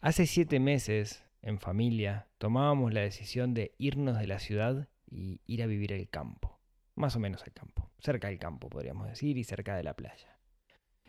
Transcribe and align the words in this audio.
Hace 0.00 0.26
siete 0.26 0.60
meses, 0.60 1.24
en 1.42 1.58
familia, 1.58 2.28
tomábamos 2.38 2.92
la 2.94 3.00
decisión 3.00 3.52
de 3.52 3.74
irnos 3.78 4.16
de 4.16 4.28
la 4.28 4.38
ciudad 4.38 4.88
y 5.10 5.40
ir 5.44 5.60
a 5.60 5.66
vivir 5.66 5.92
al 5.92 6.08
campo. 6.08 6.60
Más 6.94 7.16
o 7.16 7.18
menos 7.18 7.42
al 7.42 7.52
campo. 7.52 7.90
Cerca 7.98 8.28
del 8.28 8.38
campo, 8.38 8.70
podríamos 8.70 9.08
decir, 9.08 9.36
y 9.36 9.42
cerca 9.42 9.76
de 9.76 9.82
la 9.82 9.94
playa. 9.94 10.38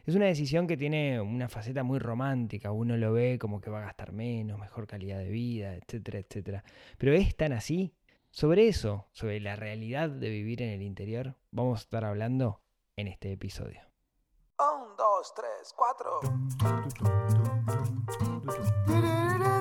Es 0.06 0.16
una 0.16 0.26
decisión 0.26 0.66
que 0.66 0.76
tiene 0.76 1.22
una 1.22 1.50
faceta 1.50 1.84
muy 1.84 2.00
romántica. 2.00 2.72
Uno 2.72 2.98
lo 2.98 3.14
ve 3.14 3.38
como 3.38 3.62
que 3.62 3.70
va 3.70 3.78
a 3.78 3.86
gastar 3.86 4.12
menos, 4.12 4.58
mejor 4.58 4.88
calidad 4.88 5.20
de 5.20 5.30
vida, 5.30 5.76
etcétera, 5.76 6.18
etcétera. 6.18 6.64
Pero 6.98 7.14
es 7.14 7.36
tan 7.36 7.54
así. 7.54 7.94
Sobre 8.32 8.68
eso, 8.68 9.08
sobre 9.12 9.40
la 9.40 9.56
realidad 9.56 10.10
de 10.10 10.30
vivir 10.32 10.64
en 10.64 10.70
el 10.70 10.82
interior, 10.82 11.36
vamos 11.52 11.80
a 11.80 11.84
estar 11.84 12.06
hablando 12.06 12.64
en 12.96 13.08
este 13.08 13.32
episodio. 13.32 13.82
Un, 14.58 14.96
dos, 14.98 15.32
tres, 15.36 15.76
cuatro. 15.76 17.59
Financiera, 18.50 19.54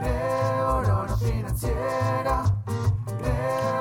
neurona 0.00 1.16
financiera, 1.16 2.44
neurona. 3.20 3.78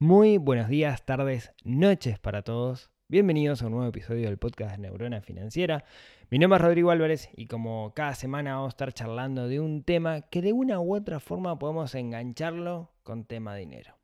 Muy 0.00 0.38
buenos 0.38 0.68
días, 0.68 1.04
tardes, 1.04 1.52
noches 1.64 2.20
para 2.20 2.42
todos. 2.42 2.88
Bienvenidos 3.08 3.62
a 3.62 3.66
un 3.66 3.72
nuevo 3.72 3.88
episodio 3.88 4.28
del 4.28 4.38
podcast 4.38 4.76
de 4.76 4.78
Neurona 4.78 5.22
Financiera. 5.22 5.84
Mi 6.30 6.38
nombre 6.38 6.58
es 6.58 6.62
Rodrigo 6.62 6.92
Álvarez 6.92 7.30
y 7.34 7.46
como 7.46 7.92
cada 7.96 8.14
semana 8.14 8.54
vamos 8.54 8.68
a 8.68 8.74
estar 8.76 8.92
charlando 8.92 9.48
de 9.48 9.58
un 9.58 9.82
tema 9.82 10.20
que 10.20 10.40
de 10.40 10.52
una 10.52 10.78
u 10.78 10.94
otra 10.94 11.18
forma 11.18 11.58
podemos 11.58 11.96
engancharlo 11.96 12.92
con 13.02 13.24
tema 13.24 13.56
dinero. 13.56 13.96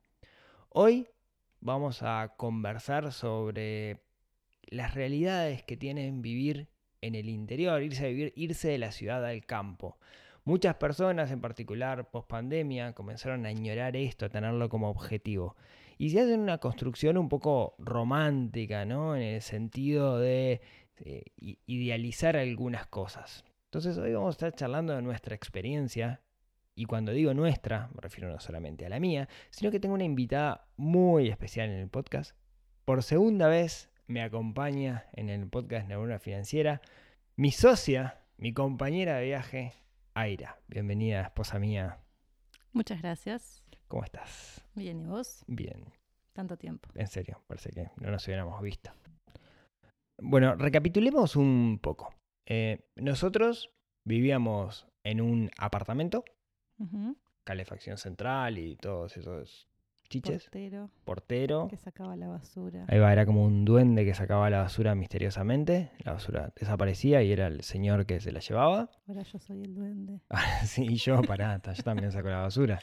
Hoy 0.67 1.07
vamos 1.61 2.03
a 2.03 2.33
conversar 2.35 3.13
sobre 3.13 4.01
las 4.63 4.95
realidades 4.95 5.63
que 5.63 5.77
tienen 5.77 6.21
vivir 6.21 6.67
en 6.99 7.15
el 7.15 7.29
interior, 7.29 7.81
irse 7.81 8.03
a 8.03 8.09
vivir, 8.09 8.33
irse 8.35 8.67
de 8.67 8.79
la 8.79 8.91
ciudad 8.91 9.25
al 9.25 9.45
campo. 9.45 9.97
Muchas 10.43 10.75
personas, 10.75 11.31
en 11.31 11.39
particular 11.39 12.11
post 12.11 12.27
pandemia, 12.27 12.91
comenzaron 12.93 13.45
a 13.45 13.49
añorar 13.49 13.95
esto, 13.95 14.25
a 14.25 14.29
tenerlo 14.29 14.67
como 14.67 14.89
objetivo. 14.89 15.55
Y 15.97 16.09
se 16.09 16.21
hacen 16.21 16.39
una 16.41 16.57
construcción 16.57 17.17
un 17.17 17.29
poco 17.29 17.75
romántica, 17.79 18.85
¿no? 18.85 19.15
En 19.15 19.21
el 19.21 19.41
sentido 19.41 20.19
de 20.19 20.61
eh, 20.97 21.23
idealizar 21.37 22.37
algunas 22.37 22.87
cosas. 22.87 23.45
Entonces 23.65 23.97
hoy 23.97 24.13
vamos 24.13 24.29
a 24.29 24.37
estar 24.37 24.55
charlando 24.55 24.95
de 24.95 25.01
nuestra 25.01 25.35
experiencia. 25.35 26.21
Y 26.75 26.85
cuando 26.85 27.13
digo 27.13 27.33
nuestra, 27.33 27.89
me 27.93 28.01
refiero 28.01 28.29
no 28.29 28.39
solamente 28.39 28.85
a 28.85 28.89
la 28.89 28.99
mía, 28.99 29.29
sino 29.49 29.71
que 29.71 29.79
tengo 29.79 29.95
una 29.95 30.03
invitada 30.03 30.67
muy 30.75 31.29
especial 31.29 31.69
en 31.69 31.79
el 31.79 31.89
podcast. 31.89 32.35
Por 32.83 33.01
segunda 33.01 33.47
vez 33.47 33.89
me 34.07 34.21
acompaña 34.21 35.05
en 35.13 35.29
el 35.29 35.47
podcast 35.47 35.87
Neurona 35.87 36.19
Financiera 36.19 36.81
mi 37.37 37.51
socia, 37.51 38.21
mi 38.37 38.53
compañera 38.53 39.17
de 39.17 39.25
viaje, 39.25 39.73
Aira. 40.13 40.57
Bienvenida, 40.67 41.21
esposa 41.21 41.59
mía. 41.59 41.99
Muchas 42.71 43.01
gracias. 43.01 43.64
¿Cómo 43.87 44.03
estás? 44.03 44.63
Bien, 44.73 44.99
¿y 44.99 45.05
vos? 45.05 45.43
Bien. 45.47 45.85
Tanto 46.33 46.57
tiempo. 46.57 46.89
En 46.95 47.07
serio, 47.07 47.41
parece 47.47 47.69
que 47.71 47.89
no 47.97 48.11
nos 48.11 48.25
hubiéramos 48.27 48.61
visto. 48.61 48.91
Bueno, 50.21 50.55
recapitulemos 50.55 51.35
un 51.35 51.79
poco. 51.81 52.13
Eh, 52.45 52.87
nosotros 52.95 53.71
vivíamos 54.05 54.87
en 55.03 55.21
un 55.21 55.49
apartamento, 55.57 56.23
calefacción 57.43 57.97
central 57.97 58.57
y 58.57 58.75
todos 58.75 59.17
esos 59.17 59.67
chiches, 60.09 60.43
Portero 60.45 60.89
portero. 61.03 61.67
que 61.69 61.77
sacaba 61.77 62.15
la 62.15 62.27
basura. 62.27 62.85
Ahí 62.87 62.99
va, 62.99 63.11
era 63.11 63.25
como 63.25 63.43
un 63.43 63.65
duende 63.65 64.05
que 64.05 64.13
sacaba 64.13 64.49
la 64.49 64.61
basura 64.61 64.93
misteriosamente. 64.93 65.91
La 65.99 66.13
basura 66.13 66.53
desaparecía 66.59 67.23
y 67.23 67.31
era 67.31 67.47
el 67.47 67.61
señor 67.63 68.05
que 68.05 68.19
se 68.19 68.31
la 68.31 68.39
llevaba. 68.39 68.89
Ahora 69.07 69.23
yo 69.23 69.39
soy 69.39 69.61
el 69.63 69.73
duende. 69.73 70.21
Ah, 70.29 70.65
sí, 70.65 70.85
y 70.87 70.95
yo, 70.97 71.21
pará, 71.23 71.59
yo 71.63 71.83
también 71.83 72.11
saco 72.11 72.29
la 72.29 72.41
basura. 72.41 72.79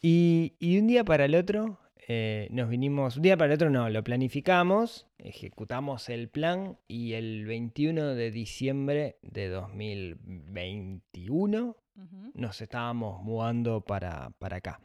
Y, 0.00 0.54
y 0.58 0.74
de 0.74 0.80
un 0.80 0.86
día 0.86 1.04
para 1.04 1.24
el 1.24 1.34
otro 1.34 1.78
eh, 2.10 2.48
nos 2.50 2.70
vinimos, 2.70 3.16
un 3.16 3.22
día 3.22 3.36
para 3.36 3.52
el 3.52 3.56
otro 3.56 3.68
no, 3.68 3.90
lo 3.90 4.02
planificamos, 4.02 5.06
ejecutamos 5.18 6.08
el 6.08 6.30
plan 6.30 6.78
y 6.88 7.12
el 7.12 7.44
21 7.44 8.14
de 8.14 8.30
diciembre 8.30 9.18
de 9.20 9.50
2021 9.50 11.76
Ujú. 11.96 12.30
nos 12.32 12.62
estábamos 12.62 13.22
mudando 13.22 13.82
para, 13.82 14.30
para 14.38 14.56
acá. 14.56 14.80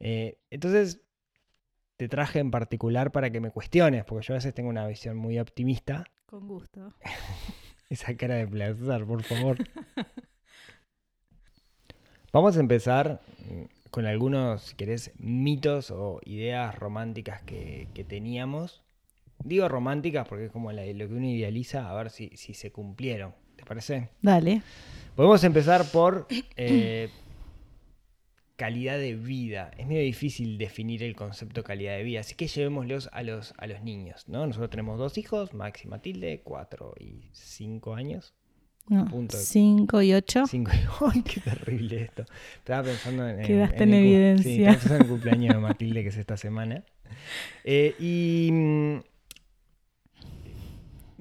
Eh, 0.00 0.40
entonces, 0.50 1.00
te 1.96 2.08
traje 2.08 2.40
en 2.40 2.50
particular 2.50 3.12
para 3.12 3.30
que 3.30 3.38
me 3.38 3.52
cuestiones, 3.52 4.04
porque 4.04 4.26
yo 4.26 4.34
a 4.34 4.38
veces 4.38 4.52
tengo 4.52 4.68
una 4.68 4.88
visión 4.88 5.16
muy 5.16 5.38
optimista. 5.38 6.02
Con 6.26 6.48
gusto. 6.48 6.92
Esa 7.88 8.16
cara 8.16 8.34
de 8.34 8.48
placer, 8.48 9.06
por 9.06 9.22
favor. 9.22 9.58
Vamos 12.32 12.56
a 12.56 12.60
empezar 12.60 13.20
mm, 13.48 13.62
con 13.92 14.06
algunos, 14.06 14.62
si 14.62 14.74
querés, 14.74 15.12
mitos 15.18 15.90
o 15.92 16.18
ideas 16.24 16.74
románticas 16.76 17.42
que, 17.42 17.86
que 17.94 18.02
teníamos. 18.02 18.82
Digo 19.44 19.68
románticas 19.68 20.26
porque 20.26 20.46
es 20.46 20.50
como 20.50 20.72
la- 20.72 20.84
lo 20.86 21.06
que 21.08 21.14
uno 21.14 21.26
idealiza, 21.26 21.88
a 21.88 21.94
ver 21.94 22.10
si, 22.10 22.30
si 22.36 22.54
se 22.54 22.72
cumplieron. 22.72 23.34
¿Te 23.54 23.64
parece? 23.64 24.08
Dale. 24.22 24.62
Podemos 25.14 25.44
empezar 25.44 25.84
por 25.92 26.26
eh, 26.56 27.10
calidad 28.56 28.98
de 28.98 29.14
vida. 29.14 29.72
Es 29.76 29.86
medio 29.86 30.02
difícil 30.02 30.56
definir 30.58 31.02
el 31.02 31.14
concepto 31.14 31.62
calidad 31.62 31.96
de 31.96 32.02
vida, 32.02 32.20
así 32.20 32.34
que 32.34 32.46
llevémoslos 32.46 33.10
a 33.12 33.22
los, 33.22 33.52
a 33.58 33.66
los 33.66 33.82
niños. 33.82 34.26
¿no? 34.28 34.46
Nosotros 34.46 34.70
tenemos 34.70 34.98
dos 34.98 35.18
hijos, 35.18 35.52
Max 35.52 35.84
y 35.84 35.88
Matilde, 35.88 36.40
cuatro 36.42 36.94
y 36.98 37.28
cinco 37.32 37.94
años. 37.94 38.34
No. 38.88 39.06
Punto. 39.06 39.36
Cinco 39.36 40.02
y 40.02 40.12
ocho. 40.12 40.46
Cinco 40.46 40.70
y... 40.74 41.04
¡Ay, 41.14 41.22
qué 41.22 41.40
terrible 41.40 42.02
esto! 42.02 42.24
Estaba 42.56 42.82
pensando 42.84 43.28
en, 43.28 43.46
Quedaste 43.46 43.84
en 43.84 43.90
Sí, 43.90 43.96
evidencia. 43.96 44.50
estaba 44.70 44.72
pensando 44.74 44.94
en 44.96 45.02
el 45.02 45.08
cumpleaños 45.08 45.54
de 45.54 45.60
Matilde, 45.60 46.02
que 46.02 46.08
es 46.08 46.16
esta 46.16 46.36
semana. 46.36 46.84
Eh, 47.64 47.94
y 47.98 48.50
mm, 48.52 48.98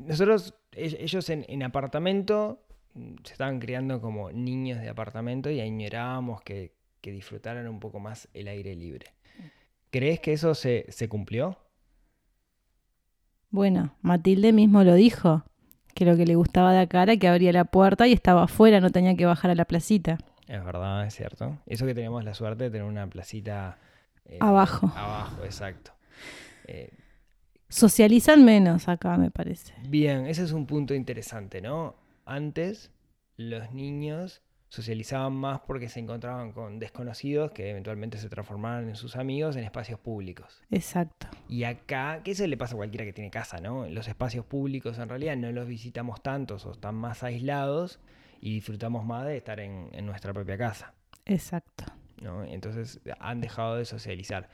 nosotros, 0.07 0.53
ell- 0.73 0.97
ellos 0.99 1.29
en, 1.29 1.45
en 1.47 1.63
apartamento, 1.63 2.63
mm, 2.95 3.15
se 3.23 3.33
estaban 3.33 3.59
criando 3.59 4.01
como 4.01 4.31
niños 4.31 4.79
de 4.81 4.89
apartamento 4.89 5.49
y 5.49 5.59
añorábamos 5.61 6.41
que, 6.41 6.73
que 7.01 7.11
disfrutaran 7.11 7.67
un 7.67 7.79
poco 7.79 7.99
más 7.99 8.27
el 8.33 8.47
aire 8.47 8.75
libre. 8.75 9.13
¿Crees 9.91 10.19
que 10.19 10.33
eso 10.33 10.55
se, 10.55 10.85
se 10.89 11.07
cumplió? 11.09 11.57
Bueno, 13.49 13.95
Matilde 14.01 14.53
mismo 14.53 14.83
lo 14.83 14.95
dijo. 14.95 15.43
Que 15.93 16.05
lo 16.05 16.15
que 16.17 16.25
le 16.25 16.35
gustaba 16.35 16.71
de 16.73 16.79
acá 16.79 17.03
era 17.03 17.17
que 17.17 17.27
abría 17.27 17.51
la 17.53 17.65
puerta 17.65 18.07
y 18.07 18.13
estaba 18.13 18.43
afuera, 18.43 18.79
no 18.79 18.89
tenía 18.89 19.15
que 19.15 19.25
bajar 19.25 19.51
a 19.51 19.55
la 19.55 19.65
placita. 19.65 20.17
Es 20.47 20.63
verdad, 20.63 21.05
es 21.05 21.15
cierto. 21.15 21.57
Eso 21.65 21.85
que 21.85 21.93
teníamos 21.93 22.23
la 22.25 22.33
suerte 22.33 22.65
de 22.65 22.69
tener 22.71 22.85
una 22.85 23.07
placita... 23.07 23.77
eh, 24.25 24.37
Abajo. 24.41 24.91
Abajo, 24.95 25.43
exacto. 25.43 25.91
Eh, 26.67 26.89
Socializan 27.69 28.43
menos 28.43 28.89
acá, 28.89 29.15
me 29.17 29.31
parece. 29.31 29.73
Bien, 29.87 30.25
ese 30.25 30.43
es 30.43 30.51
un 30.51 30.65
punto 30.65 30.93
interesante, 30.93 31.61
¿no? 31.61 31.95
Antes 32.25 32.91
los 33.37 33.71
niños 33.71 34.41
socializaban 34.71 35.33
más 35.33 35.59
porque 35.67 35.89
se 35.89 35.99
encontraban 35.99 36.53
con 36.53 36.79
desconocidos 36.79 37.51
que 37.51 37.69
eventualmente 37.69 38.17
se 38.17 38.29
transformaban 38.29 38.87
en 38.87 38.95
sus 38.95 39.17
amigos 39.17 39.57
en 39.57 39.65
espacios 39.65 39.99
públicos. 39.99 40.63
Exacto. 40.71 41.27
Y 41.49 41.65
acá, 41.65 42.21
que 42.23 42.31
eso 42.31 42.47
le 42.47 42.55
pasa 42.55 42.75
a 42.75 42.77
cualquiera 42.77 43.03
que 43.03 43.11
tiene 43.11 43.29
casa, 43.29 43.59
¿no? 43.59 43.85
Los 43.87 44.07
espacios 44.07 44.45
públicos 44.45 44.97
en 44.97 45.09
realidad 45.09 45.35
no 45.35 45.51
los 45.51 45.67
visitamos 45.67 46.23
tantos 46.23 46.65
o 46.65 46.71
están 46.71 46.95
más 46.95 47.21
aislados 47.21 47.99
y 48.39 48.53
disfrutamos 48.53 49.05
más 49.05 49.25
de 49.25 49.35
estar 49.35 49.59
en, 49.59 49.89
en 49.91 50.05
nuestra 50.05 50.31
propia 50.31 50.57
casa. 50.57 50.93
Exacto. 51.25 51.83
¿no? 52.21 52.45
Entonces 52.45 53.01
han 53.19 53.41
dejado 53.41 53.75
de 53.75 53.83
socializar. 53.83 54.49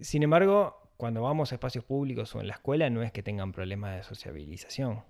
Sin 0.00 0.24
embargo, 0.24 0.90
cuando 0.96 1.22
vamos 1.22 1.52
a 1.52 1.54
espacios 1.54 1.84
públicos 1.84 2.34
o 2.34 2.40
en 2.40 2.48
la 2.48 2.54
escuela 2.54 2.90
no 2.90 3.04
es 3.04 3.12
que 3.12 3.22
tengan 3.22 3.52
problemas 3.52 3.94
de 3.94 4.02
sociabilización. 4.02 5.04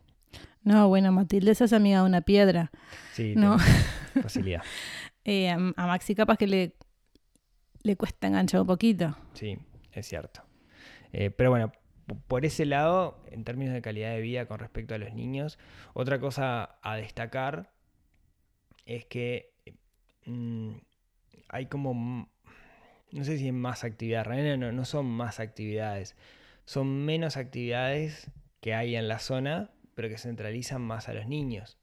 No, 0.63 0.89
bueno, 0.89 1.13
Matilde 1.13 1.53
esa 1.53 1.65
es 1.67 1.73
amiga 1.73 2.01
de 2.01 2.07
una 2.07 2.23
piedra. 2.23 2.71
Sí, 3.13 3.35
No. 3.37 3.59
facilidad. 4.23 4.63
Eh, 5.27 5.49
a, 5.49 5.87
Maxi 5.87 6.15
capaz 6.15 6.37
que 6.37 6.47
le, 6.47 6.77
le 7.83 7.97
cuesta 7.97 8.27
enganchar 8.27 8.61
un 8.61 8.67
poquito. 8.67 9.17
Sí, 9.33 9.57
es 9.91 10.07
cierto. 10.07 10.43
Eh, 11.15 11.31
pero 11.31 11.49
bueno, 11.49 11.73
por 12.27 12.45
ese 12.45 12.67
lado, 12.67 13.23
en 13.31 13.45
términos 13.45 13.73
de 13.73 13.81
calidad 13.81 14.11
de 14.11 14.21
vida 14.21 14.45
con 14.45 14.59
respecto 14.59 14.95
a 14.95 14.99
los 14.99 15.15
niños, 15.15 15.59
otra 15.95 16.21
cosa 16.21 16.79
a 16.83 16.97
destacar 16.97 17.73
es 18.85 19.07
que 19.07 19.55
mm, 20.27 20.73
hay 21.49 21.67
como, 21.67 22.29
no 23.13 23.25
sé 23.25 23.39
si 23.39 23.49
es 23.49 23.55
más 23.55 23.85
actividades, 23.85 24.27
realmente 24.27 24.59
no, 24.59 24.73
no 24.73 24.85
son 24.85 25.07
más 25.07 25.41
actividades, 25.41 26.17
son 26.65 27.05
menos 27.05 27.37
actividades 27.37 28.31
que 28.61 28.75
hay 28.75 28.97
en 28.97 29.09
la 29.09 29.19
zona, 29.19 29.71
pero 29.94 30.08
que 30.08 30.19
centralizan 30.19 30.82
más 30.82 31.08
a 31.08 31.14
los 31.14 31.26
niños. 31.26 31.79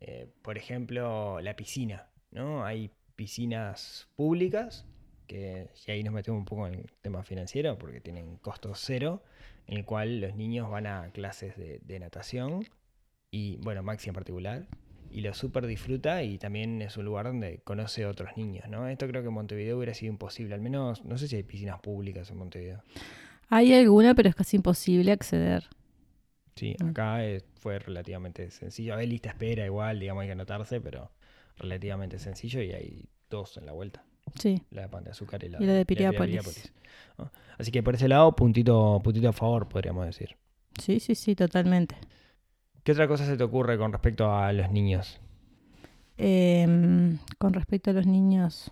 Eh, 0.00 0.28
por 0.42 0.58
ejemplo, 0.58 1.40
la 1.40 1.56
piscina, 1.56 2.08
¿no? 2.30 2.64
Hay 2.64 2.90
piscinas 3.16 4.08
públicas, 4.16 4.86
que 5.26 5.68
y 5.86 5.90
ahí 5.90 6.02
nos 6.02 6.12
metemos 6.12 6.38
un 6.38 6.44
poco 6.44 6.66
en 6.66 6.74
el 6.74 6.90
tema 7.00 7.22
financiero, 7.22 7.78
porque 7.78 8.00
tienen 8.00 8.36
costo 8.36 8.74
cero, 8.74 9.22
en 9.66 9.78
el 9.78 9.84
cual 9.84 10.20
los 10.20 10.34
niños 10.34 10.70
van 10.70 10.86
a 10.86 11.10
clases 11.12 11.54
de, 11.56 11.98
natación, 11.98 12.66
y 13.30 13.56
bueno, 13.58 13.82
Maxi 13.82 14.08
en 14.08 14.14
particular, 14.14 14.66
y 15.10 15.20
lo 15.20 15.32
súper 15.32 15.66
disfruta 15.66 16.24
y 16.24 16.38
también 16.38 16.82
es 16.82 16.96
un 16.96 17.04
lugar 17.04 17.26
donde 17.26 17.58
conoce 17.58 18.04
otros 18.04 18.36
niños, 18.36 18.68
¿no? 18.68 18.88
Esto 18.88 19.06
creo 19.06 19.22
que 19.22 19.28
en 19.28 19.34
Montevideo 19.34 19.76
hubiera 19.76 19.94
sido 19.94 20.12
imposible, 20.12 20.54
al 20.54 20.60
menos 20.60 21.04
no 21.04 21.16
sé 21.18 21.28
si 21.28 21.36
hay 21.36 21.44
piscinas 21.44 21.80
públicas 21.80 22.30
en 22.30 22.36
Montevideo. 22.36 22.82
Hay 23.48 23.72
alguna, 23.72 24.14
pero 24.14 24.28
es 24.28 24.34
casi 24.34 24.56
imposible 24.56 25.12
acceder. 25.12 25.68
Sí, 26.56 26.76
Mm. 26.80 26.88
acá 26.90 27.24
eh, 27.24 27.42
fue 27.60 27.78
relativamente 27.78 28.50
sencillo. 28.50 28.94
Hay 28.96 29.06
lista 29.06 29.30
espera 29.30 29.64
igual, 29.66 29.98
digamos, 30.00 30.22
hay 30.22 30.28
que 30.28 30.32
anotarse, 30.32 30.80
pero 30.80 31.10
relativamente 31.56 32.18
sencillo 32.18 32.62
y 32.62 32.72
hay 32.72 33.08
dos 33.30 33.56
en 33.56 33.66
la 33.66 33.72
vuelta. 33.72 34.04
Sí. 34.38 34.62
La 34.70 34.82
de 34.82 34.88
Pan 34.88 35.04
de 35.04 35.10
Azúcar 35.10 35.42
y 35.44 35.48
la, 35.48 35.62
Y 35.62 35.66
la 35.66 35.72
de 35.74 35.84
Piriápolis. 35.84 36.72
¿no? 37.18 37.30
Así 37.58 37.70
que 37.70 37.82
por 37.82 37.94
ese 37.94 38.08
lado, 38.08 38.34
puntito, 38.34 39.00
puntito 39.02 39.28
a 39.28 39.32
favor, 39.32 39.68
podríamos 39.68 40.06
decir. 40.06 40.36
Sí, 40.80 40.98
sí, 41.00 41.14
sí, 41.14 41.34
totalmente. 41.34 41.96
¿Qué 42.82 42.92
otra 42.92 43.06
cosa 43.08 43.24
se 43.26 43.36
te 43.36 43.42
ocurre 43.44 43.78
con 43.78 43.92
respecto 43.92 44.32
a 44.34 44.52
los 44.52 44.70
niños 44.70 45.20
Em, 46.16 47.18
con 47.38 47.52
respecto 47.54 47.90
a 47.90 47.92
los 47.92 48.06
niños, 48.06 48.70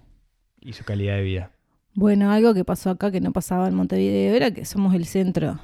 y 0.61 0.75
su 0.75 0.85
calidad 0.85 1.17
de 1.17 1.23
vida? 1.23 1.51
bueno, 1.95 2.31
algo 2.31 2.55
que 2.55 2.65
pasó 2.65 2.91
acá 2.91 3.11
que 3.11 3.21
no 3.21 3.33
pasaba 3.33 3.67
en 3.69 3.75
Montevideo 3.75 4.35
era 4.35 4.53
que 4.53 4.65
somos 4.65 4.95
el 4.95 5.07
centro 5.07 5.59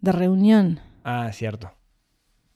de 0.00 0.12
reunión, 0.12 0.78
Ah, 1.04 1.30
cierto. 1.32 1.70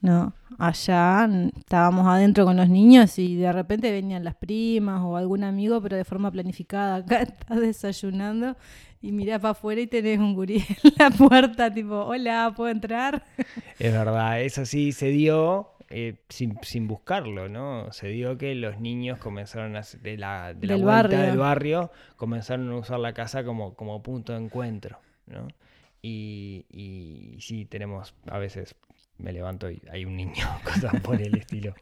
¿no? 0.00 0.32
Allá 0.58 1.28
estábamos 1.56 2.06
adentro 2.06 2.44
con 2.44 2.56
los 2.56 2.68
niños 2.68 3.18
y 3.18 3.36
de 3.36 3.52
repente 3.52 3.90
venían 3.90 4.22
las 4.24 4.36
primas 4.36 5.00
o 5.02 5.16
algún 5.16 5.42
amigo, 5.44 5.80
pero 5.82 5.96
de 5.96 6.04
forma 6.04 6.30
planificada. 6.30 6.96
Acá 6.96 7.22
estás 7.22 7.60
desayunando 7.60 8.56
y 9.00 9.12
mirás 9.12 9.40
para 9.40 9.52
afuera 9.52 9.80
y 9.80 9.86
tenés 9.88 10.18
un 10.20 10.34
gurí 10.34 10.64
en 10.84 10.92
la 10.98 11.10
puerta, 11.10 11.72
tipo, 11.72 11.96
hola, 12.04 12.52
¿puedo 12.56 12.70
entrar? 12.70 13.24
Es 13.78 13.92
verdad, 13.92 14.40
eso 14.42 14.64
sí 14.66 14.92
se 14.92 15.08
dio 15.08 15.70
eh, 15.88 16.24
sin, 16.28 16.58
sin 16.62 16.86
buscarlo, 16.88 17.48
¿no? 17.48 17.90
Se 17.92 18.08
dio 18.08 18.36
que 18.38 18.54
los 18.54 18.80
niños 18.80 19.18
comenzaron 19.18 19.76
a, 19.76 19.82
de 20.02 20.16
la, 20.18 20.54
de 20.54 20.68
la 20.68 20.74
Del 20.74 20.82
vuelta 20.82 21.18
barrio. 21.18 21.18
del 21.20 21.36
barrio, 21.36 21.92
comenzaron 22.16 22.70
a 22.72 22.76
usar 22.76 23.00
la 23.00 23.12
casa 23.14 23.44
como, 23.44 23.74
como 23.74 24.02
punto 24.02 24.32
de 24.32 24.40
encuentro, 24.44 25.00
¿no? 25.26 25.48
Y, 26.02 26.64
y 26.70 27.40
sí, 27.40 27.64
tenemos, 27.64 28.14
a 28.26 28.38
veces 28.38 28.74
me 29.18 29.32
levanto 29.32 29.68
y 29.70 29.82
hay 29.90 30.04
un 30.04 30.16
niño, 30.16 30.46
cosas 30.64 31.00
por 31.00 31.20
el 31.20 31.36
estilo. 31.36 31.74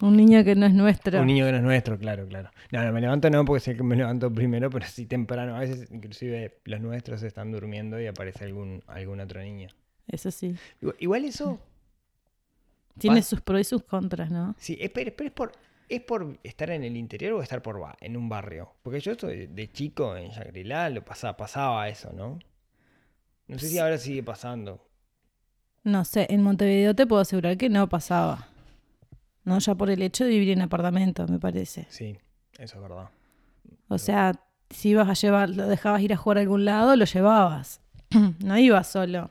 Un 0.00 0.16
niño 0.16 0.44
que 0.44 0.54
no 0.54 0.66
es 0.66 0.74
nuestro. 0.74 1.20
Un 1.20 1.26
niño 1.26 1.46
que 1.46 1.52
no 1.52 1.58
es 1.58 1.64
nuestro, 1.64 1.98
claro, 1.98 2.26
claro. 2.26 2.50
No, 2.70 2.84
no, 2.84 2.92
me 2.92 3.00
levanto 3.00 3.30
no 3.30 3.44
porque 3.44 3.60
sé 3.60 3.76
que 3.76 3.82
me 3.82 3.96
levanto 3.96 4.30
primero, 4.32 4.68
pero 4.70 4.86
sí 4.86 5.06
temprano. 5.06 5.56
A 5.56 5.60
veces 5.60 5.90
inclusive 5.90 6.58
los 6.64 6.80
nuestros 6.80 7.22
están 7.22 7.50
durmiendo 7.50 8.00
y 8.00 8.06
aparece 8.06 8.44
algún, 8.44 8.82
algún 8.86 9.20
otro 9.20 9.40
niño. 9.40 9.68
Eso 10.06 10.30
sí. 10.30 10.54
Igual- 10.80 10.96
Igual 10.98 11.24
eso... 11.24 11.60
Tiene 12.98 13.22
sus 13.22 13.40
pros 13.40 13.62
y 13.62 13.64
sus 13.64 13.82
contras, 13.84 14.30
¿no? 14.30 14.54
Sí, 14.58 14.76
es, 14.78 14.90
pero, 14.90 15.12
pero 15.16 15.28
es 15.28 15.32
por 15.34 15.52
¿es 15.88 16.00
por 16.02 16.38
estar 16.42 16.70
en 16.70 16.84
el 16.84 16.96
interior 16.96 17.32
o 17.34 17.42
estar 17.42 17.62
por 17.62 17.80
en 18.00 18.16
un 18.16 18.28
barrio? 18.28 18.74
Porque 18.82 19.00
yo 19.00 19.12
estoy 19.12 19.46
de 19.46 19.70
chico 19.72 20.16
en 20.16 20.30
Shangri-La, 20.30 20.90
lo 20.90 21.04
pasaba, 21.04 21.36
pasaba 21.36 21.88
eso, 21.88 22.12
¿no? 22.12 22.38
No 23.52 23.58
sé 23.58 23.68
si 23.68 23.78
ahora 23.78 23.98
sigue 23.98 24.22
pasando. 24.22 24.86
No 25.84 26.04
sé, 26.04 26.26
en 26.30 26.42
Montevideo 26.42 26.94
te 26.94 27.06
puedo 27.06 27.22
asegurar 27.22 27.56
que 27.56 27.68
no 27.68 27.88
pasaba. 27.88 28.48
No, 29.44 29.58
ya 29.58 29.74
por 29.74 29.90
el 29.90 30.00
hecho 30.02 30.24
de 30.24 30.30
vivir 30.30 30.50
en 30.50 30.62
apartamento, 30.62 31.26
me 31.26 31.38
parece. 31.40 31.86
Sí, 31.90 32.16
eso 32.58 32.76
es 32.76 32.82
verdad. 32.82 33.08
O 33.88 33.98
sea, 33.98 34.32
si 34.70 34.90
ibas 34.90 35.08
a 35.08 35.14
llevar, 35.14 35.50
lo 35.50 35.66
dejabas 35.66 36.00
ir 36.02 36.12
a 36.12 36.16
jugar 36.16 36.38
a 36.38 36.40
algún 36.42 36.64
lado, 36.64 36.94
lo 36.96 37.04
llevabas. 37.04 37.80
no 38.44 38.56
ibas 38.58 38.86
solo. 38.90 39.30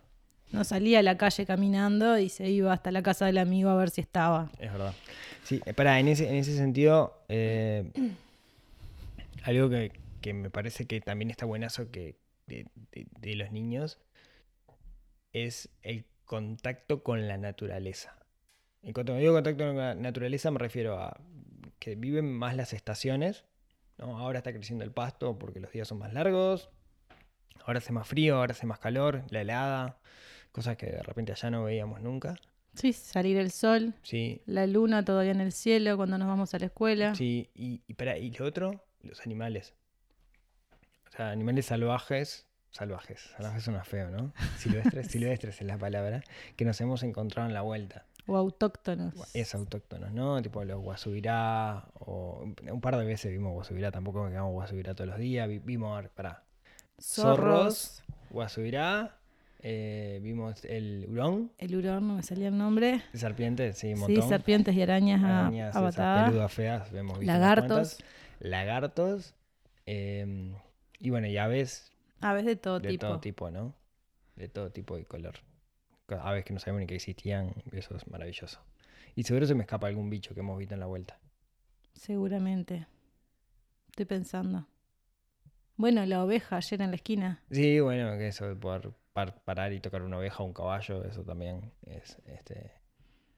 No 0.52 0.66
salía 0.66 1.00
a 1.00 1.04
la 1.04 1.18
calle 1.18 1.46
caminando 1.46 2.18
y 2.20 2.28
se 2.28 2.50
iba 2.50 2.74
hasta 2.74 2.92
la 2.92 3.02
casa 3.02 3.26
del 3.26 3.38
amigo 3.38 3.70
a 3.70 3.76
ver 3.76 3.90
si 3.90 4.02
estaba. 4.02 4.52
Es 4.60 4.72
verdad. 4.72 4.94
Sí, 5.46 5.62
eh, 5.66 5.74
pará, 5.74 5.98
en 6.00 6.10
ese, 6.10 6.28
en 6.30 6.36
ese 6.36 6.56
sentido, 6.58 7.24
eh, 7.30 7.90
algo 9.44 9.70
que, 9.70 9.94
que 10.20 10.34
me 10.34 10.50
parece 10.50 10.86
que 10.86 11.00
también 11.02 11.32
está 11.32 11.46
buenazo 11.46 11.90
que 11.92 12.18
de, 12.48 12.68
de- 12.92 13.08
de 13.20 13.36
los 13.36 13.52
niños 13.54 13.98
es 15.34 15.70
el 15.82 16.06
contacto 16.26 17.04
con 17.04 17.28
la 17.28 17.38
naturaleza. 17.38 18.16
En 18.84 18.94
cuanto 18.94 19.14
me 19.14 19.20
digo 19.20 19.34
contacto 19.34 19.66
con 19.66 19.78
la 19.78 19.96
naturaleza, 19.96 20.50
me 20.52 20.60
refiero 20.60 21.00
a 21.00 21.20
que 21.80 21.96
viven 21.96 22.32
más 22.32 22.56
las 22.56 22.74
estaciones. 22.74 23.46
¿no? 23.98 24.18
Ahora 24.18 24.40
está 24.40 24.54
creciendo 24.54 24.84
el 24.84 24.92
pasto 24.92 25.38
porque 25.38 25.60
los 25.60 25.72
días 25.72 25.88
son 25.88 26.00
más 26.00 26.14
largos. 26.14 26.70
Ahora 27.66 27.80
hace 27.80 27.92
más 27.92 28.08
frío, 28.08 28.38
ahora 28.38 28.54
hace 28.54 28.66
más 28.66 28.80
calor, 28.80 29.24
la 29.30 29.42
helada, 29.42 30.00
cosas 30.52 30.78
que 30.78 30.88
de 30.88 31.04
repente 31.04 31.32
allá 31.32 31.52
no 31.52 31.64
veíamos 31.64 32.02
nunca. 32.02 32.36
Sí, 32.74 32.94
salir 32.94 33.38
el 33.38 33.52
sol, 33.52 33.94
Sí, 34.02 34.42
la 34.46 34.66
luna 34.66 35.04
todavía 35.04 35.32
en 35.32 35.42
el 35.42 35.52
cielo 35.52 35.98
cuando 35.98 36.18
nos 36.18 36.28
vamos 36.28 36.54
a 36.54 36.60
la 36.60 36.68
escuela. 36.68 37.14
Sí, 37.16 37.50
y, 37.54 37.82
y, 37.86 37.94
pará, 37.96 38.18
y 38.18 38.32
lo 38.32 38.46
otro, 38.46 38.86
los 39.02 39.22
animales. 39.26 39.74
O 41.10 41.12
sea, 41.12 41.32
animales 41.32 41.66
salvajes, 41.66 42.48
salvajes, 42.72 43.20
salvajes 43.38 43.64
suena 43.64 43.84
feo, 43.84 44.10
¿no? 44.10 44.34
Silvestres, 44.58 45.08
silvestres 45.12 45.62
es 45.62 45.68
la 45.68 45.78
palabra, 45.78 46.24
que 46.56 46.66
nos 46.66 46.80
hemos 46.82 47.04
encontrado 47.04 47.48
en 47.48 47.54
la 47.54 47.62
vuelta. 47.62 48.06
O 48.28 48.38
autóctonos. 48.38 49.14
Es 49.36 49.54
autóctonos, 49.56 50.12
¿no? 50.12 50.42
Tipo 50.42 50.64
los 50.64 50.80
guasubirá, 50.82 51.86
o 52.00 52.44
un 52.72 52.82
par 52.82 52.98
de 52.98 53.06
veces 53.06 53.32
vimos 53.32 53.52
guasubirá, 53.54 53.92
tampoco 53.92 54.24
me 54.24 54.30
quedamos 54.30 54.52
guasubirá 54.54 54.94
todos 54.96 55.10
los 55.10 55.20
días, 55.20 55.48
vi- 55.50 55.60
vimos, 55.60 55.98
a 55.98 56.02
ver, 56.02 56.12
pará, 56.12 56.44
Zorros. 57.00 58.04
guasubirá, 58.30 59.18
eh, 59.64 60.20
vimos 60.22 60.64
el 60.66 61.08
hurón, 61.10 61.52
El 61.58 61.76
hurón, 61.76 62.08
no 62.08 62.16
me 62.16 62.24
salía 62.24 62.48
el 62.50 62.58
nombre. 62.58 63.02
serpiente, 63.14 63.74
sí, 63.74 63.94
un 63.94 64.06
Sí, 64.06 64.22
serpientes 64.22 64.76
y 64.76 64.82
arañas 64.82 65.24
a, 65.24 65.48
arañas 65.48 65.76
peludas 65.76 66.54
feas, 66.54 66.92
unas 66.92 67.18
Lagartos. 67.26 68.04
Lagartos. 68.40 69.34
em, 69.86 70.54
y 71.00 71.10
bueno, 71.10 71.28
y 71.28 71.38
aves 71.38 71.91
Aves 72.22 72.46
de 72.46 72.56
todo 72.56 72.80
de 72.80 72.90
tipo. 72.90 73.08
todo 73.08 73.20
tipo, 73.20 73.52
¿no? 73.52 73.76
De 74.36 74.48
todo 74.48 74.72
tipo 74.72 74.98
y 74.98 75.06
color. 75.06 75.36
Co- 76.06 76.16
Aves 76.16 76.46
que 76.46 76.54
no 76.54 76.60
sabemos 76.60 76.82
ni 76.82 76.88
que 76.88 76.96
existían, 76.96 77.54
eso 77.72 77.96
es 77.96 78.08
maravilloso. 78.08 78.60
Y 79.16 79.24
seguro 79.24 79.46
se 79.46 79.56
me 79.56 79.62
escapa 79.64 79.88
algún 79.88 80.10
bicho 80.10 80.34
que 80.34 80.40
hemos 80.42 80.58
visto 80.58 80.74
en 80.74 80.80
la 80.80 80.86
vuelta. 80.88 81.20
Seguramente. 81.94 82.88
Estoy 83.90 84.06
pensando. 84.06 84.68
Bueno, 85.76 86.06
la 86.06 86.24
oveja 86.24 86.58
ayer 86.58 86.82
en 86.82 86.92
la 86.92 86.96
esquina. 86.96 87.42
Sí, 87.52 87.80
bueno, 87.80 88.18
que 88.18 88.28
eso 88.28 88.48
de 88.48 88.56
poder 88.56 88.92
par- 89.14 89.44
parar 89.44 89.74
y 89.74 89.80
tocar 89.80 90.02
una 90.04 90.18
oveja 90.18 90.44
o 90.44 90.46
un 90.46 90.54
caballo, 90.54 91.04
eso 91.04 91.24
también 91.24 91.74
es 91.86 92.18
este. 92.26 92.72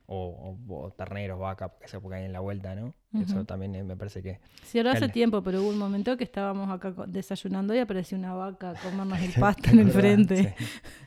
O, 0.05 0.57
o- 0.67 0.83
o 0.85 0.91
terneros, 0.91 1.39
vaca, 1.39 1.69
porque 1.69 1.85
esa 1.85 1.97
época 1.97 2.17
hay 2.17 2.25
en 2.25 2.33
la 2.33 2.41
vuelta, 2.41 2.75
¿no? 2.75 2.93
Eso 3.19 3.45
también 3.45 3.73
eh, 3.75 3.83
me 3.83 3.95
parece 3.95 4.21
que. 4.21 4.39
Sí, 4.63 4.77
ahora 4.79 4.91
hace 4.93 5.07
tiempo, 5.07 5.41
pero 5.43 5.61
hubo 5.61 5.69
un 5.69 5.77
momento 5.77 6.17
que 6.17 6.23
estábamos 6.25 6.69
acá 6.69 6.93
desayunando 7.07 7.73
y 7.73 7.79
apareció 7.79 8.17
una 8.17 8.33
vaca 8.33 8.71
a 8.71 8.73
comernos 8.73 9.21
el 9.21 9.31
¿Te 9.33 9.39
pasto 9.39 9.69
en 9.69 9.79
el 9.79 9.91
frente. 9.91 10.55
Sí. 10.57 10.65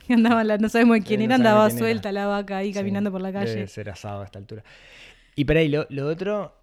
Y 0.08 0.12
andaba 0.14 0.44
la- 0.44 0.56
no 0.58 0.68
sabemos 0.68 0.96
Sí, 0.98 1.02
quién 1.04 1.20
no 1.20 1.26
era, 1.26 1.34
andaba 1.34 1.66
quién 1.66 1.76
era. 1.78 1.86
suelta 1.86 2.12
la 2.12 2.26
vaca 2.26 2.56
ahí 2.58 2.68
Sí, 2.68 2.74
caminando 2.78 3.12
por 3.12 3.20
la 3.20 3.32
calle. 3.32 3.50
Debe 3.50 3.66
ser 3.66 3.90
asado 3.90 4.22
a 4.22 4.24
esta 4.24 4.38
altura. 4.38 4.64
Y 5.34 5.44
por 5.44 5.56
ahí, 5.58 5.68
lo, 5.68 5.86
lo 5.90 6.06
otro 6.08 6.54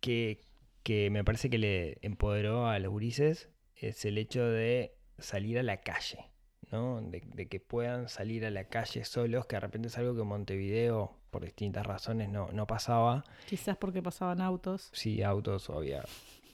que, 0.00 0.42
que 0.84 1.10
me 1.10 1.24
parece 1.24 1.50
que 1.50 1.58
le 1.58 1.98
empoderó 2.02 2.68
a 2.68 2.78
los 2.78 2.90
gurises 2.92 3.50
es 3.74 4.04
el 4.04 4.18
hecho 4.18 4.44
de 4.44 4.94
salir 5.18 5.58
a 5.58 5.62
la 5.64 5.78
calle, 5.80 6.26
¿no? 6.70 7.00
De, 7.02 7.22
de 7.24 7.48
que 7.48 7.58
puedan 7.58 8.08
salir 8.08 8.44
a 8.46 8.50
la 8.50 8.68
calle 8.68 9.04
solos, 9.04 9.46
que 9.46 9.56
de 9.56 9.60
repente 9.60 9.88
es 9.88 9.98
algo 9.98 10.14
que 10.14 10.22
Montevideo, 10.22 11.18
por 11.34 11.44
distintas 11.44 11.84
razones, 11.84 12.28
no, 12.28 12.52
no 12.52 12.64
pasaba. 12.64 13.24
Quizás 13.48 13.76
porque 13.76 14.00
pasaban 14.00 14.40
autos. 14.40 14.88
Sí, 14.92 15.20
autos 15.20 15.68
o 15.68 15.76
había 15.76 16.04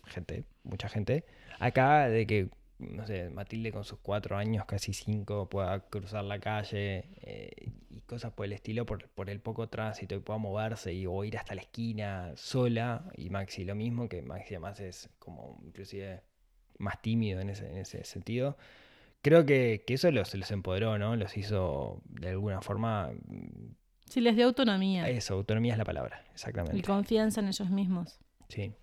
gente, 0.07 0.45
mucha 0.65 0.89
gente. 0.89 1.27
Acá, 1.59 2.09
de 2.09 2.27
que, 2.27 2.49
no 2.79 3.07
sé, 3.07 3.29
Matilde 3.29 3.73
con 3.73 3.85
sus 3.85 3.99
cuatro 3.99 4.39
años, 4.39 4.65
casi 4.65 4.95
cinco, 4.95 5.51
pueda 5.51 5.81
cruzar 5.81 6.25
la 6.25 6.39
calle 6.39 7.11
eh, 7.21 7.51
y 7.91 8.01
cosas 8.01 8.33
por 8.33 8.47
el 8.47 8.55
estilo, 8.55 8.87
por, 8.87 9.07
por 9.11 9.29
el 9.29 9.41
poco 9.41 9.69
tránsito 9.69 10.15
y 10.15 10.21
pueda 10.21 10.39
moverse 10.39 10.95
y, 10.95 11.05
o 11.07 11.25
ir 11.25 11.37
hasta 11.37 11.55
la 11.55 11.61
esquina 11.61 12.33
sola. 12.37 13.05
Y 13.19 13.29
Maxi 13.29 13.65
lo 13.67 13.75
mismo, 13.75 14.09
que 14.09 14.23
Maxi 14.23 14.55
además 14.55 14.81
es 14.81 15.11
como 15.19 15.61
inclusive 15.63 16.23
más 16.79 17.03
tímido 17.03 17.39
en 17.43 17.51
ese, 17.51 17.69
en 17.69 17.77
ese 17.77 18.03
sentido. 18.05 18.57
creo 19.21 19.45
que, 19.45 19.85
que 19.87 19.93
eso 19.93 20.11
los, 20.11 20.35
los 20.35 20.51
empoderó, 20.51 20.97
¿no? 20.97 21.17
Los 21.17 21.37
hizo 21.37 22.01
de 22.07 22.31
alguna 22.31 22.63
forma. 22.63 23.11
Sí, 24.11 24.21
les 24.21 24.35
dio 24.37 24.47
autonomía 24.47 25.09
Eso, 25.09 25.35
autonomía 25.35 25.73
es 25.73 25.79
la 25.79 25.85
palabra, 25.85 26.23
y 26.29 26.33
exactamente. 26.33 26.83
confianza 26.83 27.41
en 27.41 27.49
ellos 27.49 27.71
mismos. 27.71 28.19
Sí. 28.49 28.75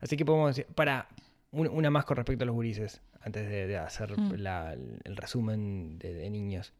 Así 0.00 0.16
que 0.16 0.24
podemos 0.24 0.54
decir. 0.56 0.72
Para, 0.74 1.08
un- 1.50 1.68
una 1.68 1.90
más 1.90 2.04
con 2.04 2.16
respecto 2.16 2.44
a 2.44 2.46
los 2.46 2.54
gurises, 2.54 3.02
antes 3.20 3.48
de, 3.48 3.66
de 3.66 3.76
hacer 3.76 4.16
Mm. 4.16 4.34
la- 4.36 4.72
el 4.72 5.16
resumen 5.16 5.98
de, 5.98 6.14
de 6.14 6.30
niños. 6.30 6.72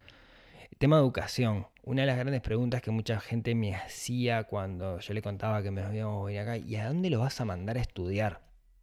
Tema 0.79 0.97
de 0.97 1.03
educación. 1.03 1.67
Una 1.83 2.03
de 2.03 2.07
las 2.07 2.17
grandes 2.19 2.41
preguntas 2.41 2.81
que 2.83 2.93
mucha 2.93 3.19
gente 3.19 3.55
me 3.57 3.75
hacía 3.75 4.45
cuando 4.45 5.01
yo 5.01 5.15
le 5.15 5.23
contaba 5.23 5.63
que 5.63 5.73
me 5.73 5.83
habíamos 5.83 6.25
venido 6.25 6.43
acá, 6.45 6.57
¿y 6.57 6.77
a 6.77 6.87
dónde 6.87 7.11
lo 7.11 7.19
vas 7.21 7.41
a 7.41 7.45
mandar 7.45 7.79
a 7.79 7.81
estudiar? 7.81 8.43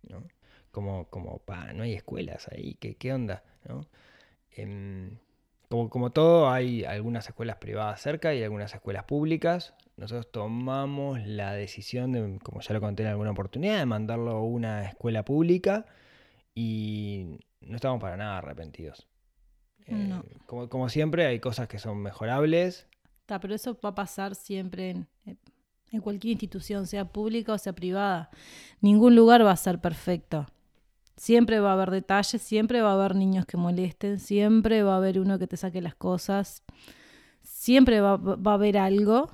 ¿No? 0.10 0.24
Como, 0.72 1.08
como, 1.10 1.38
pa, 1.40 1.72
no 1.72 1.84
hay 1.84 1.94
escuelas 1.94 2.50
ahí, 2.52 2.76
¿qué, 2.82 2.96
qué 2.96 3.14
onda? 3.14 3.44
¿No? 3.70 3.88
Em, 4.52 5.18
como, 5.70 5.90
como 5.90 6.12
todo, 6.12 6.50
hay 6.50 6.84
algunas 6.84 7.28
escuelas 7.28 7.58
privadas 7.58 8.02
cerca 8.02 8.34
y 8.34 8.44
algunas 8.44 8.74
escuelas 8.74 9.04
públicas. 9.06 9.74
Nosotros 9.98 10.32
tomamos 10.32 11.26
la 11.26 11.54
decisión, 11.54 12.12
de, 12.12 12.40
como 12.44 12.62
ya 12.62 12.74
lo 12.74 12.82
conté 12.82 13.04
en 13.04 13.10
alguna 13.10 13.32
oportunidad, 13.32 13.80
de 13.80 13.86
mandarlo 13.86 14.32
a 14.32 14.44
una 14.44 14.84
escuela 14.86 15.24
pública 15.24 15.86
y 16.54 17.40
no 17.62 17.76
estamos 17.76 18.02
para 18.02 18.18
nada 18.18 18.38
arrepentidos. 18.38 19.08
Eh, 19.88 20.20
como, 20.46 20.68
como 20.70 20.90
siempre, 20.90 21.26
hay 21.26 21.40
cosas 21.40 21.68
que 21.68 21.80
son 21.80 22.02
mejorables. 22.02 22.88
Ta, 23.26 23.40
pero 23.40 23.56
eso 23.56 23.78
va 23.84 23.90
a 23.90 23.96
pasar 23.96 24.36
siempre 24.36 24.90
en, 24.92 25.08
en 25.92 26.02
cualquier 26.02 26.34
institución, 26.34 26.88
sea 26.88 27.06
pública 27.06 27.54
o 27.54 27.58
sea 27.58 27.74
privada. 27.74 28.30
Ningún 28.82 29.16
lugar 29.16 29.46
va 29.46 29.52
a 29.52 29.58
ser 29.58 29.80
perfecto. 29.80 30.48
Siempre 31.18 31.60
va 31.60 31.72
a 31.72 31.74
haber 31.74 31.92
detalles, 31.92 32.42
siempre 32.42 32.82
va 32.82 32.92
a 32.92 32.94
haber 32.94 33.16
niños 33.16 33.46
que 33.46 33.58
molesten, 33.58 34.20
siempre 34.20 34.84
va 34.84 34.94
a 34.94 34.98
haber 34.98 35.20
uno 35.20 35.40
que 35.40 35.48
te 35.48 35.58
saque 35.58 35.82
las 35.82 35.96
cosas, 35.96 36.64
siempre 37.42 38.02
va, 38.02 38.18
va 38.18 38.52
a 38.52 38.56
haber 38.56 38.78
algo. 38.78 39.30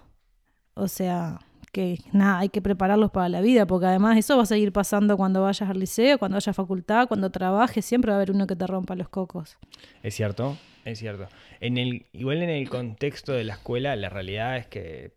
O 0.75 0.87
sea, 0.87 1.39
que 1.71 1.99
nada, 2.11 2.39
hay 2.39 2.49
que 2.49 2.61
prepararlos 2.61 3.11
para 3.11 3.29
la 3.29 3.41
vida, 3.41 3.65
porque 3.65 3.85
además 3.85 4.17
eso 4.17 4.37
va 4.37 4.43
a 4.43 4.45
seguir 4.45 4.71
pasando 4.71 5.17
cuando 5.17 5.41
vayas 5.41 5.69
al 5.69 5.79
liceo, 5.79 6.17
cuando 6.17 6.35
vayas 6.35 6.49
a 6.49 6.53
facultad, 6.53 7.07
cuando 7.07 7.29
trabajes, 7.29 7.85
siempre 7.85 8.09
va 8.09 8.15
a 8.15 8.17
haber 8.17 8.31
uno 8.31 8.47
que 8.47 8.55
te 8.55 8.67
rompa 8.67 8.95
los 8.95 9.09
cocos. 9.09 9.57
Es 10.03 10.15
cierto, 10.15 10.57
es 10.85 10.99
cierto. 10.99 11.27
En 11.59 11.77
el, 11.77 12.05
igual 12.11 12.41
en 12.43 12.49
el 12.49 12.69
contexto 12.69 13.31
de 13.31 13.45
la 13.45 13.53
escuela, 13.53 13.95
la 13.95 14.09
realidad 14.09 14.57
es 14.57 14.67
que 14.67 15.13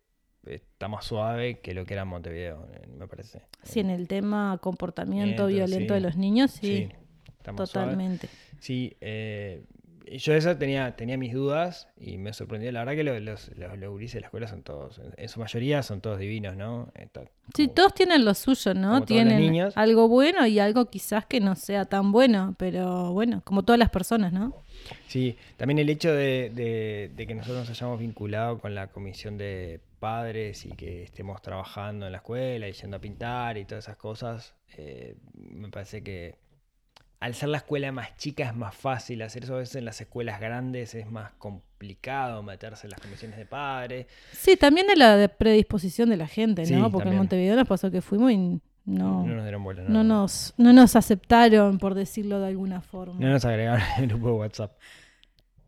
está 0.47 0.87
más 0.87 1.05
suave 1.05 1.59
que 1.59 1.73
lo 1.73 1.85
que 1.85 1.93
era 1.93 2.03
en 2.03 2.09
Montevideo, 2.09 2.67
eh, 2.73 2.87
me 2.87 3.07
parece. 3.07 3.41
Sí, 3.63 3.79
en 3.79 3.89
el 3.89 4.07
tema 4.07 4.57
comportamiento 4.61 5.25
Miento, 5.25 5.47
violento 5.47 5.93
sí. 5.93 5.99
de 5.99 6.01
los 6.01 6.17
niños, 6.17 6.51
sí. 6.51 6.89
está 7.37 7.51
más 7.51 7.69
suave. 7.69 7.87
Totalmente. 7.91 8.29
Sí, 8.59 8.95
eh, 9.01 9.63
yo 10.19 10.33
eso 10.35 10.55
tenía, 10.55 10.95
tenía 10.95 11.17
mis 11.17 11.33
dudas 11.33 11.87
y 11.99 12.17
me 12.17 12.31
sorprendió. 12.31 12.71
La 12.71 12.81
verdad 12.81 12.93
que 12.93 13.03
lo- 13.03 13.19
los, 13.19 13.49
los, 13.57 13.75
los 13.79 13.89
gurises 13.89 14.13
de 14.15 14.21
la 14.21 14.27
escuela 14.27 14.47
son 14.47 14.61
todos, 14.61 15.01
en, 15.17 15.29
su 15.29 15.39
mayoría 15.39 15.81
son 15.81 15.99
todos 15.99 16.19
divinos, 16.19 16.55
¿no? 16.55 16.89
Está 16.93 17.23
Sí, 17.55 17.67
todos 17.67 17.93
tienen 17.95 18.23
lo 18.23 18.33
suyo, 18.35 18.73
¿no? 18.75 18.97
los 18.99 19.05
Tienen 19.05 19.59
algo 19.75 20.07
bueno 20.07 20.45
y 20.45 20.59
algo 20.59 20.89
quizás 20.91 21.25
que 21.25 21.39
no 21.39 21.55
sea 21.55 21.85
tan 21.85 22.11
bueno, 22.11 22.53
pero 22.59 23.13
bueno, 23.13 23.41
como 23.43 23.63
todas 23.63 23.79
las 23.79 23.89
personas, 23.89 24.31
¿no? 24.31 24.53
Sí, 25.07 25.35
también 25.57 25.79
el 25.79 25.89
hecho 25.89 26.13
de, 26.13 26.51
de- 26.53 27.11
de 27.15 27.27
que 27.27 27.33
nosotros 27.33 27.61
nos 27.61 27.69
hayamos 27.71 27.99
vinculado 27.99 28.59
con 28.59 28.75
la 28.75 28.87
comisión 28.87 29.37
de 29.39 29.79
padres 30.09 30.65
y 30.65 30.69
que 30.69 31.03
estemos 31.03 31.41
trabajando 31.41 32.05
en 32.05 32.11
la 32.11 32.19
escuela 32.19 32.67
y 32.67 32.73
yendo 32.73 32.97
a 32.97 32.99
pintar 33.01 33.57
y 33.57 33.65
todas 33.65 33.85
esas 33.85 33.97
cosas, 33.97 34.53
eh, 34.77 35.15
me 35.33 35.69
parece 35.69 36.03
que 36.03 36.35
al 37.19 37.33
ser 37.33 37.49
la 37.49 37.57
escuela 37.57 37.91
más 37.91 38.15
chica 38.17 38.43
es 38.45 38.55
más 38.55 38.75
fácil 38.75 39.21
hacer 39.23 39.45
eso. 39.45 39.55
A 39.55 39.59
veces 39.59 39.77
en 39.77 39.85
las 39.85 39.99
escuelas 39.99 40.39
grandes 40.39 40.93
es 40.93 41.09
más 41.09 41.31
complicado 41.39 42.43
meterse 42.43 42.85
en 42.85 42.91
las 42.91 42.99
comisiones 42.99 43.37
de 43.37 43.45
padres. 43.47 44.05
Sí, 44.31 44.57
también 44.57 44.85
de 44.87 44.95
la 44.95 45.27
predisposición 45.27 46.09
de 46.09 46.17
la 46.17 46.27
gente, 46.27 46.61
¿no? 46.63 46.67
Sí, 46.67 46.73
Porque 46.75 46.91
también. 46.91 47.13
en 47.13 47.17
Montevideo 47.17 47.55
nos 47.55 47.67
pasó 47.67 47.89
que 47.89 48.01
fuimos 48.01 48.31
y 48.31 48.37
no, 48.37 48.59
No, 48.85 49.25
no, 49.25 49.35
nos 49.35 49.43
dieron 49.45 49.63
bola. 49.63 49.81
nos, 49.83 50.53
no 50.57 50.71
nos 50.71 50.95
aceptaron, 50.95 51.79
por 51.79 51.95
decirlo 51.95 52.39
de 52.41 52.47
alguna 52.49 52.81
forma. 52.81 53.15
no 53.19 53.29
nos 53.29 53.43
agregaron 53.43 53.81
el 53.97 54.07
grupo 54.07 54.27
de 54.27 54.33
WhatsApp. 54.33 54.77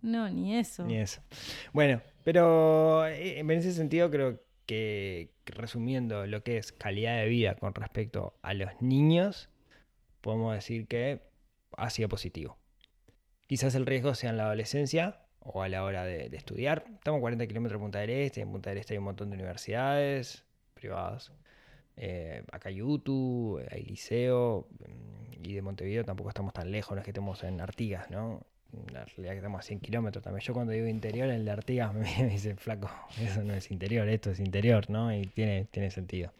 No, 0.01 0.29
ni 0.29 0.55
eso. 0.55 0.83
Ni 0.83 0.97
eso. 0.97 1.21
Bueno, 1.73 2.01
pero 2.27 3.07
eh, 3.07 3.39
en 3.39 3.49
ese 3.51 3.71
sentido 3.71 4.11
creo 4.11 4.41
que 4.65 5.31
resumiendo 5.45 6.25
lo 6.27 6.43
que 6.43 6.57
es 6.57 6.73
calidad 6.73 7.15
de 7.19 7.29
vida 7.29 7.55
con 7.55 7.73
respecto 7.73 8.37
a 8.41 8.53
los 8.53 8.81
niños, 8.81 9.49
podemos 10.19 10.53
decir 10.53 10.87
que 10.87 11.21
ha 11.77 11.89
sido 11.89 12.09
positivo. 12.09 12.57
Quizás 13.45 13.75
el 13.75 13.85
riesgo 13.85 14.13
sea 14.13 14.31
en 14.31 14.35
la 14.35 14.43
adolescencia 14.47 15.21
o 15.39 15.63
a 15.63 15.69
la 15.69 15.85
hora 15.85 16.03
de, 16.03 16.27
de 16.27 16.35
estudiar. 16.35 16.83
Estamos 16.95 17.19
a 17.19 17.21
40 17.21 17.47
kilómetros 17.47 17.79
de 17.79 17.83
Punta 17.85 17.99
del 17.99 18.09
Este, 18.09 18.41
en 18.41 18.51
Punta 18.51 18.71
del 18.71 18.79
Este 18.79 18.95
hay 18.95 18.97
un 18.97 19.05
montón 19.05 19.29
de 19.29 19.35
universidades 19.35 20.43
privadas. 20.73 21.31
Eh, 21.95 22.43
acá 22.51 22.67
hay 22.67 22.81
UTU, 22.81 23.61
hay 23.71 23.83
liceo, 23.83 24.67
mm, 24.79 25.45
y 25.45 25.53
de 25.53 25.61
Montevideo 25.61 26.03
tampoco 26.03 26.27
estamos 26.27 26.53
tan 26.53 26.71
lejos, 26.71 26.91
no 26.93 26.99
es 26.99 27.05
que 27.05 27.11
estemos 27.11 27.41
en 27.45 27.61
Artigas, 27.61 28.11
¿no? 28.11 28.45
La 28.91 29.05
realidad 29.05 29.31
que 29.31 29.37
estamos 29.37 29.59
a 29.59 29.63
100 29.63 29.79
kilómetros 29.79 30.23
también. 30.23 30.41
Yo 30.41 30.53
cuando 30.53 30.73
digo 30.73 30.87
interior, 30.87 31.29
el 31.29 31.45
de 31.45 31.51
Artigas 31.51 31.93
me, 31.95 32.01
me 32.01 32.29
dice, 32.29 32.55
flaco, 32.55 32.89
eso 33.19 33.43
no 33.43 33.53
es 33.53 33.71
interior, 33.71 34.07
esto 34.09 34.31
es 34.31 34.39
interior, 34.39 34.89
¿no? 34.89 35.13
Y 35.13 35.23
tiene, 35.27 35.65
tiene 35.71 35.89
sentido. 35.91 36.33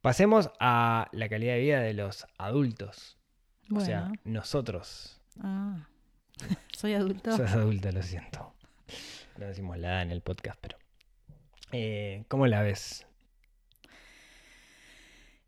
Pasemos 0.00 0.50
a 0.60 1.08
la 1.12 1.28
calidad 1.28 1.54
de 1.54 1.60
vida 1.60 1.80
de 1.80 1.92
los 1.94 2.26
adultos. 2.38 3.18
Bueno, 3.68 3.82
O 3.82 3.86
sea, 3.86 4.12
nosotros. 4.24 5.20
ah, 5.40 5.86
soy 6.72 6.94
adulto. 6.94 7.36
Sos 7.36 7.50
adulto, 7.50 7.90
lo 7.92 8.02
siento. 8.02 8.54
No 9.36 9.46
decimos 9.46 9.76
la 9.78 9.88
edad 9.88 10.02
en 10.02 10.10
el 10.12 10.20
podcast, 10.20 10.58
pero. 10.60 10.78
Eh, 11.72 12.24
¿Cómo 12.28 12.46
la 12.46 12.62
ves? 12.62 13.04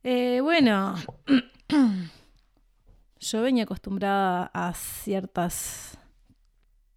Eh, 0.02 0.40
bueno, 0.42 0.96
yo 3.20 3.42
venía 3.42 3.64
acostumbrada 3.64 4.50
a 4.54 4.72
ciertas 4.74 5.98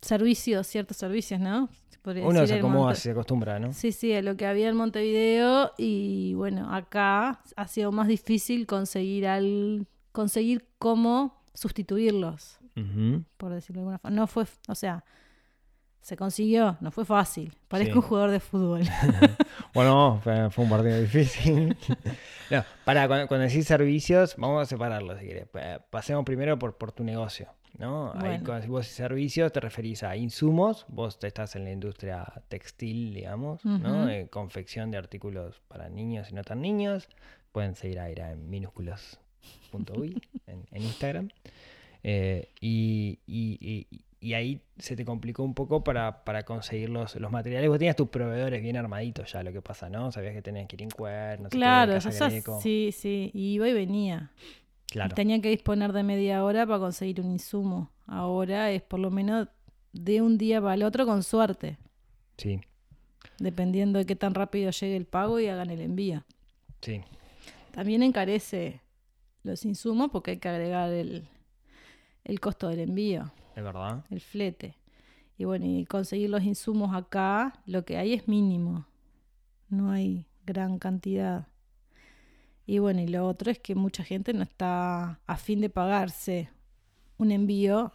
servicios, 0.01 0.67
ciertos 0.67 0.97
servicios, 0.97 1.39
¿no? 1.39 1.69
Podría 2.01 2.27
Uno 2.27 2.45
se 2.45 2.55
acomoda, 2.55 2.85
Monte- 2.87 2.99
se 2.99 3.11
acostumbra, 3.11 3.59
¿no? 3.59 3.71
Sí, 3.71 3.93
sí, 3.93 4.13
a 4.13 4.21
lo 4.21 4.35
que 4.35 4.45
había 4.45 4.67
en 4.67 4.75
Montevideo 4.75 5.71
y 5.77 6.33
bueno, 6.33 6.73
acá 6.73 7.39
ha 7.55 7.67
sido 7.69 7.93
más 7.93 8.07
difícil 8.09 8.67
conseguir 8.67 9.25
al 9.25 9.87
conseguir 10.11 10.67
cómo 10.79 11.41
sustituirlos, 11.53 12.59
Ujú. 12.75 13.23
por 13.37 13.53
decirlo 13.53 13.81
de 13.81 13.81
alguna 13.83 13.99
forma. 13.99 14.15
No 14.17 14.27
fue, 14.27 14.45
o 14.67 14.75
sea, 14.75 15.05
se 16.03 16.15
consiguió, 16.17 16.77
no 16.81 16.91
fue 16.91 17.05
fácil. 17.05 17.55
Parezco 17.67 17.93
Sí. 17.93 17.97
un 17.99 18.03
jugador 18.03 18.29
de 18.31 18.39
fútbol. 18.39 18.81
Bueno, 19.73 20.19
fue, 20.23 20.51
fue 20.51 20.65
un 20.65 20.69
partido 20.69 20.99
difícil. 21.01 21.75
no, 22.51 22.63
para, 22.85 23.07
cuando, 23.07 23.27
cuando 23.27 23.47
decís 23.47 23.65
servicios, 23.65 24.35
vamos 24.37 24.61
a 24.61 24.65
separarlos 24.65 25.19
si 25.19 25.25
querés. 25.27 25.47
Pa- 25.47 25.79
Pasemos 25.89 26.23
primero 26.25 26.59
por, 26.59 26.77
por 26.77 26.91
tu 26.91 27.03
negocio, 27.03 27.47
¿no? 27.79 28.11
Ahí 28.13 28.19
Bueno. 28.19 28.33
cuando 28.45 28.53
decís 28.55 28.69
vos 28.69 28.85
servicios 28.87 29.51
te 29.51 29.59
referís 29.61 30.03
a 30.03 30.15
insumos, 30.15 30.85
vos 30.89 31.17
te 31.17 31.25
estás 31.25 31.55
en 31.55 31.63
la 31.63 31.71
industria 31.71 32.23
textil, 32.49 33.15
digamos, 33.15 33.65
¿no? 33.65 34.07
Eh, 34.09 34.27
confección 34.29 34.91
de 34.91 34.97
artículos 34.97 35.59
para 35.67 35.89
niños 35.89 36.29
y 36.29 36.35
no 36.35 36.43
tan 36.43 36.61
niños. 36.61 37.07
Pueden 37.51 37.75
seguir 37.75 37.99
a 37.99 38.11
Ira 38.11 38.29
en 38.31 38.47
minúsculos.uy 38.49 40.21
en, 40.47 40.65
en 40.71 40.81
Instagram. 40.83 41.29
Eh, 42.03 42.49
y, 42.61 43.19
y- 43.25 43.57
y- 43.89 44.01
y 44.23 44.33
ahí 44.35 44.61
se 44.77 44.95
te 44.95 45.03
complicó 45.03 45.43
un 45.43 45.53
poco 45.53 45.83
para, 45.83 46.23
para 46.23 46.43
conseguir 46.43 46.89
los, 46.89 47.15
los 47.17 47.29
materiales. 47.31 47.69
Vos 47.69 47.77
tenías 47.77 47.95
tus 47.95 48.07
proveedores 48.07 48.61
bien 48.61 48.77
armaditos 48.77 49.31
ya, 49.33 49.43
lo 49.43 49.51
que 49.51 49.61
pasa, 49.61 49.89
¿no? 49.89 50.11
Sabías 50.11 50.33
que 50.33 50.41
tenías 50.41 50.67
que 50.67 50.77
ir 50.77 50.83
en 50.83 50.89
cuerno, 50.91 51.49
claro, 51.49 51.97
yo 51.99 52.09
ya- 52.09 52.29
sí, 52.61 52.91
sí, 52.93 53.31
y 53.33 53.53
iba 53.55 53.67
y 53.67 53.73
venía. 53.73 54.31
Claro. 54.87 55.13
Tenía 55.15 55.41
que 55.41 55.49
disponer 55.49 55.91
de 55.91 56.03
media 56.03 56.43
hora 56.43 56.65
para 56.65 56.79
conseguir 56.79 57.19
un 57.19 57.31
insumo. 57.31 57.91
Ahora 58.05 58.71
es 58.71 58.81
por 58.81 58.99
lo 58.99 59.11
menos 59.11 59.47
de 59.91 60.21
un 60.21 60.37
día 60.37 60.61
para 60.61 60.75
el 60.75 60.83
otro 60.83 61.05
con 61.05 61.21
suerte, 61.23 61.77
Sí, 62.37 62.61
dependiendo 63.39 63.99
de 63.99 64.05
qué 64.05 64.15
tan 64.15 64.33
rápido 64.33 64.71
llegue 64.71 64.95
el 64.95 65.05
pago 65.05 65.39
y 65.39 65.47
hagan 65.47 65.69
el 65.69 65.81
envío. 65.81 66.23
sí. 66.81 67.01
También 67.71 68.03
encarece 68.03 68.81
los 69.43 69.65
insumos 69.65 70.09
porque 70.11 70.31
hay 70.31 70.37
que 70.37 70.47
agregar 70.47 70.91
el, 70.93 71.27
el 72.23 72.39
costo 72.39 72.67
del 72.69 72.79
envío, 72.81 73.31
Es 73.55 73.63
verdad. 73.63 74.03
el 74.09 74.21
flete. 74.21 74.75
Y 75.37 75.45
bueno, 75.45 75.65
y 75.65 75.85
conseguir 75.85 76.29
los 76.29 76.43
insumos 76.43 76.95
acá, 76.95 77.53
lo 77.65 77.85
que 77.85 77.97
hay 77.97 78.13
es 78.13 78.27
mínimo. 78.27 78.85
No 79.69 79.91
hay 79.91 80.27
gran 80.45 80.77
cantidad. 80.79 81.47
Y 82.65 82.79
bueno, 82.79 83.01
y 83.01 83.07
lo 83.07 83.27
otro 83.27 83.51
es 83.51 83.59
que 83.59 83.75
mucha 83.75 84.03
gente 84.03 84.33
no 84.33 84.43
está 84.43 85.19
a 85.25 85.37
fin 85.37 85.59
de 85.61 85.69
pagarse 85.69 86.49
un 87.17 87.31
envío 87.31 87.91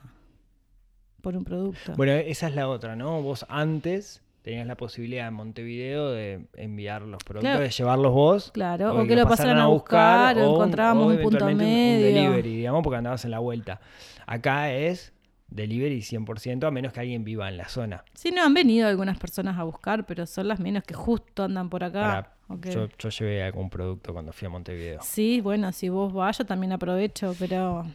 por 1.23 1.37
un 1.37 1.45
producto. 1.45 1.95
Bueno, 1.97 2.13
esa 2.13 2.49
es 2.49 2.55
la 2.55 2.69
otra, 2.69 2.97
¿no? 2.97 3.23
Vos 3.23 3.47
antes 3.49 4.23
tenías 4.43 4.67
la 4.67 4.77
posibilidad 4.77 5.29
en 5.29 5.35
Montevideo 5.35 6.11
de 6.11 6.47
enviar 6.55 7.03
los 7.03 7.23
productos, 7.23 7.51
Claro. 7.51 7.63
de 7.65 7.71
llevarlos 7.71 8.13
vos. 8.13 8.51
Claro, 8.53 8.95
o 8.95 9.03
o 9.03 9.07
que 9.07 9.15
lo 9.17 9.27
pasaran 9.29 9.59
a 9.59 9.67
buscar, 9.67 10.39
o 10.39 10.55
encontrábamos 10.55 11.13
un 11.17 11.23
punto 11.23 11.45
medio. 11.47 12.09
Un 12.09 12.15
delivery, 12.15 12.57
digamos, 12.57 12.83
porque 12.83 12.97
andabas 12.99 13.25
en 13.25 13.31
la 13.31 13.39
vuelta. 13.41 13.81
Acá 14.27 14.73
es 14.73 15.13
delivery 15.49 16.01
100%, 16.03 16.67
a 16.67 16.71
menos 16.71 16.93
que 16.93 17.01
alguien 17.01 17.25
viva 17.25 17.49
en 17.49 17.57
la 17.57 17.69
zona. 17.69 18.05
Sí, 18.15 18.31
no, 18.31 18.45
han 18.45 18.55
venido 18.55 18.87
algunas 18.89 19.19
personas 19.19 19.59
a 19.59 19.65
buscar, 19.65 20.07
pero 20.07 20.27
son 20.27 20.49
las 20.49 20.61
menos 20.61 20.85
que 20.85 20.95
justo 20.95 21.45
andan 21.45 21.69
por 21.71 21.85
acá. 21.85 22.17
Ahora, 22.17 22.35
Ok. 22.49 22.67
yo, 22.67 22.89
yo 22.99 23.09
llevé 23.11 23.43
algún 23.43 23.69
producto 23.71 24.13
cuando 24.13 24.33
fui 24.33 24.47
a 24.47 24.51
Montevideo. 24.51 25.01
Sí, 25.03 25.41
bueno, 25.41 25.73
si 25.73 25.89
vos 25.89 26.13
vas, 26.13 26.39
yo 26.39 26.45
también 26.47 26.73
aprovecho, 26.73 27.35
pero 27.39 27.87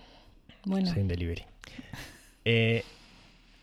bueno. 0.65 0.87
Soy 0.87 1.01
en 1.01 1.07
delivery. 1.07 1.43
Eh, 2.45 2.83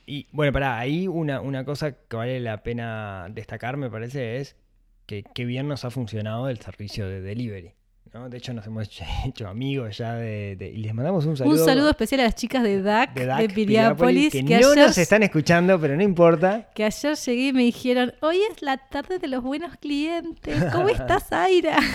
y 0.07 0.27
bueno, 0.33 0.55
pará, 0.55 0.79
ahí 0.79 1.07
una, 1.07 1.43
una 1.43 1.67
cosa 1.67 1.93
que 1.93 2.17
vale 2.17 2.41
la 2.41 2.63
pena 2.63 3.27
destacar, 3.31 3.77
me 3.77 3.91
parece, 3.91 4.39
es 4.39 4.57
que, 5.05 5.23
que 5.23 5.45
bien 5.45 5.69
nos 5.69 5.85
ha 5.85 5.91
funcionado 5.91 6.49
el 6.49 6.59
servicio 6.61 7.07
de 7.07 7.21
delivery. 7.21 7.75
¿No? 8.13 8.29
De 8.29 8.39
hecho, 8.39 8.53
nos 8.53 8.67
hemos 8.67 8.89
hecho 9.27 9.49
amigos 9.49 9.99
ya 9.99 10.15
de, 10.15 10.57
de- 10.57 10.69
y 10.71 10.79
les 10.79 10.95
mandamos 10.95 11.27
un 11.27 11.37
saludo. 11.37 11.61
Un 11.61 11.65
saludo 11.65 11.91
especial 11.91 12.21
a 12.23 12.25
las 12.25 12.35
chicas 12.35 12.63
de 12.63 12.83
DAC, 12.83 13.15
de 13.15 13.21
de, 13.21 13.27
DAC, 13.27 13.55
Piriápolis, 13.55 14.33
que, 14.33 14.45
que, 14.45 14.59
no 14.61 14.69
ayer, 14.71 14.79
nos 14.87 14.99
están 14.99 15.23
escuchando, 15.23 15.81
pero 15.81 15.97
no 15.97 16.03
importa. 16.03 16.69
que 16.75 16.85
ayer 16.85 17.15
llegué 17.17 17.49
y 17.49 17.53
me 17.53 17.63
dijeron, 17.63 18.13
hoy 18.21 18.39
es 18.51 18.63
la 18.63 18.77
tarde 18.79 19.19
de 19.19 19.29
los 19.29 19.43
buenos 19.43 19.77
clientes, 19.77 20.65
¿cómo 20.73 20.89
estás, 20.91 21.33
Aira? 21.33 21.77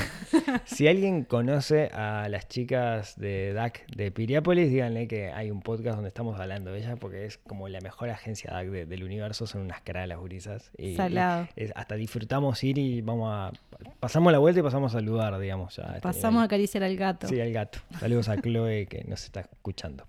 Si 0.65 0.87
alguien 0.87 1.23
conoce 1.23 1.85
a 1.93 2.27
las 2.29 2.47
chicas 2.49 3.17
de 3.17 3.53
DAC 3.53 3.85
de 3.95 4.11
Piriápolis, 4.11 4.69
díganle 4.69 5.07
que 5.07 5.31
hay 5.31 5.49
un 5.49 5.61
podcast 5.61 5.95
donde 5.95 6.09
estamos 6.09 6.37
hablando 6.39 6.71
de 6.71 6.79
ellas 6.79 6.97
porque 6.99 7.25
es 7.25 7.37
como 7.37 7.69
la 7.69 7.79
mejor 7.79 8.09
agencia 8.09 8.51
DAC 8.51 8.67
de- 8.67 8.85
del 8.85 9.03
universo, 9.03 9.47
son 9.47 9.61
unas 9.61 9.81
caras 9.81 10.07
las 10.09 10.17
gurisas. 10.17 10.71
Y, 10.77 10.95
Salado. 10.95 11.47
es- 11.55 11.71
hasta 11.75 11.95
disfrutamos 11.95 12.61
ir 12.63 12.77
y 12.77 13.01
vamos 13.01 13.29
a... 13.31 13.51
Pasamos 13.99 14.31
la 14.33 14.39
vuelta 14.39 14.59
y 14.59 14.63
pasamos 14.63 14.93
a 14.93 14.97
saludar, 14.99 15.37
digamos. 15.39 15.75
Ya, 15.77 15.99
Pasamos 16.13 16.41
a 16.41 16.45
acariciar 16.45 16.83
al 16.83 16.95
gato. 16.95 17.27
Sí, 17.27 17.39
al 17.39 17.51
gato. 17.51 17.79
Saludos 17.99 18.29
a 18.29 18.37
Chloe 18.41 18.85
que 18.87 19.03
nos 19.05 19.23
está 19.23 19.41
escuchando. 19.41 20.05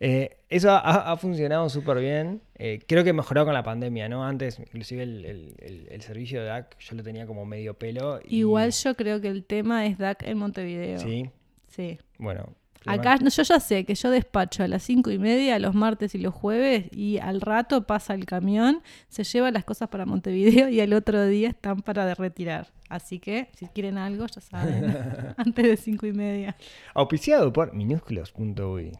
Eh, 0.00 0.38
eso 0.48 0.70
ha, 0.70 1.12
ha 1.12 1.16
funcionado 1.16 1.68
súper 1.70 1.98
bien. 1.98 2.42
Eh, 2.56 2.80
creo 2.86 3.04
que 3.04 3.12
mejoró 3.12 3.44
con 3.44 3.54
la 3.54 3.62
pandemia, 3.62 4.08
¿no? 4.08 4.24
Antes, 4.24 4.58
inclusive 4.58 5.02
el, 5.04 5.24
el- 5.24 5.54
el- 5.60 5.88
el 5.90 6.02
servicio 6.02 6.40
de 6.40 6.46
DAC 6.46 6.76
yo 6.78 6.96
lo 6.96 7.02
tenía 7.02 7.26
como 7.26 7.46
medio 7.46 7.74
pelo. 7.74 8.20
y- 8.26 8.38
Igual 8.40 8.72
yo 8.72 8.96
creo 8.96 9.20
que 9.20 9.28
el 9.28 9.44
tema 9.44 9.86
es 9.86 9.96
DAC 9.98 10.24
en 10.26 10.36
Montevideo. 10.38 10.98
Sí, 10.98 11.30
Sí. 11.68 11.98
bueno. 12.18 12.52
Acá 12.86 13.16
no, 13.16 13.30
yo 13.30 13.42
ya 13.42 13.60
sé 13.60 13.84
que 13.84 13.94
yo 13.94 14.10
despacho 14.10 14.62
a 14.62 14.68
las 14.68 14.82
cinco 14.82 15.10
y 15.10 15.18
media 15.18 15.58
los 15.58 15.74
martes 15.74 16.14
y 16.14 16.18
los 16.18 16.34
jueves 16.34 16.86
y 16.92 17.18
al 17.18 17.40
rato 17.40 17.86
pasa 17.86 18.14
el 18.14 18.26
camión, 18.26 18.82
se 19.08 19.24
lleva 19.24 19.50
las 19.50 19.64
cosas 19.64 19.88
para 19.88 20.04
Montevideo 20.06 20.68
y 20.68 20.80
al 20.80 20.92
otro 20.92 21.24
día 21.26 21.48
están 21.48 21.80
para 21.82 22.04
de 22.06 22.14
retirar. 22.14 22.68
Así 22.90 23.18
que 23.18 23.48
si 23.56 23.66
quieren 23.68 23.96
algo 23.98 24.26
ya 24.26 24.40
saben, 24.40 25.34
antes 25.36 25.64
de 25.64 25.76
cinco 25.76 26.06
y 26.06 26.12
media. 26.12 26.56
Auspiciado 26.94 27.52
por 27.52 27.72
minúsculos.uy. 27.74 28.92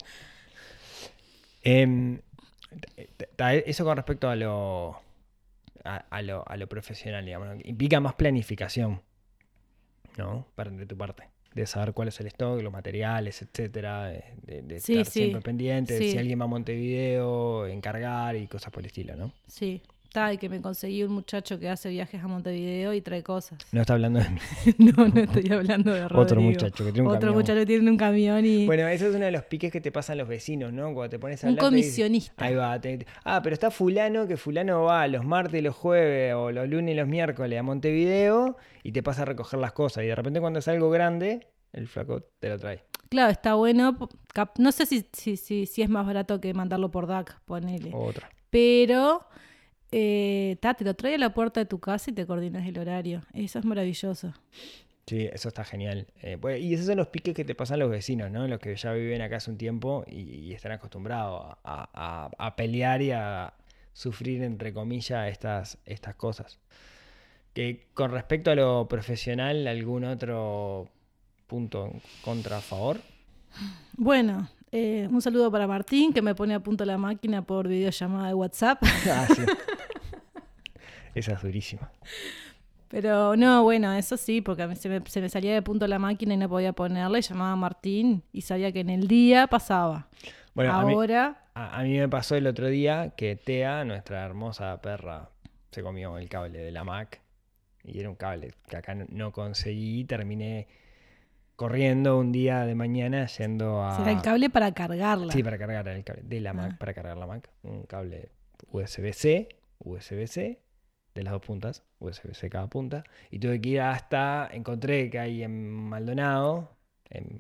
Em, 1.63 2.21
t- 3.17 3.29
ta- 3.37 3.55
eso 3.55 3.85
con 3.85 3.97
respecto 3.97 4.29
a 4.29 4.37
lo, 4.37 4.97
a, 5.85 5.97
a 6.11 6.23
lo, 6.23 6.47
a 6.49 6.57
lo 6.57 6.67
profesional. 6.69 7.29
Implica 7.65 8.01
más 8.01 8.15
planificación, 8.15 9.01
¿no? 10.17 10.47
Para, 10.55 10.71
de 10.71 10.87
tu 10.87 10.97
parte. 10.97 11.29
De 11.55 11.67
saber 11.67 11.93
cuál 11.95 12.09
es 12.09 12.19
el 12.21 12.27
stock, 12.27 12.61
los 12.61 12.73
materiales, 12.73 13.41
etcétera. 13.43 14.07
De, 14.07 14.63
de- 14.63 14.81
Sí, 14.81 14.95
estar 14.95 15.05
sí. 15.07 15.21
siempre 15.21 15.41
pendiente. 15.41 15.95
de 15.95 15.99
Sí. 16.01 16.11
Si 16.13 16.19
alguien 16.19 16.41
va 16.41 16.45
a 16.45 16.49
Montevideo, 16.49 17.67
encargar 17.67 18.37
y 18.37 18.47
cosas 18.49 18.73
por 18.73 18.83
el 18.83 18.87
estilo, 18.87 19.15
¿no? 19.17 19.33
Sí, 19.47 19.81
está, 20.15 20.33
y 20.33 20.39
que 20.39 20.49
me 20.49 20.61
conseguí 20.61 21.03
un 21.03 21.13
muchacho 21.13 21.59
que 21.59 21.69
hace 21.69 21.89
viajes 21.89 22.23
a 22.23 22.29
Montevideo 22.29 22.95
y 22.95 23.01
trae 23.01 23.25
cosas. 23.25 23.59
No 23.73 23.81
está 23.81 23.95
hablando 23.95 24.21
de 24.21 24.31
mí. 24.31 24.39
no, 24.79 25.09
no 25.09 25.21
estoy 25.21 25.51
hablando 25.51 25.93
de 25.93 26.03
Rodrigo. 26.03 26.23
Otro 26.23 26.41
muchacho 26.41 26.85
que 26.85 26.93
tiene 26.93 27.09
un 27.09 27.15
Otro 27.17 27.21
camión. 27.31 27.35
muchacho 27.35 27.59
que 27.59 27.67
tiene 27.67 27.91
un 27.91 27.97
camión 27.97 28.47
y 28.47 28.65
Bueno, 28.67 28.87
ese 28.87 29.09
es 29.09 29.15
uno 29.17 29.25
de 29.25 29.33
los 29.33 29.43
piques 29.45 29.73
que 29.73 29.81
te 29.81 29.91
pasan 29.91 30.19
los 30.19 30.29
vecinos, 30.29 30.73
¿no? 30.73 30.95
Cuando 30.95 31.11
te 31.11 31.19
pones 31.19 31.43
a 31.43 31.49
un 31.49 31.55
hablar, 31.59 31.71
te 31.71 31.77
dicen, 31.77 31.89
comisionista. 31.91 32.45
Ahí 32.45 32.55
va. 32.55 32.81
te- 32.81 33.05
ah, 33.25 33.41
pero 33.43 33.55
está 33.55 33.73
fulano, 33.73 34.29
que 34.29 34.37
fulano 34.37 34.85
va 34.85 35.07
los 35.09 35.25
martes 35.25 35.59
y 35.59 35.63
los 35.63 35.75
jueves, 35.75 36.33
o 36.35 36.53
los 36.53 36.69
lunes 36.69 36.95
y 36.95 36.97
los 36.97 37.09
miércoles 37.09 37.59
a 37.59 37.63
Montevideo, 37.65 38.57
y 38.85 38.93
te 38.93 39.03
pasa 39.03 39.23
a 39.23 39.25
recoger 39.25 39.59
las 39.59 39.73
cosas. 39.73 40.05
Y 40.05 40.07
de 40.07 40.15
repente 40.15 40.41
cuando 40.41 40.61
es 40.61 40.69
algo 40.69 40.91
grande, 40.91 41.49
el 41.73 41.89
flaco 41.89 42.23
te 42.39 42.49
lo 42.51 42.59
trae. 42.59 42.85
Claro, 43.09 43.33
está 43.33 43.55
bueno. 43.55 43.97
No 44.59 44.71
sé 44.73 44.87
si, 44.87 45.09
si, 45.13 45.37
si, 45.37 45.67
si 45.67 45.83
es 45.83 45.89
más 45.91 46.07
barato 46.07 46.41
que 46.41 46.55
mandarlo 46.55 46.91
por 46.93 47.07
DAC, 47.09 47.41
ponele. 47.45 47.91
Otra. 47.93 48.29
Pero 48.51 49.27
eh, 49.97 50.57
ta, 50.61 50.75
te 50.75 50.83
lo 50.85 50.95
trae 50.95 51.15
a 51.15 51.19
la 51.19 51.33
puerta 51.33 51.61
de 51.61 51.67
tu 51.67 51.79
casa 51.79 52.11
y 52.11 52.15
te 52.15 52.27
coordinas 52.27 52.67
el 52.67 52.77
horario. 52.79 53.23
Eso 53.33 53.61
es 53.61 53.65
maravilloso. 53.65 54.33
Sí, 55.07 55.29
eso 55.33 55.49
está 55.49 55.65
genial. 55.65 56.07
Eh, 56.23 56.37
pues, 56.41 56.61
y 56.61 56.75
esos 56.75 56.87
son 56.87 56.97
los 56.97 57.09
piques 57.09 57.33
que 57.35 57.45
te 57.45 57.55
pasan 57.55 57.79
los 57.79 57.91
vecinos, 57.91 58.31
¿no? 58.31 58.49
Los 58.49 58.59
que 58.59 58.75
ya 58.75 58.93
viven 58.93 59.21
acá 59.23 59.37
hace 59.37 59.51
un 59.53 59.59
tiempo 59.59 60.05
y, 60.09 60.23
y 60.23 60.53
están 60.55 60.73
acostumbrados 60.73 61.57
a, 61.63 61.89
a- 61.95 62.31
a 62.47 62.57
pelear 62.57 63.03
y 63.03 63.13
a 63.13 63.53
sufrir, 63.93 64.43
entre 64.43 64.73
comillas, 64.73 65.31
estas, 65.31 65.79
estas 65.85 66.17
cosas. 66.17 66.59
Que 67.53 67.87
con 67.95 68.11
respecto 68.11 68.51
a 68.51 68.55
lo 68.57 68.89
profesional, 68.89 69.67
¿algún 69.69 70.05
otro 70.05 70.89
punto 71.47 71.93
contra 72.23 72.61
favor? 72.61 72.99
Bueno, 73.97 74.49
eh, 74.73 75.07
un 75.09 75.23
saludo 75.23 75.53
para 75.53 75.67
Martín 75.69 76.13
que 76.13 76.21
me 76.23 76.35
pone 76.35 76.55
a 76.55 76.61
punto 76.61 76.85
la 76.85 76.99
máquina 76.99 77.43
por 77.43 77.69
videollamada 77.69 78.29
de 78.29 78.35
WhatsApp. 78.35 78.83
Ah, 79.09 79.29
sí. 79.33 79.43
Esa 81.15 81.33
es 81.33 81.43
durísima. 81.43 81.91
Pero 82.89 83.35
no, 83.37 83.63
bueno, 83.65 83.93
eso 83.93 84.17
sí, 84.17 84.41
porque 84.41 84.63
a 84.63 84.69
mí 84.69 84.77
se 84.77 84.89
me, 84.89 85.01
se 85.07 85.21
me 85.21 85.29
salía 85.29 85.53
de 85.55 85.63
punto 85.63 85.87
la 85.87 85.99
máquina 85.99 86.35
y 86.35 86.37
no 86.37 86.49
podía 86.49 86.73
ponerle. 86.73 87.21
Llamaba 87.23 87.53
a 87.53 87.57
Martín 87.57 88.23
y 88.33 88.43
sabía 88.43 88.71
que 88.73 88.81
en 88.81 88.91
el 88.91 89.09
día 89.09 89.47
pasaba. 89.49 90.09
Bueno, 90.55 90.73
a 90.73 90.85
mí, 90.85 90.93
Ahora, 90.95 91.45
a- 91.55 91.81
a 91.81 91.83
mí 91.83 91.99
me 91.99 92.09
pasó 92.09 92.37
el 92.37 92.47
otro 92.47 92.69
día 92.69 93.13
que 93.17 93.35
Tea, 93.37 93.85
nuestra 93.85 94.25
hermosa 94.25 94.81
perra, 94.81 95.31
se 95.73 95.83
comió 95.83 96.19
el 96.19 96.29
cable 96.29 96.59
de 96.61 96.71
la 96.71 96.85
Mac. 96.85 97.21
Y 97.83 97.99
era 97.99 98.09
un 98.09 98.15
cable 98.15 98.53
que 98.69 98.77
acá 98.77 98.95
no- 98.95 99.33
conseguí. 99.33 100.05
Terminé 100.05 100.69
corriendo 101.57 102.19
un 102.19 102.31
día 102.33 102.65
de 102.65 102.75
mañana 102.77 103.27
yendo 103.27 103.83
a... 103.85 103.97
será 103.97 104.13
el 104.13 104.23
cable 104.23 104.51
para 104.51 104.73
cargarla. 104.73 105.33
Sí, 105.33 105.43
para 105.43 105.59
cargar 105.59 105.89
el 105.89 106.05
cable 106.05 106.23
de 106.25 106.41
la 106.41 106.53
Mac, 106.53 106.73
Ah. 106.75 106.77
para 106.79 106.95
cargar 106.95 107.17
la 107.17 107.27
Mac. 107.27 107.51
Un 107.65 107.83
cable 107.85 108.31
USB-C, 108.71 109.49
USB-C, 109.81 110.61
de 111.15 111.23
las 111.23 111.33
dos 111.33 111.43
puntas, 111.43 111.85
USB-C 112.01 112.51
cada 112.51 112.69
punta. 112.69 113.05
Y 113.31 113.39
tuve 113.39 113.61
que 113.61 113.69
ir 113.71 113.81
hasta, 113.81 114.49
encontré 114.53 115.11
que 115.11 115.19
hay 115.19 115.43
en 115.43 115.71
Maldonado, 115.71 116.77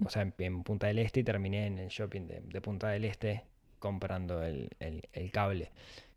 o 0.05 0.11
sea, 0.11 0.33
en, 0.39 0.63
Punta 0.63 0.87
del 0.87 0.99
Este, 1.01 1.21
y 1.21 1.25
terminé 1.25 1.67
en 1.67 1.79
el 1.79 1.89
shopping 1.89 2.27
de, 2.27 2.61
Punta 2.61 2.89
del 2.89 3.05
Este 3.05 3.45
comprando 3.79 4.43
el, 4.43 4.71
el- 4.81 5.31
cable. 5.33 5.73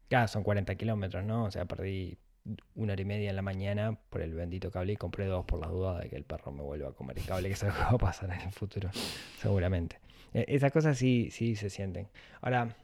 Claro, 0.09 0.27
son 0.27 0.43
40 0.43 0.75
kilómetros, 0.75 1.23
¿no? 1.25 1.45
O 1.45 1.51
sea, 1.51 1.65
perdí 1.65 2.17
una 2.75 2.93
hora 2.93 3.01
y 3.01 3.05
media 3.05 3.29
en 3.29 3.35
la 3.35 3.41
mañana 3.41 3.99
por 4.09 4.21
el 4.21 4.33
bendito 4.33 4.71
cable 4.71 4.93
y 4.93 4.95
compré 4.95 5.25
dos 5.25 5.43
por 5.45 5.59
la 5.59 5.67
duda 5.67 5.99
de 5.99 6.09
que 6.09 6.15
el 6.15 6.23
perro 6.23 6.51
me 6.53 6.61
vuelva 6.63 6.89
a 6.89 6.93
comer 6.93 7.17
el 7.19 7.25
cable, 7.25 7.49
que 7.49 7.55
es 7.55 7.63
algo 7.63 7.77
va 7.77 7.89
a 7.89 7.97
pasar 7.97 8.31
en 8.31 8.41
el 8.41 8.53
futuro, 8.53 8.89
seguramente. 9.41 9.99
Eh, 10.33 10.45
Esas 10.47 10.71
cosas 10.71 10.97
sí, 10.97 11.29
sí 11.31 11.55
se 11.55 11.69
sienten. 11.69 12.07
Ahora, 12.41 12.75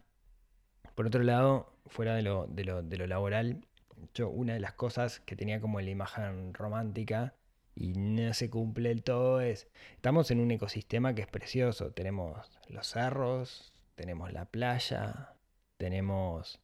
por 0.95 1.07
otro 1.07 1.23
lado, 1.23 1.71
fuera 1.87 2.15
de 2.15 2.23
lo, 2.23 2.47
de 2.47 2.97
lo 2.97 3.07
laboral, 3.07 3.65
yo 4.13 4.29
una 4.29 4.53
de 4.53 4.59
las 4.59 4.73
cosas 4.73 5.19
que 5.21 5.35
tenía 5.35 5.59
como 5.59 5.79
la 5.81 5.89
imagen 5.89 6.53
romántica 6.53 7.33
y 7.75 7.93
no 7.93 8.33
se 8.33 8.49
cumple 8.49 8.89
del 8.89 9.03
todo 9.03 9.41
es, 9.41 9.67
estamos 9.95 10.29
en 10.31 10.39
un 10.39 10.51
ecosistema 10.51 11.15
que 11.15 11.21
es 11.21 11.27
precioso. 11.27 11.91
Tenemos 11.91 12.59
los 12.67 12.87
cerros, 12.87 13.73
tenemos 13.95 14.31
la 14.31 14.45
playa, 14.45 15.33
tenemos 15.77 16.59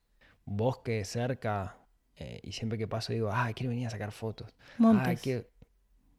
bosque 0.46 1.04
cerca 1.06 1.78
eh, 2.16 2.40
y 2.44 2.52
siempre 2.52 2.78
que 2.78 2.88
paso 2.88 3.14
digo, 3.14 3.30
ah, 3.32 3.50
quiero 3.56 3.70
venir 3.70 3.88
a 3.88 3.90
sacar 3.92 4.12
fotos. 4.12 4.54
Ah, 4.58 4.76
Montes. 4.80 5.22
quiero... 5.22 5.46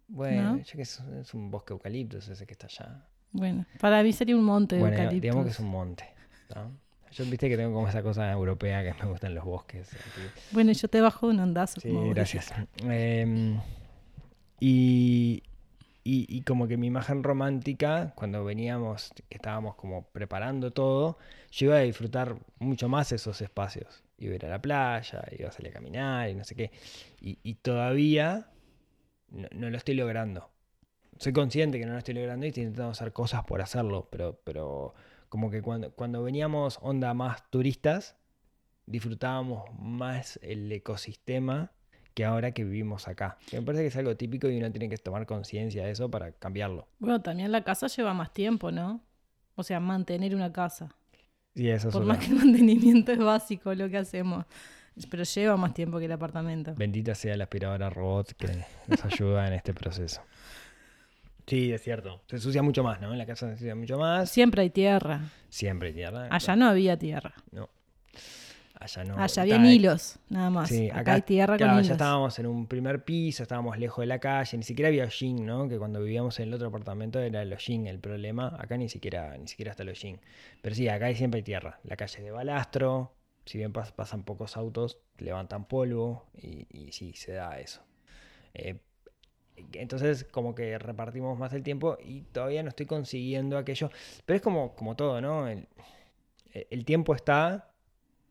Bueno, 0.09 0.57
¿No? 0.57 0.59
ya 0.59 0.73
que 0.73 0.83
es, 0.83 1.01
es 1.21 1.35
un 1.35 1.51
bosque 1.53 1.73
eucaliptus 1.73 2.29
ese 2.29 2.45
que 2.45 2.53
está 2.53 2.67
allá. 2.67 3.07
Bueno, 3.31 3.65
para 3.79 4.03
mí 4.03 4.13
sería 4.13 4.35
un 4.35 4.43
monte 4.43 4.75
de 4.75 4.81
Bueno, 4.81 4.97
eucaliptos. 4.97 5.23
digamos 5.23 5.45
que 5.45 5.51
es 5.51 5.61
un 5.61 5.69
monte. 5.69 6.05
¿no? 6.55 6.73
Yo 7.13 7.25
viste 7.25 7.49
que 7.49 7.57
tengo 7.57 7.75
como 7.75 7.89
esa 7.89 8.03
cosa 8.03 8.31
europea 8.31 8.83
que 8.83 8.95
me 9.03 9.11
gustan 9.11 9.35
los 9.35 9.45
bosques. 9.45 9.91
Bueno, 10.53 10.73
yo 10.73 10.89
te 10.89 11.01
bajo 11.01 11.27
un 11.27 11.41
ondazo. 11.41 11.81
Sí, 11.81 11.89
como 11.89 12.11
gracias. 12.11 12.53
Em, 12.85 13.59
y, 14.61 15.43
y, 16.05 16.27
y 16.29 16.43
como 16.43 16.69
que 16.69 16.77
mi 16.77 16.87
imagen 16.87 17.25
romántica, 17.25 18.13
cuando 18.15 18.45
veníamos, 18.45 19.13
que 19.29 19.37
estábamos 19.37 19.75
como 19.75 20.05
preparando 20.11 20.71
todo, 20.73 21.19
yo 21.51 21.67
iba 21.67 21.77
a 21.77 21.81
disfrutar 21.81 22.37
mucho 22.59 22.89
más 22.89 23.11
esos 23.13 23.41
espacios. 23.41 24.05
Iba 24.19 24.33
a 24.33 24.37
ir 24.37 24.47
a 24.47 24.51
la 24.51 24.63
playa, 24.63 25.25
iba 25.37 25.49
a 25.49 25.53
salir 25.53 25.71
a 25.71 25.75
caminar 25.75 26.29
y 26.31 26.35
no 26.35 26.45
sé 26.45 26.55
qué. 26.55 26.71
Y, 27.21 27.39
y 27.43 27.55
todavía 27.55 28.51
no, 29.31 29.49
no 29.53 29.71
lo 29.71 29.77
estoy 29.77 29.95
logrando. 29.95 30.51
Soy 31.19 31.33
consciente 31.33 31.79
que 31.79 31.87
no 31.87 31.93
lo 31.93 31.99
estoy 31.99 32.15
logrando 32.15 32.47
y 32.47 32.51
estoy 32.51 32.63
intentando 32.63 32.93
hacer 32.93 33.13
cosas 33.13 33.45
por 33.45 33.61
hacerlo, 33.61 34.09
pero, 34.11 34.41
pero 34.45 34.95
como 35.31 35.51
que 35.51 35.63
cuando, 35.63 35.93
cuando 35.93 36.23
veníamos 36.23 36.79
onda 36.83 37.15
más 37.15 37.49
turistas, 37.51 38.17
disfrutábamos 38.85 39.65
más 39.79 40.39
el 40.43 40.71
ecosistema 40.71 41.73
que 42.15 42.25
ahora 42.25 42.51
que 42.51 42.65
vivimos 42.65 43.07
acá. 43.07 43.39
Me 43.53 43.63
parece 43.63 43.85
que 43.85 43.89
es 43.89 43.97
algo 43.97 44.17
típico 44.17 44.51
y 44.51 44.59
uno 44.59 44.71
tiene 44.73 44.89
que 44.89 44.97
tomar 44.99 45.27
conciencia 45.27 45.85
de 45.85 45.93
eso 45.93 46.11
para 46.11 46.33
cambiarlo. 46.33 46.89
Bueno, 46.99 47.23
también 47.23 47.53
la 47.53 47.63
casa 47.63 47.87
lleva 47.87 48.13
más 48.13 48.33
tiempo, 48.33 48.73
¿no? 48.73 49.01
O 49.55 49.63
sea, 49.63 49.79
mantener 49.79 50.35
una 50.35 50.53
casa. 50.53 50.95
Y 51.55 51.69
eso 51.69 51.89
es 51.89 51.95
Por 51.95 52.05
más 52.05 52.19
que 52.19 52.27
el 52.27 52.35
mantenimiento 52.35 53.13
es 53.13 53.19
básico 53.19 53.73
lo 53.73 53.89
que 53.89 53.99
hacemos. 53.99 54.45
Pero 55.09 55.23
lleva 55.23 55.57
más 55.57 55.73
tiempo 55.73 56.01
que 56.01 56.07
el 56.07 56.13
apartamento. 56.13 56.75
Bendita 56.75 57.15
sea 57.15 57.37
la 57.37 57.45
aspiradora 57.45 57.89
robot 57.89 58.33
que 58.33 58.65
nos 58.89 59.05
ayuda 59.05 59.47
en 59.47 59.53
este 59.55 59.73
proceso. 59.73 60.21
Sí, 61.51 61.71
es 61.73 61.83
cierto. 61.83 62.23
Se 62.29 62.37
ensucia 62.37 62.63
mucho 62.63 62.83
más, 62.83 63.01
¿no? 63.01 63.13
En 63.13 63.19
la 63.19 63.27
casa 63.27 63.47
se 63.47 63.53
ensucia 63.53 63.75
mucho 63.75 63.99
más. 63.99 64.31
Siempre 64.31 64.63
hay 64.63 64.71
tierra. 64.71 65.21
Siempre 65.51 65.89
hay 65.89 65.95
tierra. 65.95 66.29
Allá 66.31 66.57
no 66.57 66.67
había 66.69 66.97
tierra. 66.97 67.35
No. 67.51 67.69
Allá 68.79 69.05
no. 69.05 69.19
Allá 69.23 69.43
habían 69.43 69.67
hilos, 69.67 70.19
nada 70.31 70.49
más. 70.49 70.71
Sí, 70.71 70.89
acá, 70.91 71.13
hay 71.15 71.21
tierra 71.23 71.59
claro, 71.59 71.73
con 71.75 71.83
ya 71.83 71.87
hilos. 71.89 71.93
estábamos 71.97 72.39
en 72.39 72.47
un 72.47 72.67
primer 72.67 73.05
piso, 73.05 73.43
estábamos 73.43 73.77
lejos 73.79 74.01
de 74.03 74.07
la 74.07 74.19
calle, 74.21 74.57
ni 74.57 74.63
siquiera 74.63 74.89
había 74.89 75.05
hollín, 75.05 75.45
¿no? 75.45 75.69
Que 75.69 75.77
cuando 75.77 76.01
vivíamos 76.01 76.39
en 76.41 76.49
el 76.49 76.55
otro 76.55 76.69
apartamento 76.69 77.19
era 77.21 77.43
el 77.43 77.53
hollín 77.53 77.87
el 77.87 77.99
problema. 77.99 78.57
Acá 78.59 78.79
ni 78.79 78.89
siquiera, 78.89 79.37
ni 79.37 79.49
siquiera 79.49 79.73
está 79.73 79.83
el 79.83 79.91
hollín. 79.91 80.19
Pero 80.63 80.75
sí, 80.75 80.89
acá 80.89 81.07
hay 81.07 81.15
siempre 81.17 81.39
hay 81.39 81.43
tierra. 81.43 81.79
La 81.85 81.97
calle 81.97 82.19
es 82.19 82.25
de 82.25 82.31
balastro, 82.31 83.13
si 83.45 83.59
bien 83.59 83.73
pas- 83.75 83.93
pasan 83.93 84.23
pocos 84.23 84.57
autos, 84.57 84.97
levantan 85.19 85.67
polvo 85.67 86.25
y, 86.39 86.67
y 86.71 86.93
sí, 86.93 87.13
se 87.13 87.33
da 87.33 87.59
eso. 87.61 87.83
Eh, 88.55 88.77
entonces, 89.73 90.25
como 90.25 90.55
que 90.55 90.79
repartimos 90.79 91.39
más 91.39 91.53
el 91.53 91.63
tiempo 91.63 91.99
y 92.05 92.23
todavía 92.23 92.63
no 92.63 92.71
estoy 92.71 92.87
consiguiendo 92.87 93.59
aquello. 93.59 93.91
Pero 94.27 94.37
es 94.37 94.43
como, 94.43 94.75
como 94.75 94.97
todo, 94.97 95.21
¿no? 95.21 95.49
El, 95.49 95.67
el 96.53 96.85
tiempo 96.85 97.15
está, 97.15 97.71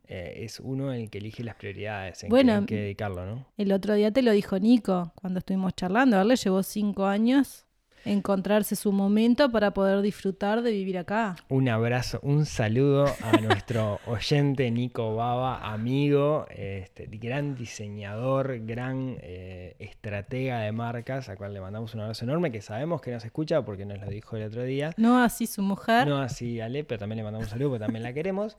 eh, 0.06 0.44
es 0.44 0.58
uno 0.60 0.92
el 0.92 1.08
que 1.08 1.18
elige 1.18 1.44
las 1.44 1.54
prioridades, 1.54 2.24
en, 2.24 2.30
Bueno, 2.30 2.52
qué, 2.52 2.58
en 2.58 2.66
qué 2.66 2.76
dedicarlo, 2.76 3.24
¿no? 3.24 3.46
El 3.56 3.72
otro 3.72 3.94
día 3.94 4.10
te 4.10 4.22
lo 4.22 4.32
dijo 4.32 4.58
Nico 4.58 5.12
cuando 5.14 5.38
estuvimos 5.38 5.74
charlando. 5.74 6.18
A 6.18 6.22
él 6.22 6.28
le 6.28 6.36
llevó 6.36 6.62
cinco 6.62 7.06
años 7.06 7.66
encontrarse 8.04 8.76
su 8.76 8.92
momento 8.92 9.50
para 9.50 9.72
poder 9.72 10.00
disfrutar 10.02 10.62
de 10.62 10.70
vivir 10.72 10.98
acá. 10.98 11.36
Un 11.48 11.68
abrazo, 11.68 12.18
un 12.22 12.46
saludo 12.46 13.06
a 13.06 13.32
nuestro 13.40 14.00
oyente 14.06 14.70
Nico 14.70 15.14
Baba, 15.14 15.72
amigo, 15.72 16.46
este, 16.50 17.06
gran 17.10 17.54
diseñador, 17.54 18.60
gran 18.64 19.16
eh, 19.20 19.76
estratega 19.78 20.60
de 20.60 20.72
marcas, 20.72 21.28
a 21.28 21.36
cual 21.36 21.52
le 21.54 21.60
mandamos 21.60 21.94
un 21.94 22.00
abrazo 22.00 22.24
enorme, 22.24 22.50
que 22.50 22.60
sabemos 22.62 23.00
que 23.00 23.10
nos 23.10 23.24
escucha 23.24 23.62
porque 23.64 23.84
nos 23.84 23.98
lo 24.00 24.06
dijo 24.08 24.36
el 24.36 24.44
otro 24.44 24.62
día. 24.64 24.92
No 24.96 25.22
así 25.22 25.46
su 25.46 25.62
mujer. 25.62 26.06
No 26.06 26.18
así 26.18 26.60
Ale, 26.60 26.84
pero 26.84 26.98
también 26.98 27.18
le 27.18 27.24
mandamos 27.24 27.46
un 27.48 27.50
saludo 27.50 27.70
porque 27.70 27.84
también 27.84 28.02
la 28.02 28.12
queremos. 28.12 28.56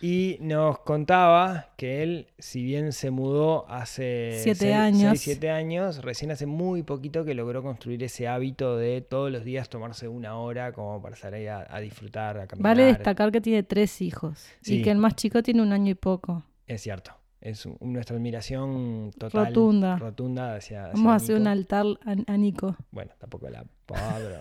Y 0.00 0.38
nos 0.40 0.78
contaba 0.78 1.68
que 1.76 2.02
él, 2.02 2.28
si 2.38 2.62
bien 2.64 2.92
se 2.92 3.10
mudó 3.10 3.68
hace 3.68 4.38
Siete 4.42 4.60
seis- 4.60 4.74
años. 4.74 5.10
seis, 5.10 5.20
siete 5.20 5.50
años, 5.50 6.02
recién 6.02 6.30
hace 6.30 6.46
muy 6.46 6.82
poquito 6.82 7.24
que 7.24 7.34
logró 7.34 7.62
construir 7.62 8.02
ese 8.02 8.26
hábito 8.26 8.69
de 8.76 9.00
todos 9.00 9.30
los 9.30 9.44
días 9.44 9.68
tomarse 9.68 10.08
una 10.08 10.36
hora 10.38 10.72
como 10.72 11.00
para 11.02 11.16
salir 11.16 11.48
a, 11.48 11.66
a 11.74 11.80
disfrutar, 11.80 12.38
a 12.38 12.46
caminar. 12.46 12.76
Vale 12.76 12.84
destacar 12.86 13.30
que 13.32 13.40
tiene 13.40 13.62
tres 13.62 14.00
hijos 14.02 14.46
Sí. 14.62 14.76
y 14.78 14.82
que 14.82 14.90
el 14.90 14.98
más 14.98 15.16
chico 15.16 15.42
tiene 15.42 15.62
un 15.62 15.72
año 15.72 15.90
y 15.90 15.94
poco. 15.94 16.44
Es 16.66 16.82
cierto. 16.82 17.12
Es 17.40 17.64
un- 17.64 17.78
nuestra 17.80 18.16
admiración 18.16 19.12
total. 19.18 19.46
Rotunda. 19.46 19.96
Rotunda 19.96 20.56
hacia, 20.56 20.84
hacia 20.86 20.92
Vamos 20.94 21.12
a 21.12 21.16
hacer 21.16 21.36
un 21.36 21.46
altar 21.46 21.86
a, 22.04 22.32
a 22.32 22.36
Nico. 22.36 22.76
Bueno, 22.90 23.12
tampoco 23.18 23.48
la 23.48 23.64
pero 23.86 24.40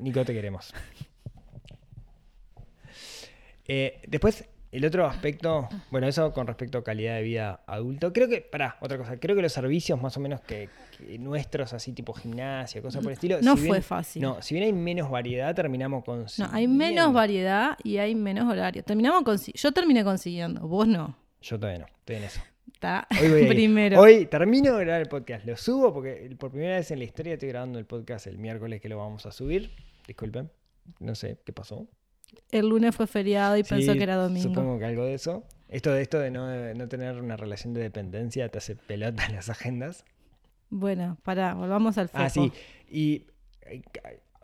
Nico, 0.00 0.24
te 0.24 0.32
queremos. 0.32 0.72
Eh, 3.66 4.00
después, 4.08 4.44
el 4.72 4.84
otro 4.84 5.04
aspecto, 5.06 5.68
bueno, 5.90 6.06
eso 6.06 6.32
con 6.32 6.46
respecto 6.46 6.78
a 6.78 6.84
calidad 6.84 7.16
de 7.16 7.22
vida 7.22 7.60
adulto. 7.66 8.12
Creo 8.12 8.28
que, 8.28 8.40
pará, 8.40 8.76
otra 8.80 8.98
cosa, 8.98 9.18
creo 9.18 9.34
que 9.34 9.42
los 9.42 9.52
servicios 9.52 10.00
más 10.00 10.16
o 10.16 10.20
menos 10.20 10.40
que, 10.42 10.68
que 10.96 11.18
nuestros, 11.18 11.72
así 11.72 11.92
tipo 11.92 12.12
gimnasia, 12.12 12.80
cosas 12.80 13.02
por 13.02 13.10
el 13.10 13.14
estilo. 13.14 13.38
No 13.42 13.56
si 13.56 13.62
fue 13.66 13.70
bien- 13.78 13.82
fácil. 13.82 14.22
No, 14.22 14.40
si 14.42 14.54
bien 14.54 14.66
hay 14.66 14.72
menos 14.72 15.10
variedad, 15.10 15.54
terminamos 15.54 16.04
con. 16.04 16.26
No, 16.38 16.48
hay 16.52 16.68
menos 16.68 17.12
variedad 17.12 17.76
y 17.82 17.96
hay 17.98 18.14
menos 18.14 18.48
horario. 18.50 18.84
Terminamos 18.84 19.22
consi- 19.24 19.52
Yo 19.54 19.72
terminé 19.72 20.04
consiguiendo, 20.04 20.60
vos 20.68 20.86
no. 20.86 21.16
Yo 21.42 21.58
todavía 21.58 21.80
no, 21.80 21.86
estoy 22.00 22.16
en 22.16 22.24
eso. 22.24 22.40
Está 22.72 23.06
Hoy 23.20 23.44
primero. 23.48 24.00
Hoy 24.00 24.26
termino 24.26 24.76
de 24.76 24.84
grabar 24.84 25.02
el 25.02 25.08
podcast. 25.08 25.44
Lo 25.44 25.56
subo 25.56 25.92
porque 25.92 26.34
por 26.38 26.50
primera 26.50 26.76
vez 26.76 26.90
en 26.90 26.98
la 26.98 27.04
historia 27.04 27.32
estoy 27.34 27.48
grabando 27.48 27.78
el 27.78 27.86
podcast 27.86 28.26
el 28.26 28.38
miércoles 28.38 28.80
que 28.80 28.88
lo 28.88 28.96
vamos 28.98 29.26
a 29.26 29.32
subir. 29.32 29.70
Disculpen. 30.06 30.50
No 30.98 31.14
sé 31.14 31.38
qué 31.44 31.52
pasó. 31.52 31.86
El 32.50 32.68
lunes 32.68 32.94
fue 32.96 33.06
feriado 33.06 33.56
y 33.56 33.62
pensó 33.62 33.92
que 33.94 34.02
era 34.02 34.16
domingo. 34.16 34.48
Supongo 34.48 34.78
que 34.78 34.84
algo 34.86 35.04
de 35.04 35.14
eso. 35.14 35.44
Esto 35.68 35.92
de 35.92 36.02
esto 36.02 36.18
de 36.18 36.30
no, 36.30 36.46
de 36.48 36.74
no 36.74 36.88
tener 36.88 37.20
una 37.20 37.36
relación 37.36 37.72
de 37.74 37.80
dependencia 37.82 38.48
te 38.48 38.58
hace 38.58 38.74
pelota 38.76 39.24
en 39.26 39.36
las 39.36 39.48
agendas. 39.50 40.04
Bueno, 40.68 41.16
pará, 41.22 41.54
volvamos 41.54 41.96
al 41.98 42.08
foco. 42.08 42.22
Ah, 42.24 42.28
sí. 42.30 42.52
Y 42.90 43.26
eh, 43.62 43.82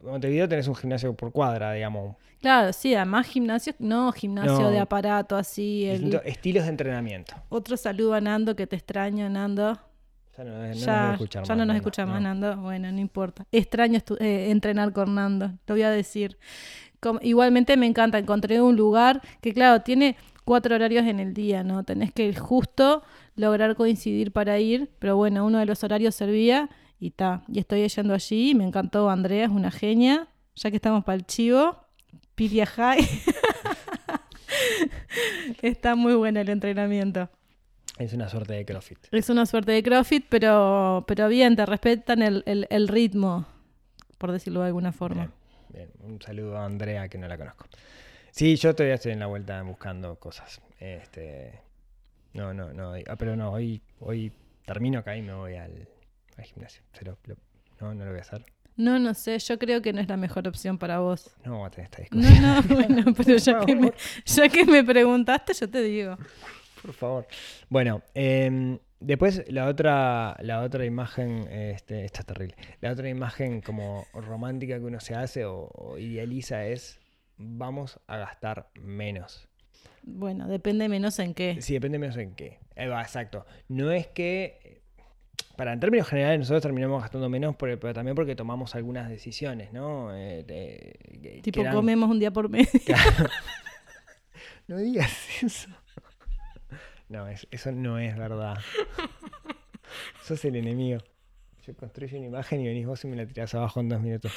Montevideo 0.02 0.48
tenés 0.48 0.68
un 0.68 0.74
gimnasio 0.76 1.14
por 1.14 1.32
cuadra, 1.32 1.72
digamos. 1.72 2.16
Claro, 2.40 2.72
sí, 2.72 2.94
además 2.94 3.26
gimnasio, 3.26 3.74
no 3.78 4.12
gimnasio 4.12 4.60
No. 4.60 4.70
de 4.70 4.78
aparato 4.78 5.36
así. 5.36 5.86
el- 5.86 6.20
estilos 6.24 6.64
de 6.64 6.70
entrenamiento. 6.70 7.34
Otro 7.48 7.76
saludo 7.76 8.14
a 8.14 8.20
Nando, 8.20 8.54
que 8.54 8.66
te 8.66 8.76
extraño, 8.76 9.28
Nando. 9.28 9.78
Ya 10.36 10.44
no, 10.44 10.50
no 10.58 10.66
nos 10.68 10.80
ya 10.80 11.12
escuchar 11.14 11.42
ya 11.44 11.48
más, 11.48 11.48
no 11.48 11.54
nos 11.56 11.66
Nando, 11.66 11.74
escucha 11.80 12.06
más 12.06 12.20
no. 12.22 12.28
Nando. 12.28 12.56
Bueno, 12.58 12.92
no 12.92 13.00
importa. 13.00 13.46
Extraño 13.50 14.00
eh, 14.20 14.50
entrenar 14.50 14.92
con 14.92 15.14
Nando, 15.14 15.46
lo 15.66 15.74
voy 15.74 15.82
a 15.82 15.90
decir. 15.90 16.38
Igualmente 17.22 17.76
me 17.76 17.86
encanta, 17.86 18.18
encontré 18.18 18.60
un 18.60 18.76
lugar 18.76 19.20
que, 19.40 19.52
claro, 19.52 19.82
tiene 19.82 20.16
cuatro 20.44 20.74
horarios 20.74 21.04
en 21.06 21.20
el 21.20 21.34
día, 21.34 21.62
¿no? 21.64 21.84
Tenés 21.84 22.12
que 22.12 22.34
justo 22.34 23.02
lograr 23.34 23.76
coincidir 23.76 24.32
para 24.32 24.58
ir, 24.58 24.90
pero 24.98 25.16
bueno, 25.16 25.44
uno 25.44 25.58
de 25.58 25.66
los 25.66 25.82
horarios 25.84 26.14
servía 26.14 26.70
y 26.98 27.08
está. 27.08 27.42
Y 27.48 27.58
estoy 27.58 27.86
yendo 27.88 28.14
allí, 28.14 28.54
me 28.54 28.64
encantó 28.64 29.10
Andrea, 29.10 29.44
es 29.44 29.50
una 29.50 29.70
genia. 29.70 30.28
Ya 30.54 30.70
que 30.70 30.76
estamos 30.76 31.04
para 31.04 31.16
el 31.16 31.26
chivo, 31.26 31.76
Piria 32.34 32.64
High. 32.66 33.06
Está 35.62 35.94
muy 35.94 36.14
bueno 36.14 36.40
el 36.40 36.48
entrenamiento. 36.48 37.28
Es 37.98 38.12
una 38.12 38.28
suerte 38.28 38.52
de 38.54 38.64
CrossFit. 38.64 38.98
Es 39.10 39.30
una 39.30 39.46
suerte 39.46 39.72
de 39.72 39.82
CrossFit, 39.82 40.26
pero, 40.28 41.04
pero 41.06 41.28
bien, 41.28 41.56
te 41.56 41.64
respetan 41.64 42.22
el, 42.22 42.42
el- 42.46 42.66
el 42.70 42.88
ritmo, 42.88 43.46
por 44.18 44.32
decirlo 44.32 44.60
de 44.60 44.66
alguna 44.66 44.92
forma. 44.92 45.22
Bien, 45.22 45.32
bien. 45.76 45.90
Un 46.00 46.20
saludo 46.20 46.56
a 46.58 46.64
Andrea, 46.64 47.08
que 47.08 47.18
no 47.18 47.28
la 47.28 47.38
conozco. 47.38 47.66
Sí, 48.30 48.56
yo 48.56 48.74
todavía 48.74 48.96
estoy 48.96 49.12
en 49.12 49.20
la 49.20 49.26
vuelta 49.26 49.62
buscando 49.62 50.16
cosas. 50.16 50.60
Este, 50.78 51.60
no, 52.34 52.52
no, 52.52 52.72
no. 52.72 52.92
ah, 53.06 53.16
pero 53.16 53.34
no, 53.36 53.52
hoy, 53.52 53.80
hoy 54.00 54.32
termino 54.66 54.98
acá 54.98 55.16
y 55.16 55.22
me 55.22 55.32
voy 55.32 55.54
al, 55.54 55.88
al 56.36 56.44
gimnasio. 56.44 56.82
Pero, 56.98 57.16
lo- 57.24 57.36
no, 57.80 57.94
no 57.94 58.04
lo 58.04 58.10
voy 58.10 58.18
a 58.18 58.22
hacer. 58.22 58.44
No, 58.76 58.98
no 58.98 59.14
sé, 59.14 59.38
yo 59.38 59.58
creo 59.58 59.80
que 59.80 59.94
no 59.94 60.02
es 60.02 60.08
la 60.08 60.18
mejor 60.18 60.46
opción 60.46 60.76
para 60.76 60.98
vos. 60.98 61.30
No 61.44 61.64
a 61.64 61.70
tener 61.70 61.90
esta 61.90 62.02
No, 62.10 62.20
discusión. 62.20 62.42
no, 62.42 62.62
bueno, 62.74 63.14
pero 63.16 63.36
ya 63.38 63.60
que, 63.64 63.74
me, 63.74 63.92
ya 64.26 64.48
que 64.50 64.64
me 64.66 64.84
preguntaste, 64.84 65.54
yo 65.54 65.70
te 65.70 65.82
digo. 65.82 66.18
Por 66.82 66.92
favor. 66.92 67.26
Bueno, 67.70 68.02
em, 68.12 68.78
después 69.00 69.44
la 69.48 69.66
otra, 69.66 70.36
la 70.40 70.62
otra 70.62 70.84
imagen, 70.84 71.46
este, 71.50 72.04
esta 72.04 72.20
es 72.20 72.26
terrible. 72.26 72.56
La 72.80 72.92
otra 72.92 73.08
imagen 73.08 73.60
como 73.60 74.06
romántica 74.14 74.78
que 74.78 74.84
uno 74.84 75.00
se 75.00 75.14
hace 75.14 75.44
o, 75.44 75.68
o 75.74 75.98
idealiza 75.98 76.66
es 76.66 76.98
vamos 77.36 78.00
a 78.06 78.16
gastar 78.18 78.68
menos. 78.74 79.48
Bueno, 80.02 80.46
depende 80.48 80.88
menos 80.88 81.18
en 81.18 81.34
qué. 81.34 81.56
Sí, 81.60 81.74
depende 81.74 81.98
menos 81.98 82.16
en 82.16 82.34
qué. 82.34 82.58
Ahí 82.76 82.86
va, 82.88 83.02
exacto. 83.02 83.44
No 83.68 83.90
es 83.90 84.06
que. 84.06 84.82
Para, 85.56 85.72
en 85.72 85.80
términos 85.80 86.06
generales, 86.08 86.38
nosotros 86.38 86.62
terminamos 86.62 87.00
gastando 87.00 87.28
menos, 87.30 87.56
por- 87.56 87.78
pero 87.78 87.94
también 87.94 88.14
porque 88.14 88.36
tomamos 88.36 88.74
algunas 88.74 89.08
decisiones, 89.08 89.72
¿no? 89.72 90.14
Eh, 90.14 91.40
Tipo, 91.42 91.60
eran- 91.62 91.74
comemos 91.74 92.10
un 92.10 92.18
día 92.20 92.30
por 92.30 92.48
mes. 92.50 92.68
No 94.68 94.78
digas 94.78 95.12
eso. 95.42 95.68
No, 97.08 97.28
es- 97.28 97.46
eso 97.50 97.72
no 97.72 97.98
es 97.98 98.16
verdad. 98.16 98.56
Sos 100.22 100.44
el 100.44 100.56
enemigo. 100.56 100.98
Yo 101.66 101.74
construyo 101.74 102.18
una 102.18 102.26
imagen 102.26 102.60
y 102.60 102.66
venís 102.66 102.86
vos 102.86 103.04
y 103.04 103.08
me 103.08 103.16
la 103.16 103.26
tirás 103.26 103.54
abajo 103.54 103.80
en 103.80 103.88
dos 103.88 104.00
minutos. 104.00 104.32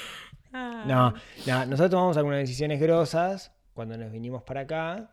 No, 0.52 1.14
no, 1.46 1.66
nosotros 1.66 1.90
tomamos 1.92 2.18
algunas 2.18 2.40
decisiones 2.40 2.80
grosas 2.80 3.52
cuando 3.74 3.98
nos 3.98 4.12
vinimos 4.12 4.42
para 4.44 4.62
acá, 4.62 5.12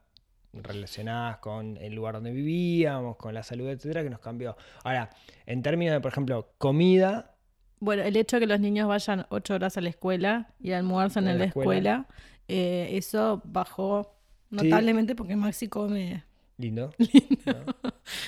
relacionadas 0.55 1.39
con 1.39 1.77
el 1.77 1.95
lugar 1.95 2.15
donde 2.15 2.31
vivíamos, 2.33 3.17
con 3.17 3.35
la 3.35 3.43
salud, 3.43 3.69
etcétera, 3.69 4.03
que 4.03 4.11
nos 4.11 4.21
cambió. 4.21 4.57
Ahora, 4.83 5.11
en 5.45 5.63
términos 5.63 5.93
de, 5.95 6.01
por 6.01 6.13
ejemplo, 6.13 6.53
comida, 6.59 7.35
Bueno, 7.81 8.03
el 8.03 8.17
hecho 8.17 8.37
de 8.37 8.41
que 8.41 8.47
los 8.47 8.61
niños 8.61 8.89
vayan 8.89 9.27
ocho 9.29 9.55
horas 9.55 9.77
a 9.77 9.83
la 9.83 9.91
escuela 9.91 10.55
y 10.59 10.73
almuerzan 10.73 11.25
en 11.29 11.35
la 11.35 11.39
la 11.41 11.45
escuela, 11.47 12.07
eh, 12.49 12.89
eso 12.93 13.43
bajó 13.45 14.15
Sí. 14.51 14.57
notablemente 14.57 15.15
porque 15.15 15.37
Maxi 15.37 15.69
come. 15.69 16.25
Lindo. 16.59 16.91
¿no? 17.45 17.55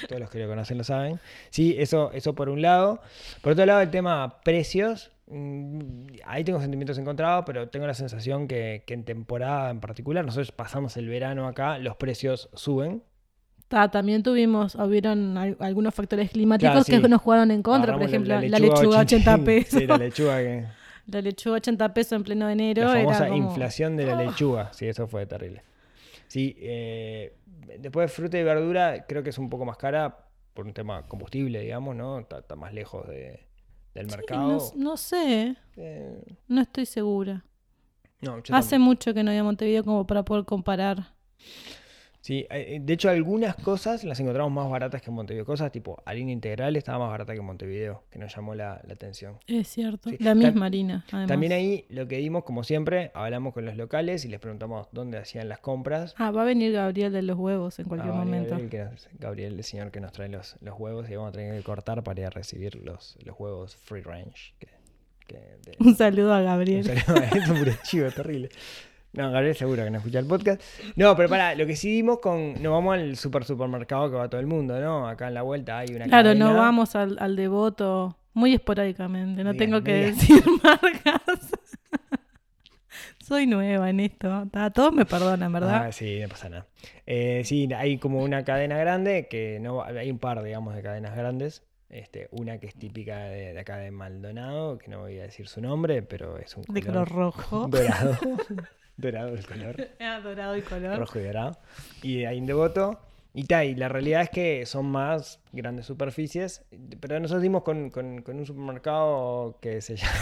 Todos 0.08 0.20
los 0.20 0.30
que 0.30 0.38
lo 0.38 0.48
conocen 0.48 0.76
lo 0.78 0.84
saben. 0.84 1.18
Sí, 1.50 1.74
eso, 1.78 2.10
eso 2.12 2.34
por 2.34 2.48
un 2.48 2.60
lado. 2.62 3.00
Por 3.42 3.52
otro 3.52 3.64
lado, 3.66 3.80
el 3.80 3.90
tema 3.90 4.40
precios. 4.44 5.10
mm, 5.28 6.06
Ahí 6.26 6.44
tengo 6.44 6.60
sentimientos 6.60 6.98
encontrados, 6.98 7.44
pero 7.46 7.68
tengo 7.68 7.86
la 7.86 7.94
sensación 7.94 8.46
que, 8.48 8.82
que 8.86 8.94
en 8.94 9.04
temporada 9.04 9.70
en 9.70 9.80
particular, 9.80 10.24
nosotros 10.24 10.52
pasamos 10.52 10.96
el 10.96 11.08
verano 11.08 11.46
acá, 11.48 11.78
los 11.78 11.96
precios 11.96 12.50
suben. 12.54 13.02
Ta, 13.68 13.90
también 13.90 14.22
tuvimos, 14.22 14.74
hubieron 14.76 15.36
al- 15.36 15.56
algunos 15.60 15.94
factores 15.94 16.30
climáticos 16.30 16.72
Claro, 16.72 16.84
sí. 16.84 17.02
que 17.02 17.08
nos 17.08 17.20
jugaron 17.20 17.50
en 17.50 17.62
contra. 17.62 17.94
Agarramos 17.94 18.00
Por 18.00 18.08
ejemplo, 18.08 18.34
la, 18.34 18.40
lechuga 18.40 18.74
lechuga 18.80 18.98
80 19.00 19.38
pesos. 19.38 19.80
Sí, 19.80 19.86
la 19.86 19.96
lechuga 19.98 20.38
que... 20.38 20.64
La 21.10 21.22
lechuga 21.22 21.56
80 21.56 21.94
pesos 21.94 22.12
en 22.12 22.22
pleno 22.24 22.50
enero. 22.50 22.82
La 22.84 22.92
famosa 23.00 23.24
era 23.26 23.28
como... 23.34 23.48
inflación 23.48 23.96
de 23.96 24.04
la 24.04 24.14
lechuga. 24.22 24.70
Sí, 24.74 24.86
eso 24.86 25.06
fue 25.08 25.24
terrible. 25.24 25.62
Sí, 26.28 26.54
eh, 26.58 27.34
después 27.80 28.08
de 28.10 28.14
fruta 28.14 28.38
y 28.38 28.44
verdura 28.44 29.06
creo 29.06 29.22
que 29.22 29.30
es 29.30 29.38
un 29.38 29.50
poco 29.50 29.64
más 29.64 29.76
cara 29.76 30.26
por 30.54 30.66
un 30.66 30.74
tema 30.74 31.06
combustible, 31.06 31.60
digamos, 31.60 31.96
¿no? 31.96 32.18
Está, 32.18 32.38
está 32.40 32.54
más 32.56 32.72
lejos 32.74 33.06
de- 33.08 33.46
del 33.94 34.10
Sí, 34.10 34.16
mercado. 34.16 34.58
no, 34.76 34.90
no 34.90 34.96
sé, 34.96 35.56
Eh, 35.76 36.22
no 36.48 36.60
estoy 36.60 36.86
segura. 36.86 37.44
no, 38.20 38.34
Hace 38.36 38.44
tampoco. 38.52 38.78
mucho 38.80 39.14
que 39.14 39.22
no 39.22 39.30
voy 39.30 39.38
a 39.38 39.44
Montevideo 39.44 39.84
como 39.84 40.06
para 40.06 40.24
poder 40.24 40.44
comparar. 40.44 41.14
Sí, 42.20 42.46
eh, 42.50 42.78
de 42.82 42.92
hecho 42.92 43.08
algunas 43.08 43.54
cosas 43.54 44.02
las 44.04 44.18
encontramos 44.20 44.52
más 44.52 44.68
baratas 44.68 45.00
que 45.00 45.08
en 45.10 45.14
Montevideo. 45.14 45.46
Cosas 45.46 45.70
tipo 45.70 46.02
harina 46.04 46.32
integral 46.32 46.76
estaba 46.76 46.98
más 46.98 47.10
barata 47.10 47.32
que 47.32 47.38
en 47.38 47.44
Montevideo, 47.46 48.02
que 48.10 48.18
nos 48.18 48.34
llamó 48.34 48.54
la, 48.54 48.80
la 48.86 48.94
atención. 48.94 49.38
Es 49.46 49.68
cierto. 49.68 50.10
Sí. 50.10 50.16
La 50.20 50.34
misma 50.34 50.66
harina, 50.66 51.04
además. 51.08 51.28
También 51.28 51.52
ahí 51.52 51.84
lo 51.88 52.08
que 52.08 52.16
dimos, 52.18 52.42
como 52.44 52.64
siempre, 52.64 53.12
hablamos 53.14 53.54
con 53.54 53.64
los 53.64 53.76
locales 53.76 54.24
y 54.24 54.28
les 54.28 54.40
preguntamos 54.40 54.88
dónde 54.92 55.16
hacían 55.16 55.48
las 55.48 55.60
compras. 55.60 56.14
Ah, 56.18 56.30
va 56.32 56.42
a 56.42 56.44
venir 56.44 56.72
Gabriel 56.72 57.12
de 57.12 57.22
los 57.22 57.38
huevos 57.38 57.78
en 57.78 57.86
cualquier 57.86 58.12
Ah, 58.12 58.16
momento. 58.18 58.50
Gabriel, 58.50 58.68
que 58.70 58.78
nos- 58.84 59.08
Gabriel, 59.18 59.54
el 59.54 59.64
señor 59.64 59.90
que 59.92 60.00
nos 60.00 60.12
trae 60.12 60.28
los, 60.28 60.56
los 60.60 60.78
huevos 60.78 61.08
y 61.08 61.14
vamos 61.16 61.30
a 61.30 61.32
tener 61.32 61.56
que 61.56 61.62
cortar 61.62 62.02
para 62.02 62.20
ir 62.20 62.26
a 62.26 62.30
recibir 62.30 62.74
los, 62.84 63.16
los 63.24 63.38
huevos 63.38 63.76
free 63.76 64.02
range. 64.02 64.54
Que, 64.58 64.66
que 65.26 65.36
de- 65.36 65.76
Un 65.78 65.94
saludo 65.96 66.34
a 66.34 66.40
un 66.40 66.44
Gabriel. 66.46 66.84
saludo 66.84 67.22
a 67.22 67.26
esto, 67.26 67.54
puro 67.58 67.72
chivo, 67.84 68.10
terrible. 68.10 68.48
No, 69.14 69.30
Gabriel 69.32 69.54
seguro 69.56 69.84
que 69.84 69.90
no 69.90 69.98
escucha 69.98 70.18
el 70.18 70.26
podcast. 70.26 70.60
No, 70.96 71.16
pero 71.16 71.28
para, 71.28 71.54
lo 71.54 71.66
que 71.66 71.76
sí 71.76 71.90
dimos 71.92 72.18
con. 72.20 72.62
Nos 72.62 72.72
vamos 72.72 72.94
al 72.94 73.16
super 73.16 73.44
supermercado 73.44 74.10
que 74.10 74.16
va 74.16 74.28
todo 74.28 74.40
el 74.40 74.46
mundo, 74.46 74.78
¿no? 74.80 75.08
Acá 75.08 75.28
en 75.28 75.34
la 75.34 75.42
vuelta 75.42 75.78
hay 75.78 75.88
una 75.94 76.04
Claro, 76.04 76.28
cadena. 76.30 76.44
no 76.50 76.54
vamos 76.56 76.94
al, 76.94 77.16
al 77.18 77.34
devoto 77.36 78.16
muy 78.34 78.54
esporádicamente, 78.54 79.42
no 79.42 79.54
tengo 79.54 79.82
que 79.82 79.92
decir 79.94 80.42
marcas. 80.62 81.50
Soy 83.20 83.46
nueva 83.46 83.90
en 83.90 84.00
esto. 84.00 84.46
Ta, 84.50 84.70
Todos 84.70 84.92
me 84.92 85.04
perdonan, 85.04 85.52
¿verdad? 85.52 85.86
Ah, 85.86 85.92
sí, 85.92 86.20
no 86.22 86.28
pasa 86.28 86.48
nada. 86.48 86.66
Eh, 87.04 87.42
sí, 87.44 87.68
hay 87.76 87.98
como 87.98 88.22
una 88.22 88.42
cadena 88.44 88.78
grande 88.78 89.26
que 89.28 89.58
no 89.60 89.82
hay 89.82 90.10
un 90.10 90.18
par, 90.18 90.42
digamos, 90.42 90.74
de 90.74 90.82
cadenas 90.82 91.14
grandes. 91.14 91.62
Este, 91.90 92.28
una 92.32 92.58
que 92.58 92.66
es 92.66 92.74
típica 92.74 93.18
de, 93.24 93.54
de 93.54 93.60
acá 93.60 93.78
de 93.78 93.90
Maldonado, 93.90 94.76
que 94.78 94.88
no 94.88 95.00
voy 95.00 95.18
a 95.20 95.22
decir 95.22 95.48
su 95.48 95.60
nombre, 95.62 96.02
pero 96.02 96.36
es 96.38 96.54
un 96.56 96.62
de 96.68 96.82
color 96.82 97.08
rojo. 97.10 97.66
dorado. 97.70 98.18
dorado 98.96 99.34
el 99.34 99.46
color. 99.46 99.76
Ah, 100.00 100.20
dorado 100.22 100.56
y 100.56 100.62
color. 100.62 100.98
rojo 100.98 101.18
y 101.18 101.22
dorado. 101.24 101.58
Y 102.02 102.24
hay 102.24 102.38
un 102.40 102.46
devoto. 102.46 103.00
Y 103.34 103.44
tal, 103.44 103.66
y 103.66 103.74
la 103.74 103.88
realidad 103.88 104.22
es 104.22 104.30
que 104.30 104.66
son 104.66 104.86
más 104.86 105.38
grandes 105.52 105.86
superficies, 105.86 106.62
pero 106.98 107.20
nosotros 107.20 107.42
dimos 107.42 107.62
con, 107.62 107.90
con- 107.90 108.22
con 108.22 108.38
un 108.38 108.46
supermercado 108.46 109.58
que 109.60 109.80
se 109.80 109.96
llama... 109.96 110.12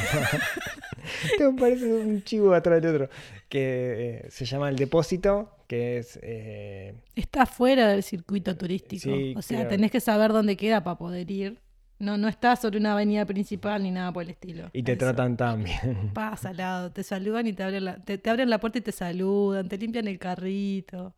Me 1.38 1.58
parece 1.58 1.86
un 1.92 2.22
chivo 2.24 2.52
atrás 2.52 2.82
de 2.82 2.88
otro. 2.90 3.08
Que 3.48 4.20
eh, 4.26 4.30
se 4.30 4.44
llama 4.44 4.68
El 4.68 4.76
Depósito, 4.76 5.55
que 5.66 5.98
es... 5.98 6.18
eh, 6.22 6.94
Está 7.14 7.46
fuera 7.46 7.88
del 7.88 8.02
circuito 8.02 8.56
turístico. 8.56 9.02
Sí, 9.14 9.34
o 9.36 9.42
sea, 9.42 9.58
creo. 9.60 9.68
tenés 9.70 9.90
que 9.90 10.00
saber 10.00 10.32
dónde 10.32 10.56
queda 10.56 10.82
para 10.84 10.96
poder 10.98 11.30
ir. 11.30 11.58
No, 11.98 12.18
no 12.18 12.28
está 12.28 12.56
sobre 12.56 12.78
una 12.78 12.92
avenida 12.92 13.24
principal 13.24 13.82
ni 13.82 13.90
nada 13.90 14.12
por 14.12 14.22
el 14.22 14.30
estilo. 14.30 14.68
y 14.74 14.82
te 14.82 14.92
Eso. 14.92 14.98
tratan 14.98 15.36
tan 15.36 15.64
bien. 15.64 16.10
Pasa 16.14 16.50
al 16.50 16.58
lado, 16.58 16.92
te 16.92 17.02
saludan 17.02 17.46
y 17.46 17.52
te 17.54 17.62
abren 17.62 17.84
la, 17.86 17.96
te, 18.04 18.18
te 18.18 18.28
abren 18.30 18.50
la 18.50 18.58
puerta 18.58 18.78
y 18.78 18.82
te 18.82 18.92
saludan, 18.92 19.68
te 19.68 19.78
limpian 19.78 20.06
el 20.06 20.18
carrito. 20.18 21.14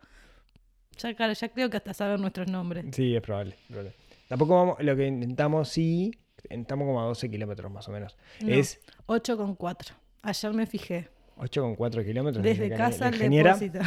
Ya, 0.99 1.15
claro, 1.15 1.33
ya 1.33 1.49
creo 1.49 1.69
que 1.71 1.77
hasta 1.77 1.95
saben 1.95 2.21
nuestros 2.21 2.49
nombres. 2.49 2.85
Sí, 2.93 3.15
es 3.15 3.23
probable. 3.23 3.55
es 3.61 3.67
probable. 3.67 3.93
Tampoco 4.29 4.55
vamos... 4.55 4.77
Lo 4.81 4.95
que 4.97 5.07
intentamos, 5.07 5.69
sí, 5.69 6.13
intentamos 6.45 6.87
como 6.87 7.01
a 7.01 7.05
12 7.07 7.31
kilómetros 7.31 7.71
más 7.73 7.89
o 7.89 7.93
menos. 7.93 8.17
No, 8.41 8.49
Es 8.55 8.81
8,4. 9.07 9.93
Ayer 10.23 10.53
me 10.55 10.67
fijé. 10.67 11.09
8,4 11.39 12.05
kilómetros. 12.05 12.43
Desde 12.45 12.69
que 12.69 12.77
casa 12.77 13.09
al 13.09 13.19
depósito. 13.19 13.79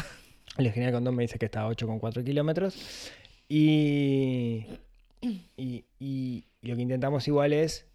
El 0.58 0.68
ingeniero 0.68 0.94
Condón 0.98 1.16
me 1.16 1.24
dice 1.24 1.40
que 1.40 1.46
está 1.46 1.62
a 1.64 1.70
8,4 1.70 2.24
kilómetros. 2.24 3.12
Y, 3.48 4.66
y, 5.58 5.86
y 6.00 6.46
lo 6.62 6.76
que 6.76 6.82
intentamos 6.82 7.28
igual 7.28 7.54
es 7.54 7.86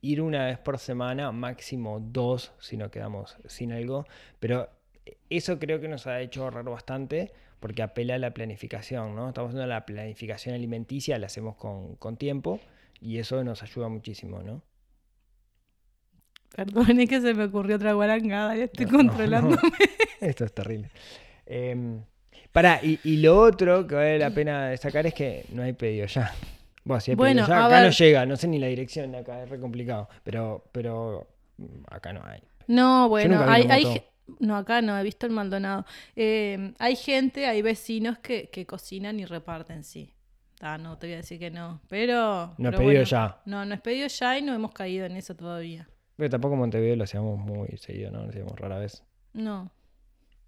ir 0.00 0.20
una 0.20 0.46
vez 0.46 0.58
por 0.58 0.78
semana, 0.78 1.32
máximo 1.32 1.98
dos 2.00 2.52
si 2.60 2.76
no 2.76 2.90
quedamos 2.90 3.36
sin 3.46 3.72
algo. 3.72 4.06
Pero 4.40 4.68
eso 5.30 5.58
creo 5.58 5.80
que 5.80 5.88
nos 5.88 6.06
ha 6.06 6.20
hecho 6.20 6.44
ahorrar 6.44 6.64
bastante 6.64 7.32
porque 7.60 7.82
apela 7.82 8.16
a 8.16 8.18
la 8.18 8.34
planificación, 8.34 9.14
¿no? 9.14 9.28
Estamos 9.28 9.48
haciendo 9.50 9.66
la 9.66 9.86
planificación 9.86 10.54
alimenticia, 10.54 11.18
la 11.18 11.26
hacemos 11.26 11.56
con, 11.56 11.96
con 11.96 12.16
tiempo 12.16 12.60
y 13.00 13.18
eso 13.18 13.42
nos 13.42 13.62
ayuda 13.62 13.88
muchísimo, 13.88 14.42
¿no? 14.42 14.62
Perdón, 16.54 16.86
es 17.00 17.08
que 17.08 17.20
se 17.20 17.34
me 17.34 17.44
ocurrió 17.44 17.76
otra 17.76 17.94
guarangada 17.94 18.56
y 18.56 18.60
estoy 18.62 18.86
No, 18.86 18.92
no, 18.92 18.98
controlando. 18.98 19.56
no. 19.56 19.62
Esto 20.20 20.44
es 20.44 20.52
terrible. 20.52 20.90
Em, 21.46 22.02
pará, 22.52 22.80
y, 22.82 22.98
y 23.04 23.18
lo 23.18 23.38
otro 23.40 23.86
que 23.86 23.94
vale 23.94 24.18
la 24.18 24.30
pena 24.30 24.68
destacar 24.68 25.06
es 25.06 25.14
que 25.14 25.44
no 25.50 25.62
hay 25.62 25.72
pedido 25.72 26.06
ya. 26.06 26.32
Bueno, 26.84 27.00
si 27.00 27.10
hay 27.12 27.16
Bueno, 27.16 27.42
pedido 27.42 27.58
ya, 27.58 27.66
acá 27.66 27.82
no 27.82 27.90
llega, 27.90 28.26
no 28.26 28.36
sé 28.36 28.48
ni 28.48 28.58
la 28.58 28.66
dirección 28.66 29.12
de 29.12 29.18
acá, 29.18 29.42
es 29.42 29.48
re 29.48 29.58
complicado. 29.58 30.08
Pero, 30.22 30.64
pero 30.72 31.26
mm, 31.56 31.64
acá 31.90 32.12
no 32.12 32.22
hay. 32.24 32.40
No, 32.66 33.08
bueno, 33.08 33.42
hay, 33.46 34.02
no, 34.38 34.56
acá 34.56 34.80
no, 34.80 34.98
he 34.98 35.02
visto 35.02 35.26
el 35.26 35.32
Maldonado. 35.32 35.84
Eh, 36.16 36.72
hay 36.78 36.96
gente, 36.96 37.46
hay 37.46 37.62
vecinos 37.62 38.18
que, 38.18 38.48
que 38.50 38.66
cocinan 38.66 39.20
y 39.20 39.26
reparten, 39.26 39.84
sí. 39.84 40.14
Ah, 40.60 40.78
no, 40.78 40.96
te 40.96 41.06
voy 41.08 41.14
a 41.14 41.16
decir 41.18 41.38
que 41.38 41.50
no. 41.50 41.80
Pero. 41.88 42.54
No 42.56 42.70
es 42.70 42.76
pedido 42.76 42.84
bueno, 42.84 43.02
ya. 43.04 43.38
No, 43.44 43.64
no 43.66 43.74
es 43.74 43.80
pedido 43.80 44.06
ya 44.08 44.38
y 44.38 44.42
no 44.42 44.54
hemos 44.54 44.72
caído 44.72 45.04
en 45.04 45.16
eso 45.16 45.34
todavía. 45.34 45.86
Pero 46.16 46.30
tampoco 46.30 46.56
Montevideo 46.56 46.96
lo 46.96 47.04
hacíamos 47.04 47.38
muy 47.38 47.76
seguido, 47.76 48.10
¿no? 48.10 48.22
Lo 48.22 48.28
hacíamos 48.30 48.58
rara 48.58 48.78
vez. 48.78 49.02
No. 49.32 49.70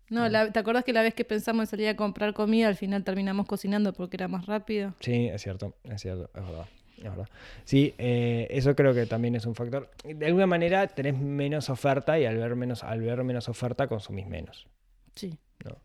No, 0.09 0.29
la- 0.29 0.51
¿te 0.53 0.59
acuerdas 0.59 0.85
que 0.85 0.93
la 0.93 1.03
vez 1.03 1.15
que 1.15 1.25
pensamos 1.25 1.63
en 1.63 1.67
salir 1.67 1.89
a 1.89 1.97
comprar 1.97 2.33
comida, 2.33 2.69
al 2.69 2.77
final 2.77 3.03
terminamos 3.05 3.47
cocinando 3.47 3.93
porque 3.93 4.17
era 4.17 4.29
más 4.29 4.47
rápido? 4.47 4.95
Sí, 5.01 5.27
es 5.29 5.43
cierto, 5.43 5.75
es 5.85 6.01
cierto, 6.01 6.31
es 6.35 6.43
verdad. 6.47 6.67
Es 6.99 7.03
verdad. 7.05 7.29
Sí, 7.65 7.95
eh, 7.99 8.47
eso 8.51 8.75
creo 8.75 8.95
que 8.95 9.05
también 9.07 9.35
es 9.35 9.45
un 9.45 9.55
factor. 9.55 9.91
De 10.05 10.27
alguna 10.27 10.47
manera 10.47 10.87
tenés 10.87 11.19
menos 11.19 11.69
oferta 11.69 12.19
y 12.19 12.25
al 12.25 12.37
ver 12.39 12.55
menos, 12.57 12.85
al 12.85 13.01
ver 13.01 13.23
menos 13.25 13.49
oferta 13.51 13.87
consumís 13.87 14.27
menos. 14.27 14.67
Sí. 15.15 15.39
¿no? 15.65 15.77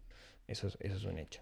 Eso 0.47 0.67
es, 0.67 0.77
eso 0.79 0.95
es 0.97 1.03
un 1.03 1.17
hecho. 1.17 1.41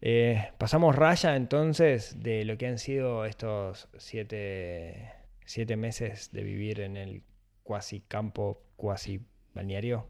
Eh, 0.00 0.48
pasamos 0.58 0.96
raya 0.96 1.36
entonces 1.36 2.22
de 2.22 2.44
lo 2.44 2.56
que 2.58 2.66
han 2.66 2.78
sido 2.78 3.24
estos 3.24 3.88
siete, 3.98 5.12
siete 5.44 5.76
meses 5.76 6.32
de 6.32 6.42
vivir 6.42 6.80
en 6.80 6.96
el 6.96 7.22
cuasi 7.62 8.00
campo, 8.00 8.62
cuasi 8.76 9.20
balneario. 9.54 10.08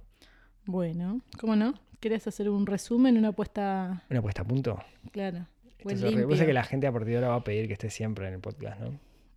Bueno, 0.67 1.21
¿cómo 1.41 1.57
no? 1.57 1.75
¿Querés 2.01 2.27
hacer 2.27 2.49
un 2.49 2.67
resumen, 2.67 3.17
una 3.17 3.29
apuesta 3.29 4.05
Una 4.11 4.23
puesta 4.23 4.43
a 4.43 4.45
punto. 4.45 4.79
clara? 5.13 5.49
Esto 5.69 5.85
Buen 5.85 5.97
es 5.97 6.03
horrible. 6.03 6.25
Vos 6.25 6.37
sabés 6.37 6.41
limpio. 6.41 6.47
que 6.47 6.53
la 6.53 6.65
gente 6.65 6.87
a 6.87 6.93
partir 6.93 7.09
de 7.11 7.17
ahora 7.17 7.29
va 7.29 7.35
a 7.37 7.45
pedir 7.45 7.67
que 7.67 7.73
esté 7.75 7.91
siempre 7.91 8.27
en 8.29 8.35
el 8.35 8.41
podcast, 8.41 8.81
¿no? 8.81 8.91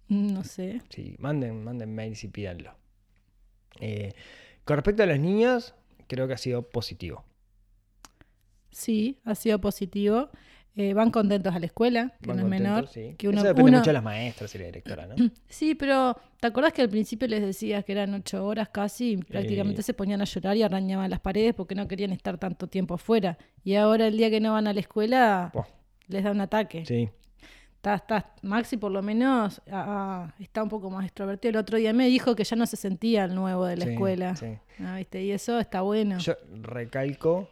Mm, 0.09 0.33
No 0.33 0.43
sé. 0.43 0.81
Sí, 0.89 1.15
manden, 1.19 1.63
manden 1.63 1.93
mails 1.95 2.23
y 2.23 2.27
pídanlo. 2.27 2.71
Eh, 3.79 4.13
con 4.63 4.77
respecto 4.77 5.03
a 5.03 5.05
los 5.07 5.19
niños, 5.19 5.73
creo 6.07 6.27
que 6.27 6.33
ha 6.33 6.37
sido 6.37 6.63
positivo. 6.69 7.23
Sí, 8.71 9.17
ha 9.25 9.35
sido 9.35 9.59
positivo. 9.59 10.29
Eh, 10.77 10.93
van 10.93 11.09
contentos 11.09 11.55
a 11.55 11.59
la 11.59 11.67
escuela, 11.67 12.11
que 12.21 12.27
Van 12.27 12.37
no 12.37 12.43
es 12.43 12.49
menor. 12.49 12.87
sí. 12.89 13.15
que 13.17 13.29
uno- 13.29 13.37
Eso 13.37 13.47
depende 13.47 13.69
uno- 13.69 13.77
mucho 13.79 13.89
de 13.91 13.93
las 13.93 14.03
maestras 14.03 14.53
y 14.55 14.57
la 14.57 14.65
directora, 14.65 15.07
¿no? 15.07 15.15
Sí, 15.47 15.73
pero 15.73 16.17
¿te 16.39 16.47
acordás 16.47 16.73
que 16.73 16.81
al 16.81 16.89
principio 16.89 17.27
les 17.29 17.41
decías 17.41 17.85
que 17.85 17.93
eran 17.93 18.13
ocho 18.13 18.45
horas 18.45 18.67
casi 18.69 19.11
y 19.13 19.17
prácticamente 19.17 19.79
Eh. 19.79 19.83
se 19.85 19.93
ponían 19.93 20.21
a 20.21 20.25
llorar 20.25 20.57
y 20.57 20.63
arañaban 20.63 21.09
las 21.09 21.21
paredes 21.21 21.53
porque 21.53 21.75
no 21.75 21.87
querían 21.87 22.11
estar 22.11 22.37
tanto 22.37 22.67
tiempo 22.67 22.95
afuera? 22.95 23.37
Y 23.63 23.75
ahora 23.75 24.07
el 24.07 24.17
día 24.17 24.29
que 24.29 24.41
no 24.41 24.51
van 24.51 24.67
a 24.67 24.73
la 24.73 24.81
escuela 24.81 25.49
Buah, 25.53 25.65
les 26.07 26.23
da 26.25 26.31
un 26.31 26.41
ataque. 26.41 26.85
sí, 26.85 27.09
Está, 27.77 27.95
está- 27.95 28.33
Maxi 28.41 28.77
por 28.77 28.91
lo 28.91 29.01
menos 29.03 29.61
ah, 29.71 29.85
ah, 30.31 30.33
está 30.39 30.61
un 30.63 30.69
poco 30.69 30.89
más 30.89 31.05
extrovertido. 31.05 31.51
El 31.51 31.57
otro 31.57 31.77
día 31.77 31.93
me 31.93 32.07
dijo 32.07 32.35
que 32.35 32.43
ya 32.43 32.55
no 32.55 32.65
se 32.65 32.77
sentía 32.77 33.25
el 33.25 33.35
nuevo 33.35 33.63
de 33.65 33.77
la 33.77 33.85
sí, 33.85 33.91
escuela. 33.91 34.35
sí. 34.35 34.47
Ah, 34.83 34.97
¿viste? 34.97 35.23
Y 35.23 35.31
eso 35.31 35.59
está 35.59 35.81
bueno. 35.81 36.17
Yo 36.17 36.33
recalco 36.63 37.47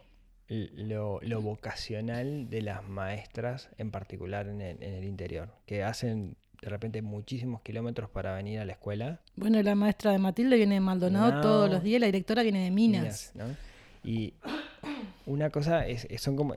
lo, 0.48 1.20
lo 1.22 1.40
vocacional 1.42 2.48
de 2.50 2.62
las 2.62 2.86
maestras, 2.88 3.70
en 3.78 3.90
particular 3.90 4.46
en 4.48 4.60
el, 4.60 4.82
en 4.82 4.94
el 4.94 5.04
interior, 5.04 5.48
que 5.66 5.82
hacen 5.84 6.36
de 6.60 6.68
repente 6.70 7.02
muchísimos 7.02 7.60
kilómetros 7.62 8.08
para 8.10 8.34
venir 8.34 8.58
a 8.60 8.64
la 8.64 8.72
escuela. 8.72 9.20
Bueno, 9.36 9.62
la 9.62 9.74
maestra 9.74 10.12
de 10.12 10.18
Matilde 10.18 10.56
viene 10.56 10.74
de 10.76 10.80
Maldonado 10.80 11.40
todos 11.42 11.70
los 11.70 11.82
días, 11.82 12.00
la 12.00 12.06
directora 12.06 12.42
viene 12.42 12.64
de 12.64 12.70
Minas. 12.70 13.32
¿no? 13.34 13.44
Y 14.02 14.34
una 15.26 15.50
cosa 15.50 15.86
es, 15.86 16.06
es- 16.10 16.22
son 16.22 16.36
como, 16.36 16.54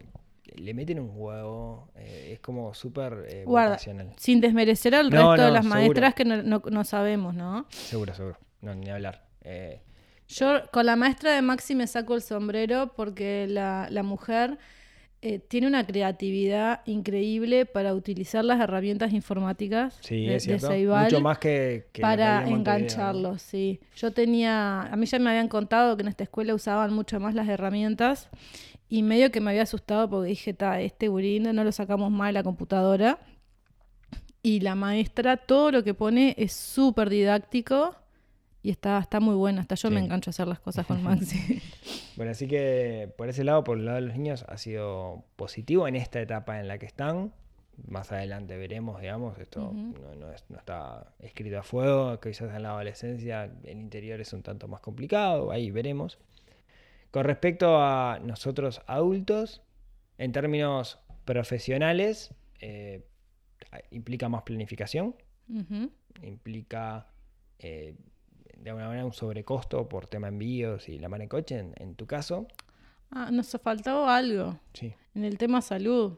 le 0.55 0.73
meten 0.73 0.99
un 0.99 1.11
huevo, 1.13 1.89
eh, 1.95 2.31
es 2.33 2.39
como 2.39 2.73
súper 2.73 3.25
eh, 3.29 3.43
vocacional. 3.45 4.13
sin 4.17 4.39
desmerecer 4.41 4.95
al 4.95 5.09
No, 5.09 5.31
resto 5.35 5.45
de 5.45 5.51
las 5.51 5.63
seguro. 5.65 5.79
maestras 5.81 6.13
que 6.13 6.25
no 6.25 6.83
sabemos, 6.83 7.33
¿no? 7.35 7.65
Seguro, 7.69 8.13
seguro. 8.13 8.37
No, 8.61 8.75
ni 8.75 8.89
hablar. 8.89 9.25
Eh, 9.43 9.81
Yo 10.27 10.61
con 10.71 10.85
la 10.85 10.95
maestra 10.95 11.33
de 11.33 11.41
Maxi 11.41 11.75
me 11.75 11.87
saco 11.87 12.15
el 12.15 12.21
sombrero 12.21 12.93
porque 12.95 13.47
la, 13.49 13.87
la 13.89 14.03
mujer 14.03 14.57
eh, 15.21 15.39
tiene 15.39 15.65
una 15.65 15.85
creatividad 15.85 16.81
increíble 16.85 17.65
para 17.65 17.95
utilizar 17.95 18.45
las 18.45 18.59
herramientas 18.59 19.13
informáticas 19.13 19.97
Sí, 20.01 20.27
de, 20.27 20.35
es 20.35 20.43
de 20.43 20.59
cierto. 20.59 20.67
Ceibal 20.67 21.05
Mucho 21.05 21.21
más 21.21 21.39
que, 21.39 21.85
para 21.99 22.47
engancharlos, 22.47 23.41
sí. 23.41 23.79
Yo 23.95 24.11
tenía, 24.11 24.81
a 24.81 24.95
mí 24.95 25.07
ya 25.07 25.17
me 25.17 25.31
habían 25.31 25.47
contado 25.47 25.97
que 25.97 26.03
en 26.03 26.09
esta 26.09 26.23
escuela 26.23 26.53
usaban 26.53 26.93
mucho 26.93 27.19
más 27.19 27.33
las 27.33 27.47
herramientas 27.47 28.29
y 28.89 29.01
medio 29.01 29.31
que 29.31 29.41
me 29.41 29.49
había 29.49 29.63
asustado 29.63 30.07
porque 30.07 30.29
dije, 30.29 30.53
ta, 30.53 30.81
este 30.81 31.07
gurín 31.07 31.43
no 31.43 31.63
lo 31.63 31.71
sacamos 31.71 32.11
mal 32.11 32.35
la 32.35 32.43
computadora. 32.43 33.19
Y 34.43 34.59
la 34.59 34.75
maestra, 34.75 35.35
todo 35.37 35.71
lo 35.71 35.83
que 35.83 35.93
pone 35.95 36.35
es 36.37 36.53
súper 36.53 37.09
didáctico 37.09 37.95
y 38.67 38.71
está, 38.71 38.99
está 38.99 39.19
muy 39.19 39.35
bueno. 39.35 39.61
Hasta 39.61 39.75
yo 39.75 39.89
me 39.89 39.99
engancho 40.01 40.29
a 40.29 40.31
hacer 40.31 40.47
las 40.47 40.59
cosas 40.59 40.85
con 40.85 41.01
Maxi. 41.03 41.61
Bueno, 42.17 42.31
así 42.31 42.47
que 42.47 43.09
por 43.17 43.29
ese 43.29 43.43
lado, 43.43 43.63
por 43.63 43.77
el 43.77 43.85
lado 43.85 43.95
de 43.95 44.01
los 44.07 44.15
niños, 44.15 44.43
ha 44.49 44.57
sido 44.57 45.23
positivo 45.35 45.87
en 45.87 45.95
esta 45.95 46.19
etapa 46.19 46.59
en 46.59 46.67
la 46.67 46.77
que 46.77 46.85
están. 46.85 47.31
Más 47.87 48.11
adelante 48.11 48.57
veremos, 48.57 48.99
digamos, 48.99 49.37
esto 49.37 49.71
no, 49.73 50.15
no 50.15 50.31
es- 50.33 50.43
no 50.49 50.57
está 50.57 51.13
escrito 51.19 51.59
a 51.59 51.63
fuego, 51.63 52.19
quizás 52.19 52.53
en 52.55 52.63
la 52.63 52.71
adolescencia 52.71 53.43
el 53.63 53.77
interior 53.79 54.19
es 54.19 54.33
un 54.33 54.41
tanto 54.41 54.67
más 54.67 54.81
complicado, 54.81 55.51
ahí 55.51 55.69
veremos. 55.71 56.17
Con 57.11 57.23
respecto 57.23 57.77
a 57.81 58.19
nosotros 58.21 58.81
adultos, 58.87 59.61
en 60.17 60.31
términos 60.31 60.99
profesionales, 61.23 62.33
eh, 62.61 63.05
implica 63.91 64.27
más 64.27 64.41
planificación, 64.43 65.15
implica 66.23 67.07
eh, 67.59 67.95
de 68.61 68.69
alguna 68.71 68.87
manera 68.87 69.05
un 69.05 69.13
sobrecosto 69.13 69.87
por 69.87 70.07
tema 70.07 70.27
envíos 70.27 70.89
y 70.89 70.99
la 70.99 71.09
mano 71.09 71.23
en 71.23 71.29
coche, 71.29 71.59
en, 71.59 71.73
en 71.77 71.95
tu 71.95 72.05
caso. 72.05 72.47
Ah, 73.11 73.29
nos 73.31 73.49
faltaba 73.61 74.15
algo 74.17 74.59
Sí. 74.73 74.93
en 75.15 75.23
el 75.23 75.37
tema 75.37 75.61
salud. 75.61 76.17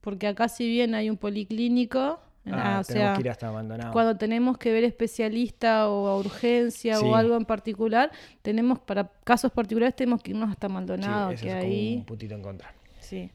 Porque 0.00 0.26
acá 0.26 0.48
si 0.48 0.68
bien 0.68 0.94
hay 0.94 1.08
un 1.10 1.16
policlínico, 1.16 2.20
Ah, 2.46 2.76
ah, 2.76 2.80
o 2.80 2.84
tenemos 2.84 2.86
sea, 2.86 3.14
que 3.14 3.20
ir 3.22 3.30
hasta 3.30 3.48
abandonado. 3.48 3.90
cuando 3.94 4.18
tenemos 4.18 4.58
que 4.58 4.70
ver 4.70 4.84
especialista 4.84 5.88
o 5.88 6.08
a 6.08 6.18
urgencia 6.18 6.96
Sí. 6.98 7.04
o 7.06 7.14
algo 7.16 7.36
en 7.38 7.46
particular, 7.46 8.10
tenemos 8.42 8.78
para 8.80 9.10
casos 9.24 9.50
particulares 9.50 9.96
tenemos 9.96 10.22
que 10.22 10.32
irnos 10.32 10.50
hasta 10.50 10.66
Sí, 10.68 10.72
Maldonado, 10.74 11.30
eso 11.30 11.42
que 11.42 11.48
es 11.48 11.54
ahí 11.54 11.96
un 11.96 12.04
puntito 12.04 12.34
en 12.34 12.42
contra. 12.42 12.74
sí. 13.00 13.30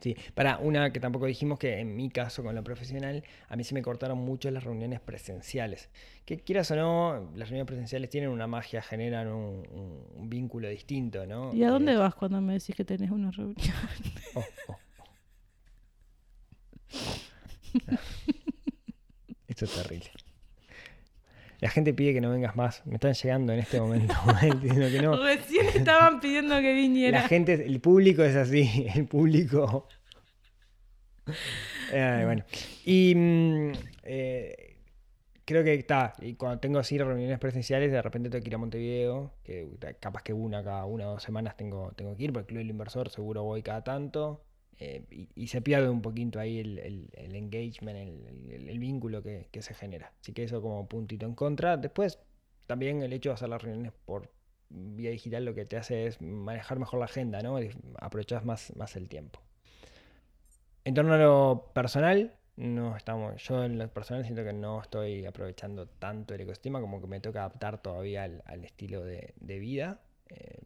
Sí, 0.00 0.16
para 0.34 0.58
una 0.58 0.92
que 0.92 1.00
tampoco 1.00 1.26
dijimos 1.26 1.58
que 1.58 1.78
en 1.80 1.96
mi 1.96 2.10
caso 2.10 2.42
con 2.42 2.54
lo 2.54 2.62
profesional, 2.64 3.24
a 3.48 3.56
mí 3.56 3.64
se 3.64 3.74
me 3.74 3.82
cortaron 3.82 4.18
mucho 4.18 4.50
las 4.50 4.64
reuniones 4.64 5.00
presenciales. 5.00 5.88
Que 6.24 6.38
quieras 6.38 6.70
o 6.70 6.76
no, 6.76 7.30
las 7.34 7.48
reuniones 7.48 7.66
presenciales 7.66 8.10
tienen 8.10 8.30
una 8.30 8.46
magia, 8.46 8.82
generan 8.82 9.28
un, 9.28 9.66
un- 9.72 10.04
un 10.16 10.28
vínculo 10.30 10.68
distinto, 10.68 11.26
¿no? 11.26 11.54
¿Y 11.54 11.62
a 11.64 11.68
Eh, 11.68 11.70
dónde 11.70 11.96
vas 11.96 12.14
cuando 12.14 12.40
me 12.40 12.54
decís 12.54 12.74
que 12.76 12.84
tenés 12.84 13.10
una 13.10 13.30
reunión? 13.30 13.56
oh, 14.34 14.44
oh, 14.68 14.72
oh. 14.72 15.06
Esto 19.48 19.64
es 19.64 19.72
terrible. 19.74 20.10
La 21.66 21.70
gente 21.70 21.92
pide 21.92 22.14
que 22.14 22.20
no 22.20 22.30
vengas 22.30 22.54
más. 22.54 22.86
Me 22.86 22.94
están 22.94 23.12
llegando 23.12 23.52
en 23.52 23.58
este 23.58 23.80
momento. 23.80 24.14
diciendo 24.62 24.86
que 24.88 25.02
no. 25.02 25.20
Recién 25.20 25.66
estaban 25.66 26.20
pidiendo 26.20 26.56
que 26.60 26.72
viniera. 26.72 27.22
La 27.22 27.26
gente, 27.26 27.54
el 27.54 27.80
público 27.80 28.22
es 28.22 28.36
así, 28.36 28.86
el 28.94 29.08
público. 29.08 29.88
Bueno. 31.90 32.44
Y 32.84 33.14
mm, 33.16 33.72
eh, 34.04 34.76
creo 35.44 35.64
que 35.64 35.74
está. 35.74 36.12
Y 36.20 36.34
cuando 36.34 36.60
tengo 36.60 36.78
así 36.78 36.98
reuniones 36.98 37.40
presenciales, 37.40 37.90
de 37.90 38.00
repente 38.00 38.30
tengo 38.30 38.44
que 38.44 38.48
ir 38.48 38.54
a 38.54 38.58
Montevideo, 38.58 39.32
que 39.42 39.68
capaz 39.98 40.22
que 40.22 40.32
una 40.32 40.62
cada 40.62 40.84
una 40.84 41.08
o 41.08 41.12
dos 41.14 41.24
semanas 41.24 41.56
tengo, 41.56 41.90
tengo 41.96 42.16
que 42.16 42.22
ir, 42.22 42.32
porque 42.32 42.42
el 42.42 42.46
Club 42.46 42.58
del 42.58 42.70
Inversor 42.70 43.10
seguro 43.10 43.42
voy 43.42 43.64
cada 43.64 43.82
tanto. 43.82 44.45
Eh, 44.78 45.04
y, 45.34 45.46
se 45.48 45.62
pierde 45.62 45.88
un 45.88 46.02
poquito 46.02 46.38
ahí 46.38 46.58
el, 46.58 46.78
el- 46.78 47.34
engagement, 47.34 47.96
el, 48.50 48.78
vínculo 48.78 49.22
que, 49.22 49.48
que 49.50 49.62
se 49.62 49.74
genera. 49.74 50.12
Así 50.20 50.32
que 50.32 50.44
eso 50.44 50.60
como 50.62 50.86
puntito 50.88 51.26
en 51.26 51.34
contra. 51.34 51.76
Después, 51.76 52.18
también 52.66 53.02
el 53.02 53.12
hecho 53.12 53.30
de 53.30 53.34
hacer 53.34 53.48
las 53.48 53.62
reuniones 53.62 53.92
por 54.04 54.30
vía 54.68 55.10
digital 55.10 55.44
lo 55.44 55.54
que 55.54 55.64
te 55.64 55.76
hace 55.76 56.06
es 56.06 56.20
manejar 56.20 56.78
mejor 56.78 56.98
la 56.98 57.06
agenda, 57.06 57.40
¿no? 57.42 57.58
Aprovechas 58.00 58.44
más, 58.44 58.74
más 58.76 58.96
el 58.96 59.08
tiempo. 59.08 59.40
En 60.84 60.94
torno 60.94 61.14
a 61.14 61.18
lo 61.18 61.70
personal, 61.74 62.34
no 62.56 62.96
estamos, 62.96 63.42
yo 63.42 63.64
en 63.64 63.78
lo 63.78 63.88
personal 63.88 64.24
siento 64.24 64.44
que 64.44 64.52
no 64.52 64.80
estoy 64.80 65.26
aprovechando 65.26 65.86
tanto 65.88 66.34
el 66.34 66.40
ecosistema, 66.42 66.80
como 66.80 67.00
que 67.00 67.06
me 67.06 67.20
toca 67.20 67.40
adaptar 67.40 67.82
todavía 67.82 68.24
al, 68.24 68.42
al 68.46 68.64
estilo 68.64 69.04
de, 69.04 69.34
de 69.40 69.58
vida 69.58 70.00
eh, 70.28 70.60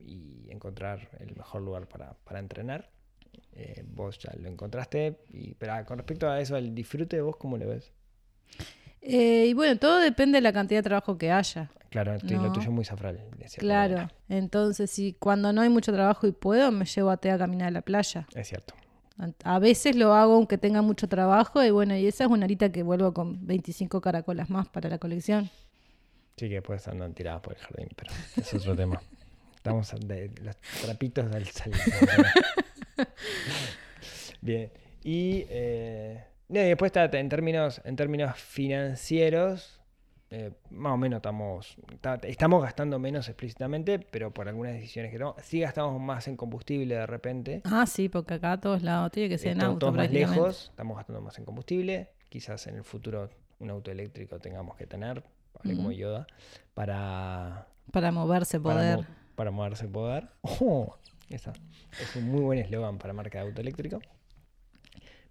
y 0.00 0.46
encontrar 0.50 1.08
el 1.18 1.34
mejor 1.36 1.62
lugar 1.62 1.88
para, 1.88 2.14
para 2.24 2.38
entrenar. 2.38 2.90
Vos 3.98 4.16
ya 4.20 4.30
lo 4.40 4.48
encontraste, 4.48 5.18
y, 5.32 5.54
pero 5.54 5.72
ah, 5.72 5.84
con 5.84 5.98
respecto 5.98 6.30
a 6.30 6.40
eso, 6.40 6.54
al 6.54 6.72
disfrute, 6.72 7.20
¿vos 7.20 7.36
cómo 7.36 7.58
lo 7.58 7.66
ves? 7.66 7.90
Eh, 9.02 9.46
y 9.48 9.54
bueno, 9.54 9.76
todo 9.78 9.98
depende 9.98 10.36
de 10.38 10.42
la 10.42 10.52
cantidad 10.52 10.78
de 10.78 10.84
trabajo 10.84 11.18
que 11.18 11.32
haya. 11.32 11.68
Claro, 11.90 12.14
estoy- 12.14 12.36
lo 12.36 12.42
No. 12.44 12.52
tuyo 12.52 12.68
es 12.68 12.72
muy 12.72 12.84
zafral. 12.84 13.16
de 13.36 13.46
Claro. 13.58 13.94
manera. 13.96 14.14
Entonces, 14.28 14.88
si 14.90 15.14
cuando 15.14 15.52
no 15.52 15.62
hay 15.62 15.68
mucho 15.68 15.92
trabajo 15.92 16.28
y 16.28 16.32
puedo, 16.32 16.70
me 16.70 16.84
llevo 16.84 17.10
a 17.10 17.16
Tea 17.16 17.34
a 17.34 17.38
caminar 17.38 17.68
a 17.68 17.70
la 17.72 17.82
playa. 17.82 18.28
Es 18.36 18.48
cierto. 18.48 18.74
A 19.42 19.58
veces 19.58 19.96
lo 19.96 20.14
hago 20.14 20.34
aunque 20.34 20.58
tenga 20.58 20.80
mucho 20.80 21.08
trabajo 21.08 21.64
y 21.64 21.70
bueno, 21.70 21.96
y 21.96 22.06
esa 22.06 22.22
es 22.24 22.30
una 22.30 22.44
horita 22.44 22.70
que 22.70 22.84
vuelvo 22.84 23.12
con 23.12 23.44
25 23.48 24.00
caracolas 24.00 24.48
más 24.48 24.68
para 24.68 24.88
la 24.88 24.98
colección. 24.98 25.50
Sí, 26.36 26.48
que 26.48 26.54
después 26.54 26.86
andan 26.86 27.14
tiradas 27.14 27.40
por 27.40 27.54
el 27.54 27.58
jardín, 27.58 27.88
pero 27.96 28.12
es 28.36 28.54
otro 28.54 28.76
tema. 28.76 29.02
Estamos 29.56 29.92
de 30.06 30.30
los 30.40 30.56
trapitos 30.82 31.28
del 31.32 31.46
sol. 31.48 31.72
Bien. 34.40 34.70
Y, 35.02 35.44
eh, 35.48 36.24
y 36.48 36.54
después 36.54 36.88
está 36.94 37.04
en 37.18 37.28
términos, 37.28 37.80
en 37.84 37.96
términos 37.96 38.36
financieros, 38.36 39.80
eh, 40.30 40.52
más 40.70 40.92
o 40.92 40.96
menos 40.96 41.18
estamos, 41.18 41.76
ta- 42.00 42.18
estamos 42.22 42.62
gastando 42.62 42.98
menos 42.98 43.28
explícitamente, 43.28 43.98
pero 43.98 44.32
por 44.32 44.48
algunas 44.48 44.74
decisiones 44.74 45.10
que 45.10 45.18
tomamos. 45.18 45.42
Sí 45.42 45.60
gastamos 45.60 46.00
más 46.00 46.28
en 46.28 46.36
combustible 46.36 46.94
de 46.96 47.06
repente. 47.06 47.62
Ah, 47.64 47.86
sí, 47.86 48.08
porque 48.08 48.34
acá 48.34 48.52
a 48.52 48.60
todos 48.60 48.82
lados 48.82 49.10
tiene 49.12 49.28
que 49.30 49.38
ser 49.38 49.52
en 49.52 49.62
auto 49.62 49.78
todos 49.78 49.94
más 49.96 50.10
lejos, 50.10 50.68
estamos 50.70 50.96
gastando 50.96 51.22
más 51.22 51.38
en 51.38 51.44
combustible. 51.44 52.10
Quizás 52.28 52.66
en 52.66 52.76
el 52.76 52.84
futuro 52.84 53.30
un 53.60 53.70
auto 53.70 53.90
eléctrico 53.90 54.38
tengamos 54.38 54.76
que 54.76 54.86
tener, 54.86 55.22
hablé 55.58 55.74
como 55.74 55.88
Ujú. 55.88 55.96
Yoda, 55.98 56.26
para 56.74 57.66
Para 57.90 58.12
moverse, 58.12 58.60
para, 58.60 58.74
poder. 58.80 58.96
mo- 58.98 59.04
para 59.34 59.50
moverse 59.50 59.88
poder. 59.88 60.28
Oh, 60.60 60.94
esa 61.30 61.52
es 61.98 62.16
un 62.16 62.24
muy 62.24 62.40
buen 62.42 62.58
eslogan 62.58 62.98
para 62.98 63.12
marca 63.14 63.38
de 63.38 63.44
auto 63.48 63.60
eléctrico. 63.60 64.00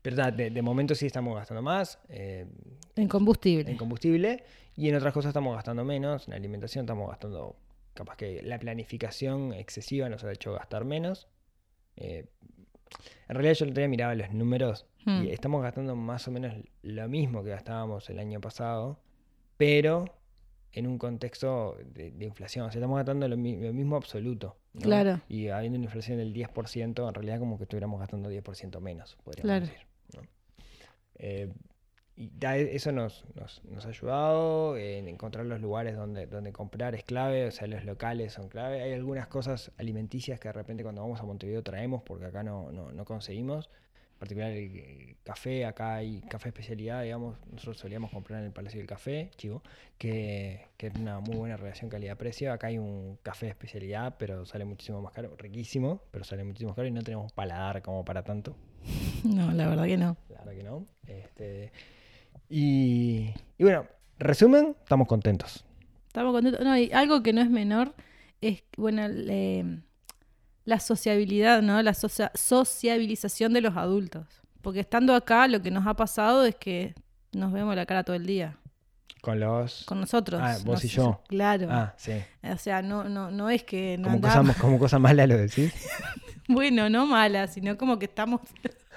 Pero 0.07 0.15
ta, 0.15 0.31
de, 0.31 0.49
de 0.51 0.61
momento 0.61 0.95
sí 0.95 1.05
estamos 1.05 1.35
gastando 1.35 1.61
más 1.61 1.99
eh, 2.07 2.45
En 2.95 3.09
combustible. 3.09 3.69
en 3.69 3.75
combustible 3.75 4.41
y 4.77 4.87
en 4.87 4.95
otras 4.95 5.13
cosas 5.13 5.31
estamos 5.31 5.53
gastando 5.53 5.83
menos. 5.83 6.29
En 6.29 6.33
alimentación 6.33 6.85
estamos 6.85 7.09
gastando, 7.09 7.57
capaz 7.93 8.15
que 8.15 8.41
la 8.41 8.57
planificación 8.57 9.51
excesiva 9.53 10.07
nos 10.07 10.23
ha 10.23 10.31
hecho 10.31 10.53
gastar 10.53 10.85
menos. 10.85 11.27
Eh, 11.97 12.23
en 13.27 13.35
realidad 13.35 13.53
yo 13.55 13.65
el 13.65 13.71
otro 13.71 13.81
día 13.81 13.89
miraba 13.89 14.15
los 14.15 14.31
números 14.31 14.85
Hmm. 15.05 15.23
y 15.23 15.31
estamos 15.31 15.61
gastando 15.61 15.95
más 15.95 16.25
o 16.27 16.31
menos 16.31 16.53
lo 16.83 17.07
mismo 17.09 17.43
que 17.43 17.49
gastábamos 17.49 18.09
el 18.09 18.19
año 18.19 18.39
pasado, 18.41 18.99
pero 19.57 20.05
en 20.73 20.85
un 20.87 20.97
contexto 20.97 21.77
de, 21.93 22.11
de 22.11 22.25
inflación. 22.25 22.65
O 22.65 22.71
sea, 22.71 22.79
estamos 22.79 22.97
gastando 22.97 23.27
lo, 23.27 23.35
mi- 23.37 23.57
lo 23.57 23.73
mismo 23.73 23.95
absoluto. 23.97 24.57
¿no? 24.73 24.81
Claro. 24.81 25.21
Y 25.27 25.47
habiendo 25.47 25.77
una 25.77 25.85
inflación 25.85 26.17
del 26.17 26.33
10%, 26.33 27.07
en 27.07 27.13
realidad 27.13 27.39
como 27.39 27.57
que 27.57 27.63
estuviéramos 27.63 27.99
gastando 27.99 28.29
10% 28.29 28.79
menos, 28.81 29.17
podríamos 29.23 29.45
Claro. 29.49 29.65
decir. 29.65 29.86
Eh, 31.19 31.49
y 32.15 32.31
da- 32.33 32.57
eso 32.57 32.91
nos, 32.91 33.25
nos, 33.35 33.85
ha 33.85 33.89
ayudado 33.89 34.75
en 34.75 35.07
encontrar 35.07 35.45
los 35.45 35.61
lugares 35.61 35.95
donde, 35.95 36.25
donde 36.25 36.51
comprar 36.51 36.95
es 36.95 37.03
clave, 37.03 37.45
o 37.47 37.51
sea, 37.51 37.67
los 37.67 37.85
locales 37.85 38.33
son 38.33 38.49
clave. 38.49 38.81
Hay 38.81 38.93
algunas 38.93 39.27
cosas 39.27 39.71
alimenticias 39.77 40.39
que 40.39 40.47
de 40.49 40.53
repente 40.53 40.81
cuando 40.83 41.01
vamos 41.01 41.19
a 41.19 41.23
Montevideo 41.23 41.61
traemos 41.61 42.01
porque 42.01 42.25
acá 42.25 42.41
no, 42.41 42.71
no, 42.71 42.91
no 42.91 43.05
conseguimos. 43.05 43.69
En 44.13 44.19
particular 44.19 44.49
el, 44.51 45.15
café, 45.23 45.63
acá 45.65 45.97
hay 45.97 46.21
café 46.21 46.49
especialidad, 46.49 47.03
digamos, 47.03 47.37
nosotros 47.51 47.77
solíamos 47.77 48.09
comprar 48.09 48.39
en 48.39 48.47
el 48.47 48.51
Palacio 48.51 48.79
del 48.79 48.87
Café, 48.87 49.29
chivo, 49.37 49.61
que, 49.99 50.65
que 50.75 50.87
es 50.87 50.95
una 50.95 51.19
muy 51.19 51.35
buena 51.35 51.55
relación 51.55 51.87
calidad-precio. 51.91 52.51
Acá 52.51 52.67
hay 52.67 52.79
un 52.79 53.19
café 53.21 53.47
especialidad, 53.47 54.15
pero 54.17 54.43
sale 54.47 54.65
muchísimo 54.65 55.03
más 55.03 55.13
caro, 55.13 55.35
riquísimo, 55.37 56.01
pero 56.09 56.23
sale 56.23 56.43
muchísimo 56.43 56.69
más 56.69 56.77
caro 56.77 56.87
y 56.87 56.91
no 56.91 57.03
tenemos 57.03 57.31
paladar 57.31 57.83
como 57.83 58.03
para 58.03 58.23
tanto. 58.23 58.55
No, 59.23 59.51
la 59.51 59.67
verdad 59.67 59.85
que 59.85 59.97
no. 59.97 60.17
La 60.29 60.37
verdad 60.39 60.53
que 60.53 60.63
no. 60.63 60.85
Este, 61.07 61.71
y, 62.49 63.33
y 63.57 63.63
bueno, 63.63 63.85
resumen, 64.19 64.75
estamos 64.81 65.07
contentos. 65.07 65.63
Estamos 66.07 66.33
contentos. 66.33 66.61
No, 66.63 66.77
y 66.77 66.91
algo 66.91 67.21
que 67.23 67.33
no 67.33 67.41
es 67.41 67.49
menor 67.49 67.93
es, 68.41 68.63
bueno, 68.77 69.03
eh, 69.07 69.79
la 70.65 70.79
sociabilidad, 70.79 71.61
¿no? 71.61 71.81
La 71.81 71.93
socia- 71.93 72.31
sociabilización 72.33 73.53
de 73.53 73.61
los 73.61 73.75
adultos. 73.77 74.25
Porque 74.61 74.79
estando 74.81 75.13
acá, 75.15 75.47
lo 75.47 75.61
que 75.61 75.71
nos 75.71 75.85
ha 75.87 75.93
pasado 75.95 76.45
es 76.45 76.55
que 76.55 76.93
nos 77.33 77.51
vemos 77.53 77.75
la 77.75 77.85
cara 77.85 78.03
todo 78.03 78.15
el 78.15 78.25
día. 78.25 78.57
Con 79.21 79.39
los... 79.39 79.83
Con 79.85 79.99
nosotros. 79.99 80.39
Ah, 80.43 80.57
vos 80.63 80.75
Nos- 80.75 80.85
y 80.85 80.87
yo. 80.89 81.21
Claro. 81.27 81.67
Ah, 81.69 81.93
sí. 81.97 82.13
O 82.43 82.57
sea, 82.57 82.81
no, 82.81 83.05
no, 83.05 83.29
no 83.31 83.49
es 83.49 83.63
que 83.63 83.97
no 83.97 84.05
Como 84.09 84.21
cosa, 84.21 84.39
andamos- 84.39 84.57
como 84.57 84.79
cosa 84.79 84.99
mala 84.99 85.27
lo 85.27 85.37
decís. 85.37 85.73
Bueno, 86.49 86.89
no 86.89 87.05
mala, 87.05 87.47
sino 87.47 87.77
como 87.77 87.99
que 87.99 88.05
estamos. 88.05 88.39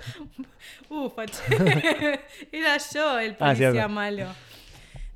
Ufa, 0.88 1.26
che. 1.26 2.20
Era 2.52 2.76
yo 2.92 3.18
el 3.18 3.32
Ah, 3.32 3.36
policía 3.38 3.70
cierto. 3.72 3.88
malo. 3.88 4.26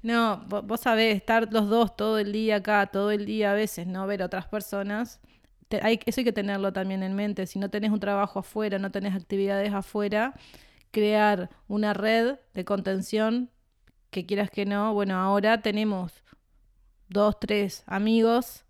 No, 0.02 0.44
vo- 0.48 0.62
vos 0.62 0.80
sabés, 0.80 1.16
estar 1.16 1.50
los 1.52 1.68
dos 1.68 1.96
todo 1.96 2.18
el 2.18 2.32
día 2.32 2.56
acá, 2.56 2.86
todo 2.86 3.10
el 3.10 3.24
día 3.24 3.52
a 3.52 3.54
veces, 3.54 3.86
no 3.86 4.06
ver 4.06 4.22
a 4.22 4.26
otras 4.26 4.46
personas. 4.46 5.20
te- 5.68 5.80
hay, 5.82 5.98
eso 6.04 6.20
hay 6.20 6.24
que 6.24 6.32
tenerlo 6.32 6.72
también 6.72 7.02
en 7.02 7.14
mente. 7.14 7.46
Si 7.46 7.58
no 7.58 7.70
tenés 7.70 7.90
un 7.90 8.00
trabajo 8.00 8.38
afuera, 8.40 8.78
no 8.78 8.90
tenés 8.90 9.14
actividades 9.14 9.72
afuera, 9.72 10.34
crear 10.90 11.48
una 11.68 11.94
red 11.94 12.36
de 12.52 12.64
contención 12.64 13.50
que 14.10 14.26
quieras 14.26 14.50
que 14.50 14.66
no. 14.66 14.92
Bueno, 14.92 15.16
ahora 15.16 15.62
tenemos 15.62 16.12
dos, 17.08 17.40
tres 17.40 17.82
amigos 17.86 18.64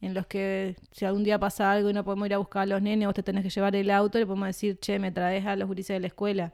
en 0.00 0.14
los 0.14 0.26
que 0.26 0.76
si 0.92 1.04
algún 1.04 1.24
día 1.24 1.38
pasa 1.38 1.72
algo 1.72 1.90
y 1.90 1.92
no 1.92 2.04
podemos 2.04 2.26
ir 2.26 2.34
a 2.34 2.38
buscar 2.38 2.62
a 2.62 2.66
los 2.66 2.80
nenes, 2.82 3.06
vos 3.06 3.14
te 3.14 3.22
tenés 3.22 3.42
que 3.42 3.50
llevar 3.50 3.74
el 3.74 3.90
auto, 3.90 4.18
le 4.18 4.26
podemos 4.26 4.46
decir, 4.46 4.78
che, 4.78 4.98
me 4.98 5.10
traes 5.10 5.44
a 5.46 5.56
los 5.56 5.66
gurises 5.68 5.94
de 5.94 6.00
la 6.00 6.06
escuela. 6.06 6.52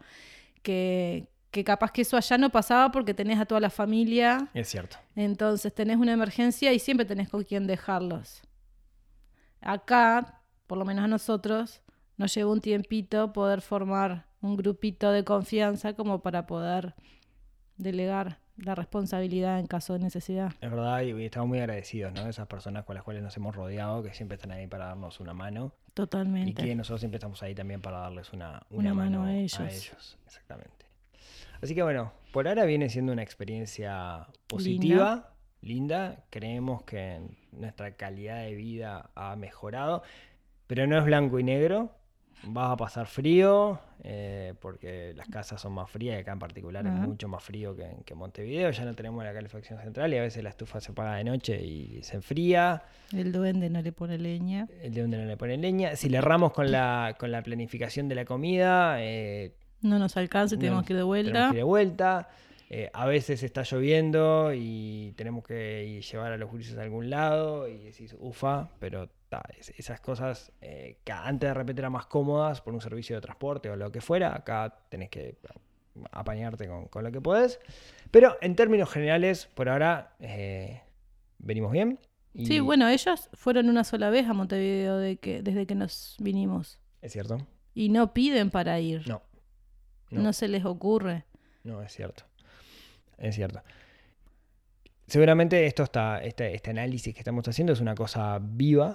Que, 0.62 1.26
que 1.50 1.62
capaz 1.62 1.92
que 1.92 2.02
eso 2.02 2.16
allá 2.16 2.38
no 2.38 2.50
pasaba 2.50 2.90
porque 2.90 3.12
tenés 3.14 3.38
a 3.38 3.44
toda 3.44 3.60
la 3.60 3.70
familia, 3.70 4.48
Es 4.54 4.68
cierto. 4.68 4.96
entonces 5.14 5.74
tenés 5.74 5.98
una 5.98 6.12
emergencia 6.12 6.72
y 6.72 6.78
siempre 6.78 7.04
tenés 7.06 7.28
con 7.28 7.44
quién 7.44 7.66
dejarlos. 7.66 8.42
Acá, 9.60 10.40
por 10.66 10.78
lo 10.78 10.84
menos 10.84 11.04
a 11.04 11.08
nosotros, 11.08 11.82
nos 12.16 12.34
llevó 12.34 12.52
un 12.52 12.60
tiempito 12.60 13.32
poder 13.32 13.60
formar 13.60 14.26
un 14.40 14.56
grupito 14.56 15.10
de 15.10 15.24
confianza 15.24 15.94
como 15.94 16.20
para 16.22 16.46
poder 16.46 16.94
delegar 17.76 18.38
la 18.56 18.74
responsabilidad 18.74 19.58
en 19.58 19.66
caso 19.66 19.94
de 19.94 19.98
necesidad. 20.00 20.52
Es 20.60 20.70
verdad, 20.70 21.02
y 21.02 21.12
y 21.12 21.24
estamos 21.24 21.48
muy 21.48 21.58
agradecidos, 21.58 22.12
¿no? 22.12 22.24
De 22.24 22.30
esas 22.30 22.46
personas 22.46 22.84
con 22.84 22.94
las 22.94 23.04
cuales 23.04 23.22
nos 23.22 23.36
hemos 23.36 23.54
rodeado, 23.54 24.02
que 24.02 24.14
siempre 24.14 24.36
están 24.36 24.52
ahí 24.52 24.66
para 24.66 24.86
darnos 24.86 25.20
una 25.20 25.34
mano. 25.34 25.72
Totalmente. 25.94 26.50
Y 26.50 26.54
que 26.54 26.74
nosotros 26.74 27.00
siempre 27.00 27.16
estamos 27.16 27.42
ahí 27.42 27.54
también 27.54 27.80
para 27.80 27.98
darles 27.98 28.32
una, 28.32 28.62
Una 28.70 28.94
mano 28.94 29.24
a 29.24 29.34
ellos. 29.34 30.18
Exactamente. 30.26 30.86
Así 31.62 31.74
que 31.74 31.82
bueno, 31.82 32.12
por 32.32 32.46
ahora 32.48 32.64
viene 32.64 32.88
siendo 32.90 33.12
una 33.12 33.22
experiencia 33.22 34.26
positiva, 34.46 35.30
linda. 35.62 36.24
Creemos 36.30 36.82
que 36.82 37.20
nuestra 37.52 37.96
calidad 37.96 38.42
de 38.42 38.54
vida 38.54 39.10
ha 39.14 39.34
mejorado, 39.36 40.02
pero 40.66 40.86
no 40.86 40.98
es 40.98 41.04
blanco 41.04 41.38
y 41.38 41.44
negro. 41.44 41.96
Vas 42.46 42.72
a 42.72 42.76
pasar 42.76 43.06
frío, 43.06 43.78
eh, 44.02 44.54
porque 44.60 45.14
las 45.16 45.28
casas 45.28 45.60
son 45.60 45.72
más 45.72 45.90
frías, 45.90 46.16
y 46.16 46.20
acá 46.20 46.32
en 46.32 46.38
particular 46.38 46.86
es 46.86 46.92
mucho 46.92 47.28
más 47.28 47.42
frío 47.42 47.74
que 47.74 47.84
en, 47.84 48.02
que 48.04 48.14
Montevideo. 48.14 48.70
Ya 48.70 48.84
no 48.84 48.94
tenemos 48.94 49.24
la 49.24 49.32
calefacción 49.32 49.78
central 49.80 50.12
y 50.12 50.18
a 50.18 50.22
veces 50.22 50.42
la 50.42 50.50
estufa 50.50 50.80
se 50.80 50.92
apaga 50.92 51.16
de 51.16 51.24
noche 51.24 51.62
y 51.64 52.02
se 52.02 52.16
enfría. 52.16 52.82
El 53.12 53.32
duende 53.32 53.70
no 53.70 53.80
le 53.82 53.92
pone 53.92 54.18
leña. 54.18 54.68
El 54.82 54.94
de 54.94 55.00
donde 55.02 55.18
no 55.18 55.24
le 55.24 55.36
ponen 55.36 55.60
leña. 55.62 55.96
Si 55.96 56.08
le 56.08 56.18
erramos 56.18 56.52
con 56.52 56.70
la, 56.70 57.16
con 57.18 57.30
la 57.30 57.42
planificación 57.42 58.08
de 58.08 58.14
la 58.14 58.24
comida, 58.24 58.96
eh, 59.02 59.52
No 59.80 59.98
nos 59.98 60.16
alcanza 60.16 60.56
No, 60.56 60.60
tenemos 60.60 60.84
que 60.84 60.92
ir 60.92 60.98
de 60.98 61.02
vuelta. 61.02 61.32
tenemos 61.32 61.50
que 61.52 61.56
ir 61.56 61.60
de 61.60 61.64
vuelta. 61.64 62.28
Eh, 62.76 62.90
a 62.92 63.06
veces 63.06 63.40
está 63.44 63.62
lloviendo 63.62 64.52
y 64.52 65.12
tenemos 65.16 65.44
que 65.44 66.02
llevar 66.10 66.32
a 66.32 66.36
los 66.36 66.50
gurises 66.50 66.76
a 66.76 66.82
algún 66.82 67.08
lado 67.08 67.68
y 67.68 67.78
decís, 67.78 68.16
ufa, 68.18 68.68
pero 68.80 69.08
ta, 69.28 69.42
esas 69.78 70.00
cosas 70.00 70.50
eh, 70.60 70.98
que 71.04 71.12
antes 71.12 71.50
de 71.50 71.54
repente 71.54 71.82
eran 71.82 71.92
más 71.92 72.06
cómodas 72.06 72.60
por 72.62 72.74
un 72.74 72.80
servicio 72.80 73.14
de 73.14 73.22
transporte 73.22 73.70
o 73.70 73.76
lo 73.76 73.92
que 73.92 74.00
fuera, 74.00 74.34
acá 74.34 74.76
tenés 74.88 75.08
que 75.08 75.36
apañarte 76.10 76.66
con, 76.66 76.86
con 76.86 77.04
lo 77.04 77.12
que 77.12 77.20
podés. 77.20 77.60
Pero 78.10 78.36
en 78.40 78.56
términos 78.56 78.90
generales, 78.90 79.46
por 79.54 79.68
ahora 79.68 80.16
eh, 80.18 80.82
venimos 81.38 81.70
bien. 81.70 82.00
y 82.32 82.46
Sí, 82.46 82.58
bueno, 82.58 82.88
ellos 82.88 83.30
fueron 83.34 83.68
una 83.68 83.84
sola 83.84 84.10
vez 84.10 84.26
a 84.26 84.32
Montevideo 84.32 84.98
de 84.98 85.16
que, 85.18 85.42
desde 85.42 85.64
que 85.68 85.76
nos 85.76 86.16
vinimos. 86.18 86.80
Es 87.02 87.12
cierto. 87.12 87.38
Y 87.72 87.88
no 87.90 88.12
piden 88.12 88.50
para 88.50 88.80
ir. 88.80 89.06
No. 89.06 89.22
No, 90.10 90.22
No. 90.22 90.32
se 90.32 90.48
les 90.48 90.64
ocurre. 90.64 91.24
No, 91.62 91.80
es 91.80 91.92
cierto. 91.92 92.24
Es 93.24 93.36
cierto. 93.36 93.62
Seguramente 95.06 95.66
esto 95.66 95.82
está, 95.82 96.22
este, 96.22 96.54
este 96.54 96.70
análisis 96.70 97.14
que 97.14 97.20
estamos 97.20 97.46
haciendo 97.48 97.72
es 97.72 97.80
una 97.80 97.94
cosa 97.94 98.38
viva 98.40 98.92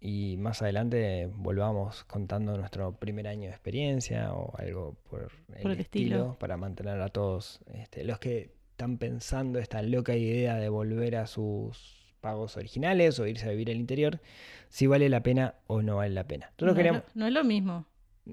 y 0.00 0.36
más 0.38 0.62
adelante 0.62 1.30
volvamos 1.34 2.04
contando 2.04 2.56
nuestro 2.56 2.92
primer 2.96 3.26
año 3.26 3.42
de 3.42 3.50
experiencia 3.50 4.32
o 4.32 4.56
algo 4.58 4.96
por 5.10 5.30
el, 5.54 5.62
Por 5.62 5.72
el 5.72 5.80
estilo, 5.80 6.16
estilo. 6.16 6.38
para 6.38 6.56
mantener 6.56 7.00
a 7.00 7.08
todos 7.08 7.60
este, 7.74 8.04
los 8.04 8.18
que 8.18 8.54
están 8.70 8.98
pensando 8.98 9.58
esta 9.58 9.82
loca 9.82 10.14
idea 10.14 10.56
de 10.56 10.68
volver 10.68 11.16
a 11.16 11.26
sus 11.26 12.14
pagos 12.20 12.56
originales 12.56 13.18
o 13.18 13.26
irse 13.26 13.46
a 13.46 13.50
vivir 13.50 13.70
al 13.70 13.76
interior, 13.76 14.20
si 14.68 14.86
vale 14.86 15.08
la 15.08 15.22
pena 15.22 15.54
o 15.66 15.82
no 15.82 15.96
vale 15.96 16.14
la 16.14 16.24
pena. 16.24 16.50
Nosotros 16.60 17.02
no 17.14 17.26
es 17.26 17.32
lo 17.32 17.44
mismo. 17.44 17.86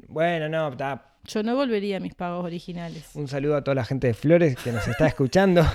Bueno, 0.08 0.50
no, 0.50 0.70
está, 0.70 1.14
Yo 1.26 1.44
no 1.44 1.56
volvería 1.56 1.98
a 1.98 2.00
mis 2.00 2.16
pagos 2.16 2.44
originales. 2.46 3.12
un 3.14 3.28
saludo 3.28 3.56
a 3.58 3.64
toda 3.64 3.76
la 3.76 3.86
gente 3.86 4.08
de 4.08 4.14
Flores 4.14 4.56
que 4.56 4.72
nos 4.72 4.88
está 4.88 5.08
escuchando. 5.08 5.64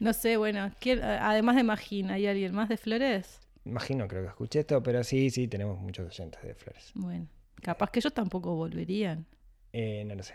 No 0.00 0.12
sé, 0.12 0.36
bueno, 0.36 0.72
¿quién- 0.80 1.02
a- 1.02 1.30
además 1.30 1.54
de 1.54 1.62
Magín, 1.62 2.10
¿hay 2.10 2.26
alguien 2.26 2.52
más 2.54 2.68
de 2.68 2.76
Flores? 2.76 3.40
Imagino, 3.64 4.08
creo 4.08 4.22
que 4.22 4.28
escuché 4.30 4.60
esto, 4.60 4.82
pero 4.82 5.04
sí, 5.04 5.30
sí, 5.30 5.46
tenemos 5.46 5.78
muchos 5.78 6.06
oyentes 6.08 6.42
de 6.42 6.54
Flores. 6.56 6.90
Bueno, 6.94 7.28
capaz 7.62 7.90
que 7.90 8.00
ellos 8.00 8.12
tampoco 8.12 8.54
volverían. 8.56 9.24
Eh, 9.72 10.02
no 10.04 10.16
lo 10.16 10.22
sé. 10.24 10.34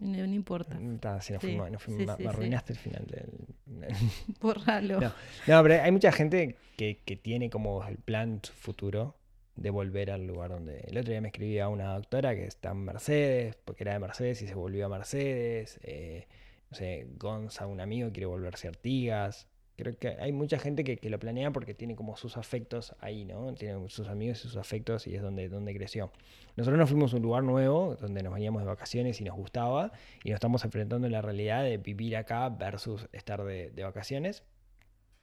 No, 0.00 0.26
no 0.26 0.34
importa. 0.34 0.78
Está, 0.78 1.20
sí, 1.22 1.32
nos 1.32 1.40
Sí, 1.40 1.48
fuimos- 1.48 1.70
nos 1.70 1.82
fuimos- 1.82 2.00
sí, 2.02 2.06
me- 2.06 2.12
sí, 2.16 2.22
me 2.22 2.24
sí. 2.24 2.28
arruinaste 2.28 2.72
el 2.74 2.78
final 2.78 3.06
del... 3.06 3.88
Borralo. 4.40 5.00
No. 5.00 5.12
No, 5.46 5.62
pero 5.62 5.82
hay 5.82 5.90
mucha 5.90 6.12
gente 6.12 6.56
que, 6.76 7.00
que 7.04 7.16
tiene 7.16 7.48
como 7.48 7.82
el 7.86 7.96
plan 7.96 8.40
futuro 8.54 9.16
de 9.56 9.70
volver 9.70 10.10
al 10.10 10.26
lugar 10.26 10.50
donde... 10.50 10.80
El 10.80 10.98
otro 10.98 11.10
día 11.12 11.20
me 11.20 11.28
escribía 11.28 11.68
una 11.68 11.94
doctora 11.94 12.34
que 12.34 12.44
está 12.46 12.70
en 12.70 12.84
Mercedes, 12.84 13.56
porque 13.64 13.84
era 13.84 13.92
de 13.94 13.98
Mercedes 14.00 14.42
y 14.42 14.46
se 14.48 14.54
volvió 14.54 14.86
a 14.86 14.88
Mercedes. 14.88 15.78
eh, 15.82 16.26
no 16.70 16.76
sé, 16.76 17.06
Gonza, 17.18 17.66
un 17.66 17.80
amigo, 17.80 18.10
quiere 18.12 18.26
volverse 18.26 18.66
a 18.66 18.70
Artigas. 18.70 19.46
Creo 19.76 19.96
que 19.98 20.08
hay 20.20 20.32
mucha 20.32 20.58
gente 20.58 20.84
que, 20.84 20.96
que 20.98 21.10
lo 21.10 21.18
planea 21.18 21.50
porque 21.50 21.74
tiene 21.74 21.96
como 21.96 22.16
sus 22.16 22.36
afectos 22.36 22.94
ahí, 23.00 23.24
¿no? 23.24 23.52
Tiene 23.54 23.88
sus 23.88 24.08
amigos 24.08 24.38
y 24.44 24.48
sus 24.48 24.56
afectos 24.56 25.06
y 25.06 25.14
es 25.16 25.22
donde, 25.22 25.48
donde 25.48 25.74
creció. 25.74 26.12
Nosotros 26.56 26.78
nos 26.78 26.88
fuimos 26.90 27.12
a 27.12 27.16
un 27.16 27.22
lugar 27.22 27.42
nuevo, 27.42 27.96
donde 27.96 28.22
nos 28.22 28.32
veníamos 28.34 28.62
de 28.62 28.68
vacaciones 28.68 29.20
y 29.20 29.24
nos 29.24 29.36
gustaba, 29.36 29.92
y 30.24 30.30
nos 30.30 30.36
estamos 30.36 30.64
enfrentando 30.64 31.06
a 31.06 31.10
la 31.10 31.22
realidad 31.22 31.62
de 31.64 31.78
vivir 31.78 32.16
acá 32.16 32.48
versus 32.50 33.08
estar 33.12 33.42
de, 33.44 33.70
de 33.70 33.82
vacaciones. 33.84 34.44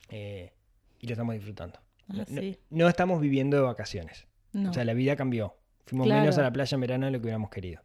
eh, 0.10 0.52
y 1.00 1.08
lo 1.08 1.14
estamos 1.14 1.36
disfrutando. 1.36 1.80
Ah, 2.10 2.14
No, 2.14 2.26
no- 2.28 2.42
sí. 2.42 2.60
no 2.70 2.88
estamos 2.90 3.22
viviendo 3.22 3.58
de 3.58 3.64
vacaciones. 3.64 4.28
No. 4.52 4.72
O 4.72 4.74
sea, 4.74 4.84
la 4.84 4.94
vida 4.94 5.16
cambió. 5.16 5.56
Fuimos 5.86 6.06
Claro. 6.08 6.22
menos 6.22 6.38
a 6.38 6.42
la 6.42 6.52
playa 6.52 6.76
en 6.76 6.82
verano 6.82 7.06
de 7.06 7.12
lo 7.12 7.20
que 7.20 7.24
hubiéramos 7.24 7.50
querido. 7.50 7.82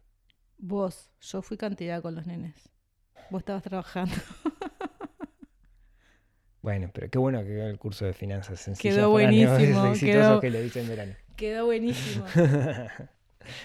Vos, 0.57 1.11
yo 1.21 1.41
fui 1.41 1.57
cantidad 1.57 2.01
con 2.01 2.15
los 2.15 2.25
nenes. 2.25 2.69
Vos 3.29 3.39
estabas 3.39 3.63
trabajando. 3.63 4.13
Bueno, 6.61 6.89
pero 6.91 7.09
qué 7.11 7.19
bueno 7.19 7.41
que 7.41 7.47
quedó 7.49 7.67
el 7.67 7.77
curso 7.77 8.05
de 8.05 8.13
finanzas 8.13 8.67
Quedó 8.79 9.09
buenísimo, 9.11 9.85
exitosos 9.85 9.99
quedó- 10.01 10.39
que 10.41 10.49
lo 10.49 10.63
hice 10.63 10.81
en 10.81 10.87
verano. 10.89 11.13
Quedó 11.35 11.65
buenísimo. 11.65 12.25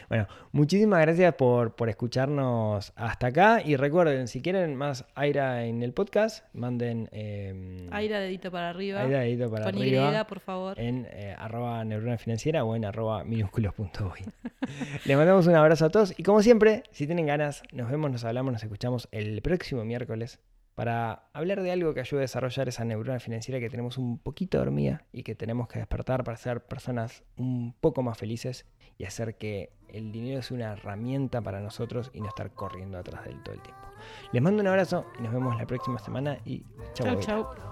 Bueno, 0.09 0.27
muchísimas 0.53 1.01
gracias 1.01 1.35
por, 1.35 1.75
por 1.75 1.89
escucharnos 1.89 2.93
hasta 2.97 3.29
acá. 3.29 3.63
Y 3.65 3.77
recuerden, 3.77 4.29
si 4.29 4.43
quieren 4.43 4.75
más 4.77 5.05
Aira 5.15 5.65
en 5.65 5.83
el 5.83 5.93
podcast, 5.93 6.45
manden 6.53 7.09
eh, 7.13 7.89
Aira 7.91 8.21
dedito 8.21 8.51
para 8.51 8.71
arriba. 8.71 9.01
Aira 9.01 9.21
dedito 9.21 9.51
para 9.51 9.65
con 9.65 9.77
arriba 9.77 10.21
Y, 10.21 10.25
por 10.25 10.41
favor. 10.41 10.79
en 10.79 11.07
eh, 11.11 11.35
arroba 11.39 11.85
neurona 11.85 12.19
financiera 12.19 12.65
o 12.65 12.77
en 12.77 12.85
arroba 12.85 13.25
minúsculos.boy. 13.25 14.21
Les 15.05 15.17
mandamos 15.17 15.47
un 15.47 15.55
abrazo 15.55 15.87
a 15.87 15.91
todos 15.91 16.15
y 16.19 16.23
como 16.23 16.43
siempre, 16.43 16.85
si 16.91 17.07
tienen 17.07 17.27
ganas, 17.27 17.63
nos 17.73 17.91
vemos, 17.91 18.11
nos 18.11 18.25
hablamos, 18.25 18.53
nos 18.53 18.63
escuchamos 18.63 19.09
el 19.13 19.41
próximo 19.43 19.85
miércoles 19.85 20.41
para 20.75 21.29
hablar 21.35 21.63
de 21.63 21.73
algo 21.73 21.93
que 21.93 22.01
ayude 22.01 22.21
a 22.21 22.23
desarrollar 22.23 22.69
esa 22.69 22.85
neurona 22.87 23.21
financiera 23.21 23.61
que 23.61 23.69
tenemos 23.69 23.99
un 23.99 24.19
poquito 24.19 24.57
dormida 24.57 25.05
y 25.13 25.25
que 25.25 25.35
tenemos 25.35 25.69
que 25.69 25.79
despertar 25.79 26.25
para 26.25 26.39
ser 26.39 26.65
personas 26.65 27.23
un 27.37 27.75
poco 27.81 28.03
más 28.03 28.17
felices 28.17 28.65
y 29.01 29.07
hacer 29.07 29.37
que 29.37 29.73
el 29.89 30.13
dinero 30.13 30.41
es 30.41 30.51
una 30.51 30.75
herramienta 30.75 31.41
para 31.41 31.59
nosotros 31.59 32.11
y 32.13 32.21
no 32.21 32.29
estar 32.29 32.51
corriendo 32.51 32.99
atrás 32.99 33.25
del 33.25 33.43
todo 33.43 33.55
el 33.55 33.63
tiempo. 33.63 33.81
Les 34.31 34.43
mando 34.43 34.61
un 34.61 34.69
abrazo 34.69 35.07
y 35.19 35.23
nos 35.23 35.33
vemos 35.33 35.57
la 35.57 35.67
próxima 35.67 35.99
semana 35.99 36.37
y 36.45 36.63
chau. 36.93 37.19
Chau, 37.19 37.21
chau. 37.21 37.71